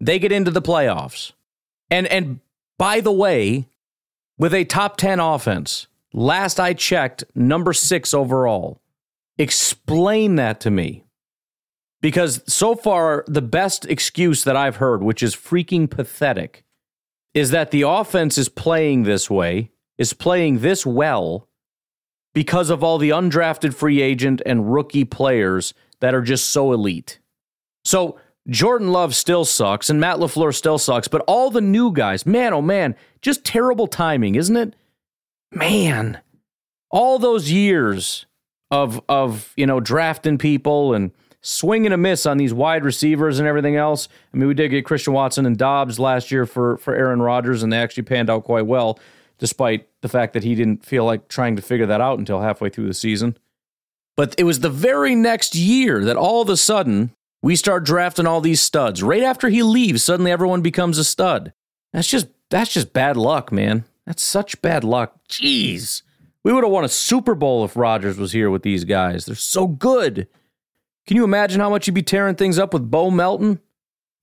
they 0.00 0.18
get 0.18 0.32
into 0.32 0.50
the 0.50 0.62
playoffs. 0.62 1.32
And 1.90 2.06
and 2.06 2.40
by 2.78 3.00
the 3.00 3.12
way, 3.12 3.66
with 4.38 4.54
a 4.54 4.64
top 4.64 4.96
10 4.96 5.20
offense, 5.20 5.86
last 6.12 6.58
I 6.58 6.72
checked, 6.74 7.24
number 7.34 7.72
6 7.72 8.14
overall. 8.14 8.80
Explain 9.42 10.36
that 10.36 10.60
to 10.60 10.70
me. 10.70 11.04
Because 12.00 12.42
so 12.46 12.76
far 12.76 13.24
the 13.26 13.42
best 13.42 13.84
excuse 13.86 14.44
that 14.44 14.56
I've 14.56 14.76
heard, 14.76 15.02
which 15.02 15.22
is 15.22 15.34
freaking 15.34 15.90
pathetic, 15.90 16.64
is 17.34 17.50
that 17.50 17.72
the 17.72 17.82
offense 17.82 18.38
is 18.38 18.48
playing 18.48 19.02
this 19.02 19.28
way 19.28 19.72
is 19.98 20.12
playing 20.12 20.60
this 20.60 20.86
well 20.86 21.48
because 22.34 22.70
of 22.70 22.82
all 22.82 22.98
the 22.98 23.10
undrafted 23.10 23.74
free 23.74 24.00
agent 24.00 24.40
and 24.46 24.72
rookie 24.72 25.04
players 25.04 25.74
that 26.00 26.14
are 26.14 26.22
just 26.22 26.48
so 26.48 26.72
elite. 26.72 27.18
So 27.84 28.18
Jordan 28.48 28.90
Love 28.90 29.14
still 29.14 29.44
sucks 29.44 29.90
and 29.90 30.00
Matt 30.00 30.18
LaFleur 30.18 30.54
still 30.54 30.78
sucks, 30.78 31.08
but 31.08 31.22
all 31.26 31.50
the 31.50 31.60
new 31.60 31.92
guys, 31.92 32.24
man, 32.24 32.52
oh 32.52 32.62
man, 32.62 32.96
just 33.20 33.44
terrible 33.44 33.86
timing, 33.86 34.34
isn't 34.34 34.56
it? 34.56 34.74
Man, 35.52 36.20
all 36.90 37.18
those 37.18 37.50
years 37.50 38.26
of 38.72 39.00
of, 39.08 39.52
you 39.56 39.66
know, 39.66 39.78
drafting 39.78 40.38
people 40.38 40.94
and 40.94 41.12
swinging 41.42 41.92
a 41.92 41.96
miss 41.96 42.26
on 42.26 42.38
these 42.38 42.54
wide 42.54 42.84
receivers 42.84 43.38
and 43.38 43.46
everything 43.46 43.76
else. 43.76 44.08
I 44.32 44.36
mean, 44.36 44.48
we 44.48 44.54
did 44.54 44.70
get 44.70 44.84
Christian 44.84 45.12
Watson 45.12 45.46
and 45.46 45.56
Doubs 45.56 46.00
last 46.00 46.32
year 46.32 46.46
for 46.46 46.78
for 46.78 46.96
Aaron 46.96 47.22
Rodgers 47.22 47.62
and 47.62 47.72
they 47.72 47.76
actually 47.78 48.04
panned 48.04 48.30
out 48.30 48.42
quite 48.42 48.66
well 48.66 48.98
despite 49.38 49.88
the 50.02 50.08
fact 50.08 50.34
that 50.34 50.44
he 50.44 50.54
didn't 50.54 50.86
feel 50.86 51.04
like 51.04 51.26
trying 51.28 51.56
to 51.56 51.62
figure 51.62 51.86
that 51.86 52.00
out 52.00 52.18
until 52.18 52.40
halfway 52.40 52.68
through 52.68 52.86
the 52.86 52.94
season. 52.94 53.36
But 54.16 54.34
it 54.38 54.44
was 54.44 54.60
the 54.60 54.70
very 54.70 55.14
next 55.16 55.56
year 55.56 56.04
that 56.04 56.16
all 56.16 56.42
of 56.42 56.48
a 56.48 56.56
sudden 56.56 57.10
we 57.42 57.56
start 57.56 57.84
drafting 57.84 58.26
all 58.26 58.40
these 58.40 58.60
studs. 58.60 59.02
Right 59.02 59.22
after 59.22 59.48
he 59.48 59.62
leaves, 59.62 60.04
suddenly 60.04 60.30
everyone 60.30 60.62
becomes 60.62 60.96
a 60.96 61.04
stud. 61.04 61.52
That's 61.92 62.08
just 62.08 62.28
that's 62.50 62.72
just 62.72 62.92
bad 62.92 63.16
luck, 63.16 63.50
man. 63.50 63.84
That's 64.06 64.22
such 64.22 64.62
bad 64.62 64.84
luck. 64.84 65.16
Jeez. 65.28 66.02
We 66.44 66.52
would 66.52 66.64
have 66.64 66.72
won 66.72 66.84
a 66.84 66.88
Super 66.88 67.34
Bowl 67.34 67.64
if 67.64 67.76
Rodgers 67.76 68.18
was 68.18 68.32
here 68.32 68.50
with 68.50 68.62
these 68.62 68.84
guys. 68.84 69.24
They're 69.24 69.34
so 69.36 69.66
good. 69.66 70.26
Can 71.06 71.16
you 71.16 71.24
imagine 71.24 71.60
how 71.60 71.70
much 71.70 71.86
you'd 71.86 71.94
be 71.94 72.02
tearing 72.02 72.34
things 72.34 72.58
up 72.58 72.72
with 72.72 72.90
Bo 72.90 73.10
Melton? 73.10 73.60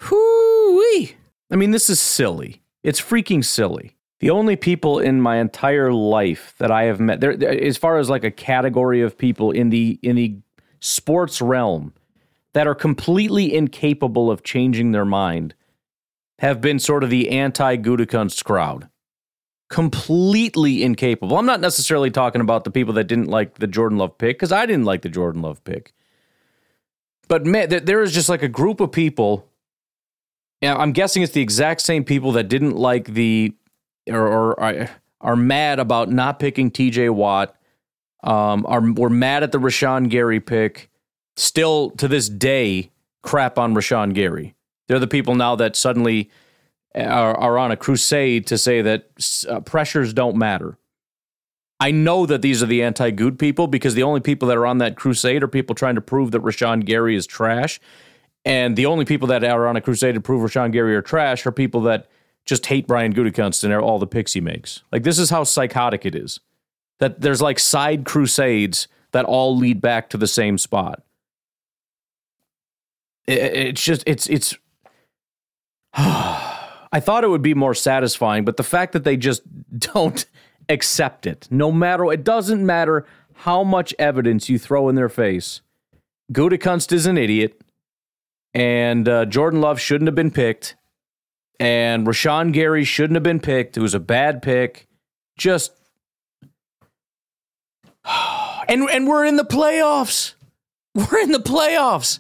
Whoo-wee. 0.10 1.16
I 1.52 1.56
mean, 1.56 1.72
this 1.72 1.90
is 1.90 2.00
silly. 2.00 2.62
It's 2.84 3.02
freaking 3.02 3.44
silly. 3.44 3.98
The 4.20 4.30
only 4.30 4.56
people 4.56 5.00
in 5.00 5.22
my 5.22 5.38
entire 5.38 5.94
life 5.94 6.56
that 6.58 6.72
I 6.72 6.84
have 6.84 7.00
met, 7.00 7.22
there, 7.22 7.32
as 7.42 7.78
far 7.78 7.98
as 7.98 8.10
like 8.10 8.24
a 8.24 8.32
category 8.32 9.02
of 9.02 9.18
people 9.18 9.52
in 9.52 9.70
the 9.70 9.98
in 10.04 10.18
the 10.18 10.38
sports 10.82 11.42
realm 11.42 11.94
that 12.54 12.68
are 12.68 12.76
completely 12.76 13.54
incapable 13.54 14.30
of 14.30 14.44
changing 14.44 14.92
their 14.92 15.06
mind, 15.06 15.56
have 16.40 16.60
been 16.60 16.80
sort 16.80 17.04
of 17.04 17.10
the 17.10 17.30
anti 17.30 17.78
Gutekunst 17.78 18.44
crowd. 18.44 18.90
Completely 19.70 20.84
incapable. 20.84 21.38
I'm 21.38 21.46
not 21.46 21.62
necessarily 21.62 22.10
talking 22.10 22.42
about 22.42 22.64
the 22.64 22.72
people 22.72 22.94
that 22.96 23.06
didn't 23.06 23.28
like 23.28 23.56
the 23.60 23.68
Jordan 23.68 23.98
Love 23.98 24.18
pick 24.18 24.38
because 24.38 24.52
I 24.52 24.66
didn't 24.66 24.86
like 24.86 25.04
the 25.04 25.10
Jordan 25.10 25.42
Love 25.42 25.64
pick. 25.64 25.94
But 27.28 27.46
man, 27.46 27.70
there 27.70 28.02
is 28.02 28.12
just 28.12 28.30
like 28.30 28.42
a 28.42 28.48
group 28.48 28.80
of 28.80 28.92
people. 28.92 29.48
Yeah, 30.62 30.76
I'm 30.76 30.92
guessing 30.92 31.22
it's 31.22 31.34
the 31.34 31.42
exact 31.42 31.82
same 31.82 32.04
people 32.04 32.32
that 32.34 32.50
didn't 32.50 32.76
like 32.76 33.06
the 33.06 33.54
or, 34.10 34.28
or 34.60 34.90
are 35.22 35.36
mad 35.36 35.80
about 35.80 36.10
not 36.10 36.40
picking 36.40 36.72
TJ 36.72 37.12
Watt. 37.12 37.56
Um, 38.24 38.66
are 38.68 38.82
we're 38.82 39.10
mad 39.10 39.44
at 39.44 39.52
the 39.52 39.60
Rashan 39.60 40.10
Gary 40.10 40.40
pick. 40.40 40.90
Still 41.38 41.92
to 41.92 42.08
this 42.08 42.28
day, 42.28 42.92
crap 43.22 43.58
on 43.58 43.74
Rashan 43.74 44.14
Gary. 44.14 44.56
They're 44.88 45.00
the 45.00 45.08
people 45.08 45.36
now 45.36 45.56
that 45.56 45.76
suddenly 45.76 46.30
are, 46.96 47.38
are 47.38 47.58
on 47.58 47.72
a 47.72 47.78
crusade 47.78 48.48
to 48.48 48.58
say 48.58 48.82
that 48.82 49.10
uh, 49.48 49.60
pressures 49.62 50.14
don't 50.14 50.36
matter. 50.36 50.78
I 51.80 51.92
know 51.92 52.26
that 52.26 52.42
these 52.42 52.62
are 52.62 52.66
the 52.66 52.84
anti 52.84 53.10
good 53.12 53.40
people 53.40 53.68
because 53.68 53.94
the 53.94 54.04
only 54.04 54.20
people 54.20 54.48
that 54.50 54.58
are 54.58 54.66
on 54.66 54.80
that 54.80 54.98
crusade 54.98 55.44
are 55.44 55.48
people 55.48 55.76
trying 55.76 55.96
to 55.96 56.02
prove 56.02 56.32
that 56.32 56.42
Rashan 56.42 56.86
Gary 56.86 57.16
is 57.16 57.26
trash. 57.26 57.80
And 58.44 58.76
the 58.76 58.86
only 58.86 59.06
people 59.06 59.28
that 59.30 59.44
are 59.44 59.68
on 59.68 59.76
a 59.76 59.82
crusade 59.82 60.16
to 60.16 60.22
prove 60.22 60.42
Rashan 60.42 60.72
Gary 60.72 60.96
are 60.96 61.02
trash 61.02 61.46
are 61.46 61.52
people 61.52 61.82
that 61.82 62.10
just 62.46 62.66
hate 62.66 62.88
Brian 62.88 63.14
Gutekunst 63.14 63.64
and 63.64 63.74
all 63.74 64.00
the 64.00 64.08
picks 64.08 64.34
he 64.34 64.42
makes. 64.42 64.84
Like 64.92 65.04
this 65.04 65.20
is 65.20 65.30
how 65.30 65.44
psychotic 65.44 66.06
it 66.06 66.16
is. 66.16 66.40
That 67.00 67.22
there's 67.22 67.42
like 67.42 67.60
side 67.60 68.06
crusades 68.06 68.88
that 69.12 69.26
all 69.26 69.56
lead 69.56 69.82
back 69.82 70.10
to 70.10 70.18
the 70.18 70.28
same 70.28 70.58
spot. 70.58 71.02
It, 73.26 73.40
it's 73.40 73.84
just 73.84 74.04
it's 74.06 74.28
it's. 74.28 74.58
I 76.92 77.00
thought 77.00 77.24
it 77.24 77.30
would 77.30 77.42
be 77.42 77.54
more 77.54 77.74
satisfying, 77.74 78.46
but 78.46 78.58
the 78.58 78.64
fact 78.64 78.94
that 78.94 79.04
they 79.04 79.18
just 79.18 79.42
don't 79.78 80.26
accept 80.68 81.26
it, 81.26 81.48
no 81.50 81.72
matter 81.72 82.12
it 82.12 82.24
doesn't 82.24 82.66
matter 82.66 83.06
how 83.34 83.64
much 83.64 83.94
evidence 83.98 84.50
you 84.50 84.60
throw 84.60 84.90
in 84.90 84.96
their 84.96 85.10
face. 85.10 85.62
Gutekunst 86.32 86.92
is 86.92 87.06
an 87.06 87.18
idiot, 87.18 87.60
and 88.54 89.08
uh, 89.08 89.26
Jordan 89.26 89.62
Love 89.62 89.80
shouldn't 89.80 90.08
have 90.08 90.16
been 90.16 90.32
picked 90.32 90.76
and 91.60 92.08
Rashan 92.08 92.54
Gary 92.54 92.84
shouldn't 92.84 93.16
have 93.16 93.24
been 93.24 93.40
picked. 93.40 93.76
It 93.76 93.82
was 93.82 93.94
a 93.94 94.00
bad 94.00 94.42
pick. 94.42 94.88
Just 95.38 95.74
and 98.06 98.90
and 98.90 99.08
we're 99.08 99.26
in 99.26 99.36
the 99.36 99.46
playoffs. 99.46 100.34
We're 100.96 101.20
in 101.20 101.32
the 101.32 101.40
playoffs. 101.40 102.20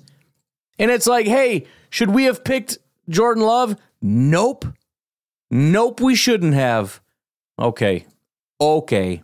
And 0.77 0.91
it's 0.91 1.07
like, 1.07 1.25
hey, 1.25 1.65
should 1.89 2.11
we 2.11 2.25
have 2.25 2.43
picked 2.43 2.77
Jordan 3.09 3.43
Love? 3.43 3.75
Nope. 4.01 4.65
Nope, 5.51 5.99
we 6.01 6.15
shouldn't 6.15 6.53
have. 6.53 7.01
Okay. 7.57 8.05
Okay. 8.61 9.23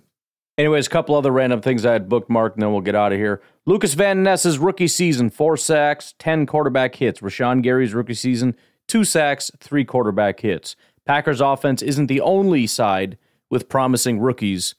Anyways, 0.58 0.88
a 0.88 0.90
couple 0.90 1.16
other 1.16 1.32
random 1.32 1.62
things 1.62 1.86
I 1.86 1.94
had 1.94 2.08
bookmarked, 2.10 2.54
and 2.54 2.64
then 2.64 2.72
we'll 2.72 2.82
get 2.82 2.96
out 2.96 3.12
of 3.12 3.18
here. 3.18 3.42
Lucas 3.66 3.94
Van 3.94 4.24
Ness's 4.24 4.58
rookie 4.58 4.88
season, 4.88 5.30
four 5.30 5.58
sacks, 5.58 6.14
10 6.20 6.46
quarterback 6.46 6.96
hits. 6.96 7.20
Rashan 7.20 7.62
Gary's 7.62 7.94
rookie 7.94 8.14
season, 8.14 8.56
two 8.88 9.04
sacks, 9.04 9.52
three 9.60 9.84
quarterback 9.84 10.40
hits. 10.40 10.76
Packers 11.06 11.42
offense 11.42 11.82
isn't 11.82 12.08
the 12.08 12.22
only 12.22 12.68
side 12.68 13.18
with 13.50 13.70
promising 13.70 14.20
rookies, 14.20 14.76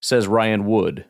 says 0.00 0.26
Ryan 0.26 0.64
Wood. 0.64 1.04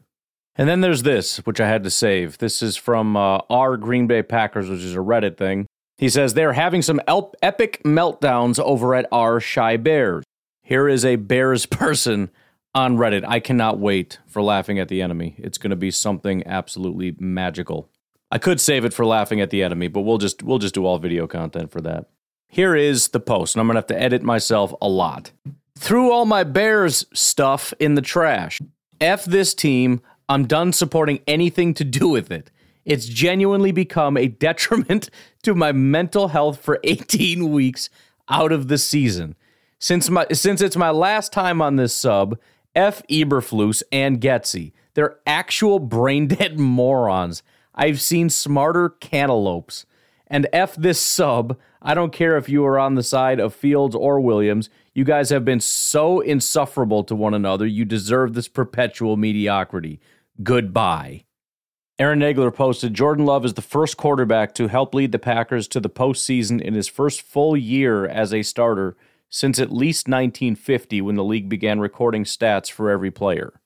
And 0.57 0.69
then 0.69 0.81
there's 0.81 1.05
this, 1.05 1.39
which 1.39 1.61
I 1.61 1.69
had 1.69 1.85
to 1.85 1.91
save. 1.91 2.39
This 2.39 2.63
is 2.63 2.77
from 2.77 3.17
uh, 3.17 3.39
our 3.49 3.77
Green 3.77 4.09
Bay 4.09 4.23
Packers, 4.23 4.69
which 4.69 4.81
is 4.81 4.95
a 4.95 4.99
Reddit 4.99 5.37
thing. 5.37 5.67
He 5.99 6.09
says 6.09 6.33
they're 6.33 6.53
having 6.53 6.81
some 6.81 7.01
epic 7.43 7.83
meltdowns 7.85 8.61
over 8.61 8.95
at 8.95 9.07
our 9.11 9.41
Shy 9.41 9.77
Bears. 9.77 10.25
Here 10.63 10.89
is 10.89 11.05
a 11.05 11.17
Bears 11.17 11.67
person 11.67 12.31
on 12.73 12.97
Reddit. 12.97 13.25
I 13.27 13.41
cannot 13.41 13.79
wait 13.79 14.21
for 14.27 14.41
laughing 14.41 14.79
at 14.79 14.89
the 14.89 15.03
enemy. 15.03 15.35
It's 15.39 15.59
going 15.59 15.71
to 15.71 15.77
be 15.77 15.91
something 15.91 16.47
absolutely 16.47 17.17
magical. 17.19 17.91
I 18.31 18.39
could 18.39 18.61
save 18.61 18.85
it 18.85 18.95
for 18.95 19.05
laughing 19.05 19.41
at 19.41 19.51
the 19.51 19.63
enemy, 19.63 19.89
but 19.89 20.03
we'll 20.03 20.19
just 20.19 20.43
we'll 20.43 20.59
just 20.59 20.75
do 20.75 20.87
all 20.87 20.99
video 20.99 21.27
content 21.27 21.73
for 21.73 21.81
that. 21.81 22.09
Here 22.47 22.77
is 22.77 23.09
the 23.09 23.21
post, 23.21 23.55
and 23.55 23.61
I'm 23.61 23.67
going 23.67 23.75
to 23.75 23.81
have 23.81 23.87
to 23.89 24.01
edit 24.01 24.23
myself 24.23 24.73
a 24.81 24.89
lot. 24.89 25.33
Threw 25.77 26.13
all 26.13 26.27
my 26.27 26.45
Bears 26.45 27.07
stuff 27.13 27.75
in 27.81 27.95
the 27.95 28.03
trash. 28.03 28.61
F 29.01 29.25
this 29.25 29.55
team. 29.55 30.01
I'm 30.29 30.47
done 30.47 30.75
supporting 30.75 31.21
anything 31.27 31.73
to 31.75 31.85
do 31.85 32.09
with 32.09 32.31
it. 32.31 32.51
It's 32.85 33.07
genuinely 33.07 33.73
become 33.73 34.17
a 34.17 34.29
detriment 34.47 35.11
to 35.43 35.55
my 35.55 35.73
mental 35.73 36.29
health 36.29 36.61
for 36.61 36.81
18 36.85 37.51
weeks 37.51 37.91
out 38.29 38.53
of 38.53 38.69
the 38.69 38.79
season. 38.79 39.35
Since 39.79 40.11
my 40.11 40.27
since 40.33 40.61
it's 40.61 40.77
my 40.77 40.91
last 40.91 41.33
time 41.33 41.63
on 41.63 41.77
this 41.77 41.95
sub, 41.95 42.39
F 42.75 43.03
Eberflus 43.09 43.83
and 43.93 44.21
Getsy. 44.21 44.73
They're 44.95 45.19
actual 45.27 45.79
brain 45.79 46.27
dead 46.29 46.59
morons. 46.59 47.43
I've 47.75 48.01
seen 48.01 48.29
smarter 48.31 48.89
cantaloupes. 48.89 49.87
And 50.27 50.47
F 50.53 50.75
this 50.77 51.01
sub. 51.01 51.57
I 51.81 51.95
don't 51.95 52.13
care 52.13 52.37
if 52.37 52.49
you 52.49 52.65
are 52.67 52.79
on 52.79 52.97
the 52.97 53.03
side 53.03 53.41
of 53.41 53.55
Fields 53.55 53.95
or 53.95 54.21
Williams. 54.21 54.69
You 54.93 55.05
guys 55.05 55.31
have 55.31 55.45
been 55.45 55.61
so 55.61 56.21
insufferable 56.21 57.05
to 57.05 57.15
one 57.15 57.33
another. 57.33 57.67
You 57.67 57.85
deserve 57.85 58.35
this 58.35 58.49
perpetual 58.49 59.17
mediocrity. 59.17 60.01
Goodbye. 60.43 61.25
Aaron 61.99 62.21
Nagler 62.21 62.55
posted 62.55 62.95
Jordan 62.95 63.25
Love 63.25 63.45
is 63.45 63.55
the 63.55 63.63
first 63.63 63.97
quarterback 63.97 64.55
to 64.55 64.69
help 64.69 64.95
lead 64.95 65.11
the 65.11 65.19
Packers 65.19 65.67
to 65.69 65.81
the 65.81 65.91
postseason 65.91 66.61
in 66.61 66.75
his 66.75 66.87
first 66.87 67.23
full 67.23 67.57
year 67.57 68.07
as 68.07 68.33
a 68.33 68.45
starter 68.45 68.97
since 69.29 69.59
at 69.59 69.73
least 69.73 70.07
1950 70.07 71.01
when 71.03 71.17
the 71.17 71.25
league 71.25 71.49
began 71.49 71.81
recording 71.81 72.23
stats 72.23 72.71
for 72.71 72.89
every 72.89 73.11
player. 73.11 73.61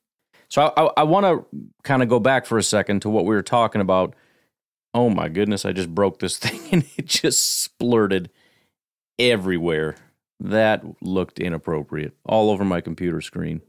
So 0.49 0.63
I, 0.63 0.81
I, 0.81 0.89
I 0.97 1.03
want 1.03 1.25
to 1.25 1.45
kind 1.83 2.01
of 2.01 2.09
go 2.09 2.19
back 2.19 2.47
for 2.47 2.57
a 2.57 2.63
second 2.63 3.03
to 3.03 3.09
what 3.09 3.25
we 3.25 3.35
were 3.35 3.43
talking 3.43 3.81
about. 3.81 4.15
Oh 4.95 5.11
my 5.11 5.29
goodness, 5.29 5.63
I 5.63 5.71
just 5.71 5.93
broke 5.93 6.17
this 6.17 6.37
thing 6.39 6.59
and 6.71 6.85
it 6.97 7.05
just 7.05 7.69
splurted 7.69 8.29
everywhere. 9.19 9.95
That 10.39 10.83
looked 11.01 11.39
inappropriate 11.39 12.13
all 12.25 12.49
over 12.49 12.65
my 12.65 12.81
computer 12.81 13.21
screen. 13.21 13.61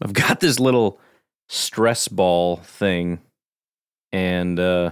I've 0.00 0.12
got 0.12 0.38
this 0.38 0.60
little 0.60 1.00
stress 1.48 2.06
ball 2.06 2.56
thing 2.58 3.20
and 4.14 4.60
uh, 4.60 4.90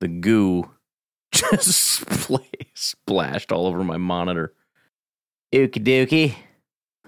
the 0.00 0.08
goo 0.08 0.68
just 1.32 2.04
splashed 2.74 3.52
all 3.52 3.66
over 3.66 3.84
my 3.84 3.96
monitor. 3.96 4.52
Okie 5.54 5.84
dokie. 5.84 6.34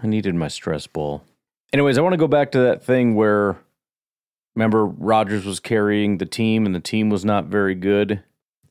I 0.01 0.07
needed 0.07 0.36
my 0.36 0.46
stress 0.46 0.86
ball. 0.86 1.24
Anyways, 1.72 1.98
I 1.98 2.03
want 2.03 2.12
to 2.12 2.18
go 2.18 2.28
back 2.28 2.53
to 2.53 2.61
that 2.61 2.84
thing 2.84 3.16
where 3.16 3.59
remember 4.55 4.86
Rodgers 4.86 5.44
was 5.44 5.59
carrying 5.59 6.18
the 6.18 6.26
team 6.26 6.66
and 6.66 6.74
the 6.74 6.80
team 6.80 7.11
was 7.11 7.24
not 7.24 7.46
very 7.46 7.74
good. 7.74 8.22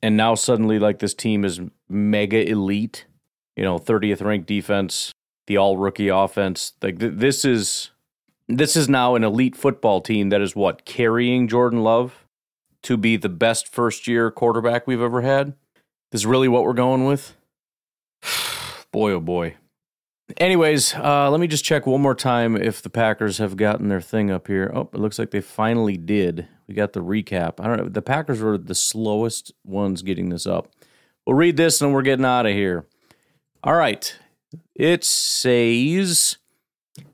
And 0.02 0.16
now 0.16 0.34
suddenly, 0.34 0.78
like, 0.78 1.00
this 1.00 1.12
team 1.12 1.44
is 1.44 1.60
mega 1.86 2.48
elite. 2.48 3.04
You 3.56 3.64
know, 3.64 3.78
30th 3.78 4.24
ranked 4.24 4.46
defense, 4.48 5.12
the 5.46 5.58
all 5.58 5.76
rookie 5.76 6.08
offense. 6.08 6.72
Like, 6.80 6.98
th- 6.98 7.12
this 7.16 7.44
is. 7.44 7.90
This 8.48 8.74
is 8.74 8.88
now 8.88 9.14
an 9.14 9.22
elite 9.22 9.54
football 9.54 10.00
team 10.00 10.30
that 10.30 10.40
is 10.40 10.56
what 10.56 10.84
carrying 10.84 11.46
Jordan 11.46 11.84
Love 11.84 12.26
to 12.82 12.96
be 12.96 13.16
the 13.16 13.28
best 13.28 13.72
first 13.72 14.06
year 14.06 14.30
quarterback 14.30 14.86
we've 14.86 15.00
ever 15.00 15.22
had. 15.22 15.54
This 16.10 16.22
is 16.22 16.26
really 16.26 16.48
what 16.48 16.64
we're 16.64 16.72
going 16.72 17.04
with. 17.04 17.36
boy, 18.92 19.12
oh 19.12 19.20
boy. 19.20 19.56
Anyways, 20.36 20.94
uh, 20.94 21.30
let 21.30 21.40
me 21.40 21.46
just 21.46 21.64
check 21.64 21.86
one 21.86 22.00
more 22.00 22.14
time 22.14 22.56
if 22.56 22.82
the 22.82 22.90
Packers 22.90 23.38
have 23.38 23.56
gotten 23.56 23.88
their 23.88 24.00
thing 24.00 24.30
up 24.30 24.46
here. 24.46 24.70
Oh, 24.74 24.88
it 24.92 24.98
looks 24.98 25.18
like 25.18 25.30
they 25.30 25.40
finally 25.40 25.96
did. 25.96 26.46
We 26.68 26.74
got 26.74 26.92
the 26.92 27.02
recap. 27.02 27.54
I 27.58 27.66
don't 27.66 27.76
know. 27.78 27.88
The 27.88 28.02
Packers 28.02 28.40
were 28.40 28.56
the 28.56 28.74
slowest 28.74 29.52
ones 29.64 30.02
getting 30.02 30.28
this 30.28 30.46
up. 30.46 30.68
We'll 31.26 31.36
read 31.36 31.56
this 31.56 31.80
and 31.80 31.92
we're 31.92 32.02
getting 32.02 32.24
out 32.24 32.46
of 32.46 32.52
here. 32.52 32.86
All 33.64 33.74
right. 33.74 34.16
It 34.74 35.04
says 35.04 36.38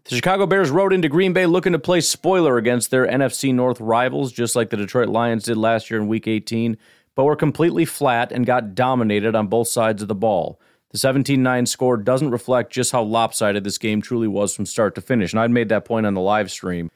the 0.08 0.16
Chicago 0.16 0.46
Bears 0.46 0.70
rode 0.70 0.92
into 0.92 1.08
Green 1.08 1.32
Bay 1.32 1.46
looking 1.46 1.72
to 1.72 1.78
play 1.78 2.00
spoiler 2.00 2.58
against 2.58 2.90
their 2.90 3.06
NFC 3.06 3.52
North 3.52 3.80
rivals, 3.80 4.32
just 4.32 4.54
like 4.54 4.70
the 4.70 4.76
Detroit 4.76 5.08
Lions 5.08 5.44
did 5.44 5.56
last 5.56 5.90
year 5.90 6.00
in 6.00 6.06
Week 6.06 6.28
18, 6.28 6.76
but 7.14 7.24
were 7.24 7.36
completely 7.36 7.84
flat 7.84 8.30
and 8.30 8.46
got 8.46 8.74
dominated 8.74 9.34
on 9.34 9.48
both 9.48 9.68
sides 9.68 10.02
of 10.02 10.08
the 10.08 10.14
ball. 10.14 10.60
The 10.90 10.98
17 10.98 11.42
9 11.42 11.66
score 11.66 11.96
doesn't 11.96 12.30
reflect 12.30 12.72
just 12.72 12.92
how 12.92 13.02
lopsided 13.02 13.64
this 13.64 13.78
game 13.78 14.00
truly 14.00 14.28
was 14.28 14.54
from 14.54 14.66
start 14.66 14.94
to 14.94 15.00
finish. 15.00 15.32
And 15.32 15.40
I'd 15.40 15.50
made 15.50 15.68
that 15.70 15.84
point 15.84 16.06
on 16.06 16.14
the 16.14 16.20
live 16.20 16.50
stream. 16.50 16.90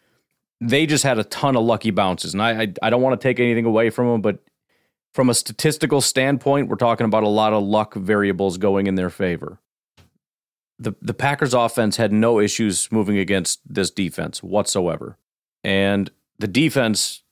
They 0.61 0.87
just 0.87 1.05
had 1.05 1.19
a 1.19 1.25
ton 1.25 1.57
of 1.57 1.65
lucky 1.65 1.91
bounces. 1.91 2.33
And 2.33 2.43
I, 2.43 2.63
I, 2.63 2.73
I 2.83 2.91
don't 2.91 3.03
want 3.03 3.21
to 3.21 3.29
take 3.29 3.41
anything 3.41 3.65
away 3.65 3.91
from 3.91 4.09
them, 4.09 4.21
but 4.21 4.39
from 5.15 5.29
a 5.29 5.35
statistical 5.35 6.01
standpoint, 6.01 6.69
we're 6.69 6.77
talking 6.77 7.05
about 7.05 7.25
a 7.25 7.29
lot 7.29 7.53
of 7.53 7.65
luck 7.65 7.95
variables 7.95 8.59
going 8.59 8.87
in 8.87 8.95
their 8.95 9.11
favor 9.11 9.59
the 10.81 10.95
the 11.03 11.15
Packers 11.15 11.55
offense 11.55 11.97
had 11.97 12.13
no 12.13 12.41
issues 12.41 12.91
moving 12.91 13.19
against 13.19 13.61
this 13.69 13.91
defense 13.91 14.43
whatsoever. 14.43 15.19
And 15.63 16.11
the 16.39 16.49
defense, 16.49 17.23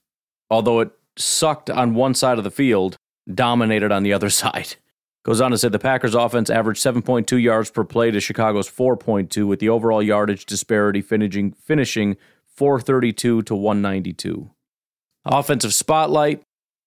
although 0.51 0.81
it 0.81 0.91
sucked 1.17 1.71
on 1.71 1.95
one 1.95 2.15
side 2.15 2.39
of 2.39 2.45
the 2.45 2.51
field, 2.51 2.97
dominated 3.33 3.91
on 3.91 4.03
the 4.03 4.13
other 4.13 4.31
side. 4.43 4.77
Goes 5.25 5.41
on 5.41 5.51
to 5.51 5.59
say 5.59 5.69
the 5.69 5.79
Packers 5.79 6.15
offense 6.15 6.49
averaged 6.49 6.83
7.2 6.83 7.43
yards 7.43 7.71
per 7.71 7.85
play 7.85 8.11
to 8.11 8.21
Chicago's 8.21 8.71
4.2 8.71 9.47
with 9.47 9.59
the 9.59 9.69
overall 9.69 10.03
yardage 10.03 10.47
disparity 10.47 11.03
finishing 11.03 11.53
finishing 11.53 12.17
432 12.47 13.43
to 13.43 13.55
192. 13.55 14.51
Offensive 15.25 15.75
spotlight, 15.75 16.43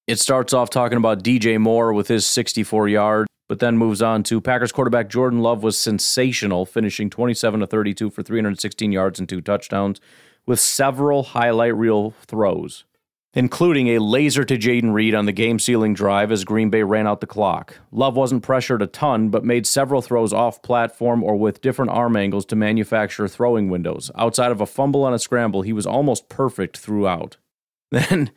it 0.07 0.19
starts 0.19 0.53
off 0.53 0.69
talking 0.69 0.97
about 0.97 1.23
DJ 1.23 1.59
Moore 1.59 1.93
with 1.93 2.07
his 2.07 2.25
64 2.25 2.87
yards 2.87 3.27
but 3.51 3.59
then 3.59 3.77
moves 3.77 4.01
on 4.01 4.23
to 4.23 4.39
Packers 4.39 4.71
quarterback 4.71 5.09
Jordan 5.09 5.41
Love 5.41 5.61
was 5.61 5.77
sensational, 5.77 6.65
finishing 6.65 7.09
27 7.09 7.59
to 7.59 7.67
32 7.67 8.09
for 8.09 8.23
316 8.23 8.93
yards 8.93 9.19
and 9.19 9.27
two 9.27 9.41
touchdowns, 9.41 9.99
with 10.45 10.57
several 10.57 11.21
highlight 11.21 11.75
reel 11.75 12.11
throws, 12.11 12.85
including 13.33 13.89
a 13.89 13.99
laser 13.99 14.45
to 14.45 14.57
Jayden 14.57 14.93
Reed 14.93 15.13
on 15.13 15.25
the 15.25 15.33
game 15.33 15.59
sealing 15.59 15.93
drive 15.93 16.31
as 16.31 16.45
Green 16.45 16.69
Bay 16.69 16.83
ran 16.83 17.07
out 17.07 17.19
the 17.19 17.27
clock. 17.27 17.75
Love 17.91 18.15
wasn't 18.15 18.41
pressured 18.41 18.81
a 18.81 18.87
ton, 18.87 19.27
but 19.27 19.43
made 19.43 19.67
several 19.67 20.01
throws 20.01 20.31
off 20.31 20.61
platform 20.61 21.21
or 21.21 21.35
with 21.35 21.59
different 21.59 21.91
arm 21.91 22.15
angles 22.15 22.45
to 22.45 22.55
manufacture 22.55 23.27
throwing 23.27 23.69
windows. 23.69 24.09
Outside 24.15 24.53
of 24.53 24.61
a 24.61 24.65
fumble 24.65 25.03
on 25.03 25.13
a 25.13 25.19
scramble, 25.19 25.63
he 25.63 25.73
was 25.73 25.85
almost 25.85 26.29
perfect 26.29 26.77
throughout. 26.77 27.35
Then 27.91 28.31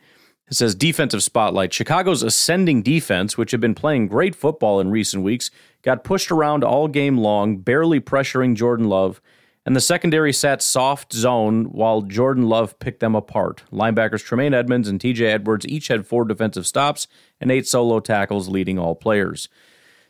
it 0.47 0.53
says 0.53 0.75
defensive 0.75 1.23
spotlight. 1.23 1.73
Chicago's 1.73 2.21
ascending 2.21 2.83
defense, 2.83 3.37
which 3.37 3.51
had 3.51 3.59
been 3.59 3.75
playing 3.75 4.07
great 4.07 4.35
football 4.35 4.79
in 4.79 4.91
recent 4.91 5.23
weeks, 5.23 5.49
got 5.81 6.03
pushed 6.03 6.31
around 6.31 6.63
all 6.63 6.87
game 6.87 7.17
long, 7.17 7.57
barely 7.57 7.99
pressuring 7.99 8.55
Jordan 8.55 8.87
Love, 8.87 9.21
and 9.65 9.75
the 9.75 9.81
secondary 9.81 10.31
sat 10.31 10.61
soft 10.61 11.11
zone 11.11 11.65
while 11.65 12.03
Jordan 12.03 12.47
Love 12.47 12.77
picked 12.77 12.99
them 12.99 13.15
apart. 13.15 13.63
Linebackers 13.71 14.23
Tremaine 14.23 14.53
Edmunds 14.53 14.87
and 14.87 14.99
TJ 14.99 15.21
Edwards 15.21 15.65
each 15.67 15.87
had 15.87 16.05
four 16.05 16.23
defensive 16.25 16.67
stops 16.67 17.07
and 17.41 17.51
eight 17.51 17.67
solo 17.67 17.99
tackles, 17.99 18.47
leading 18.47 18.77
all 18.77 18.93
players. 18.93 19.49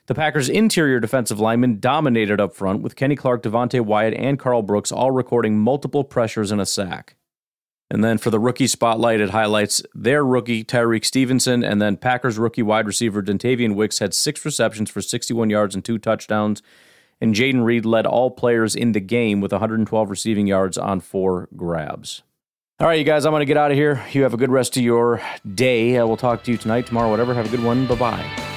The 0.07 0.15
Packers' 0.15 0.49
interior 0.49 0.99
defensive 0.99 1.39
linemen 1.39 1.79
dominated 1.79 2.41
up 2.41 2.53
front, 2.53 2.81
with 2.81 2.95
Kenny 2.97 3.15
Clark, 3.15 3.41
Devonte 3.41 3.81
Wyatt, 3.81 4.13
and 4.13 4.37
Karl 4.37 4.61
Brooks 4.61 4.91
all 4.91 5.11
recording 5.11 5.57
multiple 5.57 6.03
pressures 6.03 6.51
and 6.51 6.61
a 6.61 6.65
sack. 6.65 7.15
And 7.89 8.03
then 8.03 8.17
for 8.17 8.31
the 8.31 8.39
rookie 8.39 8.67
spotlight, 8.67 9.21
it 9.21 9.29
highlights 9.29 9.81
their 9.93 10.25
rookie, 10.25 10.63
Tyrique 10.63 11.05
Stevenson, 11.05 11.63
and 11.63 11.81
then 11.81 11.97
Packers 11.97 12.37
rookie 12.37 12.63
wide 12.63 12.87
receiver, 12.87 13.21
Dontayvion 13.21 13.75
Wicks, 13.75 13.99
had 13.99 14.13
six 14.13 14.43
receptions 14.43 14.89
for 14.89 15.01
61 15.01 15.49
yards 15.49 15.75
and 15.75 15.85
two 15.85 15.99
touchdowns. 15.99 16.63
And 17.21 17.35
Jayden 17.35 17.63
Reed 17.63 17.85
led 17.85 18.05
all 18.05 18.31
players 18.31 18.75
in 18.75 18.91
the 18.91 18.99
game 18.99 19.39
with 19.39 19.51
112 19.51 20.09
receiving 20.09 20.47
yards 20.47 20.77
on 20.77 20.99
four 20.99 21.47
grabs. 21.55 22.23
All 22.79 22.87
right, 22.87 22.99
you 22.99 23.05
guys, 23.05 23.25
I'm 23.25 23.31
going 23.31 23.39
to 23.39 23.45
get 23.45 23.55
out 23.55 23.71
of 23.71 23.77
here. 23.77 24.03
You 24.11 24.23
have 24.23 24.33
a 24.33 24.37
good 24.37 24.51
rest 24.51 24.75
of 24.75 24.83
your 24.83 25.21
day. 25.53 25.97
I 25.97 26.03
will 26.03 26.17
talk 26.17 26.43
to 26.43 26.51
you 26.51 26.57
tonight, 26.57 26.87
tomorrow, 26.87 27.09
whatever. 27.09 27.33
Have 27.33 27.45
a 27.45 27.55
good 27.55 27.63
one. 27.63 27.87
Bye 27.87 27.95
bye. 27.95 28.54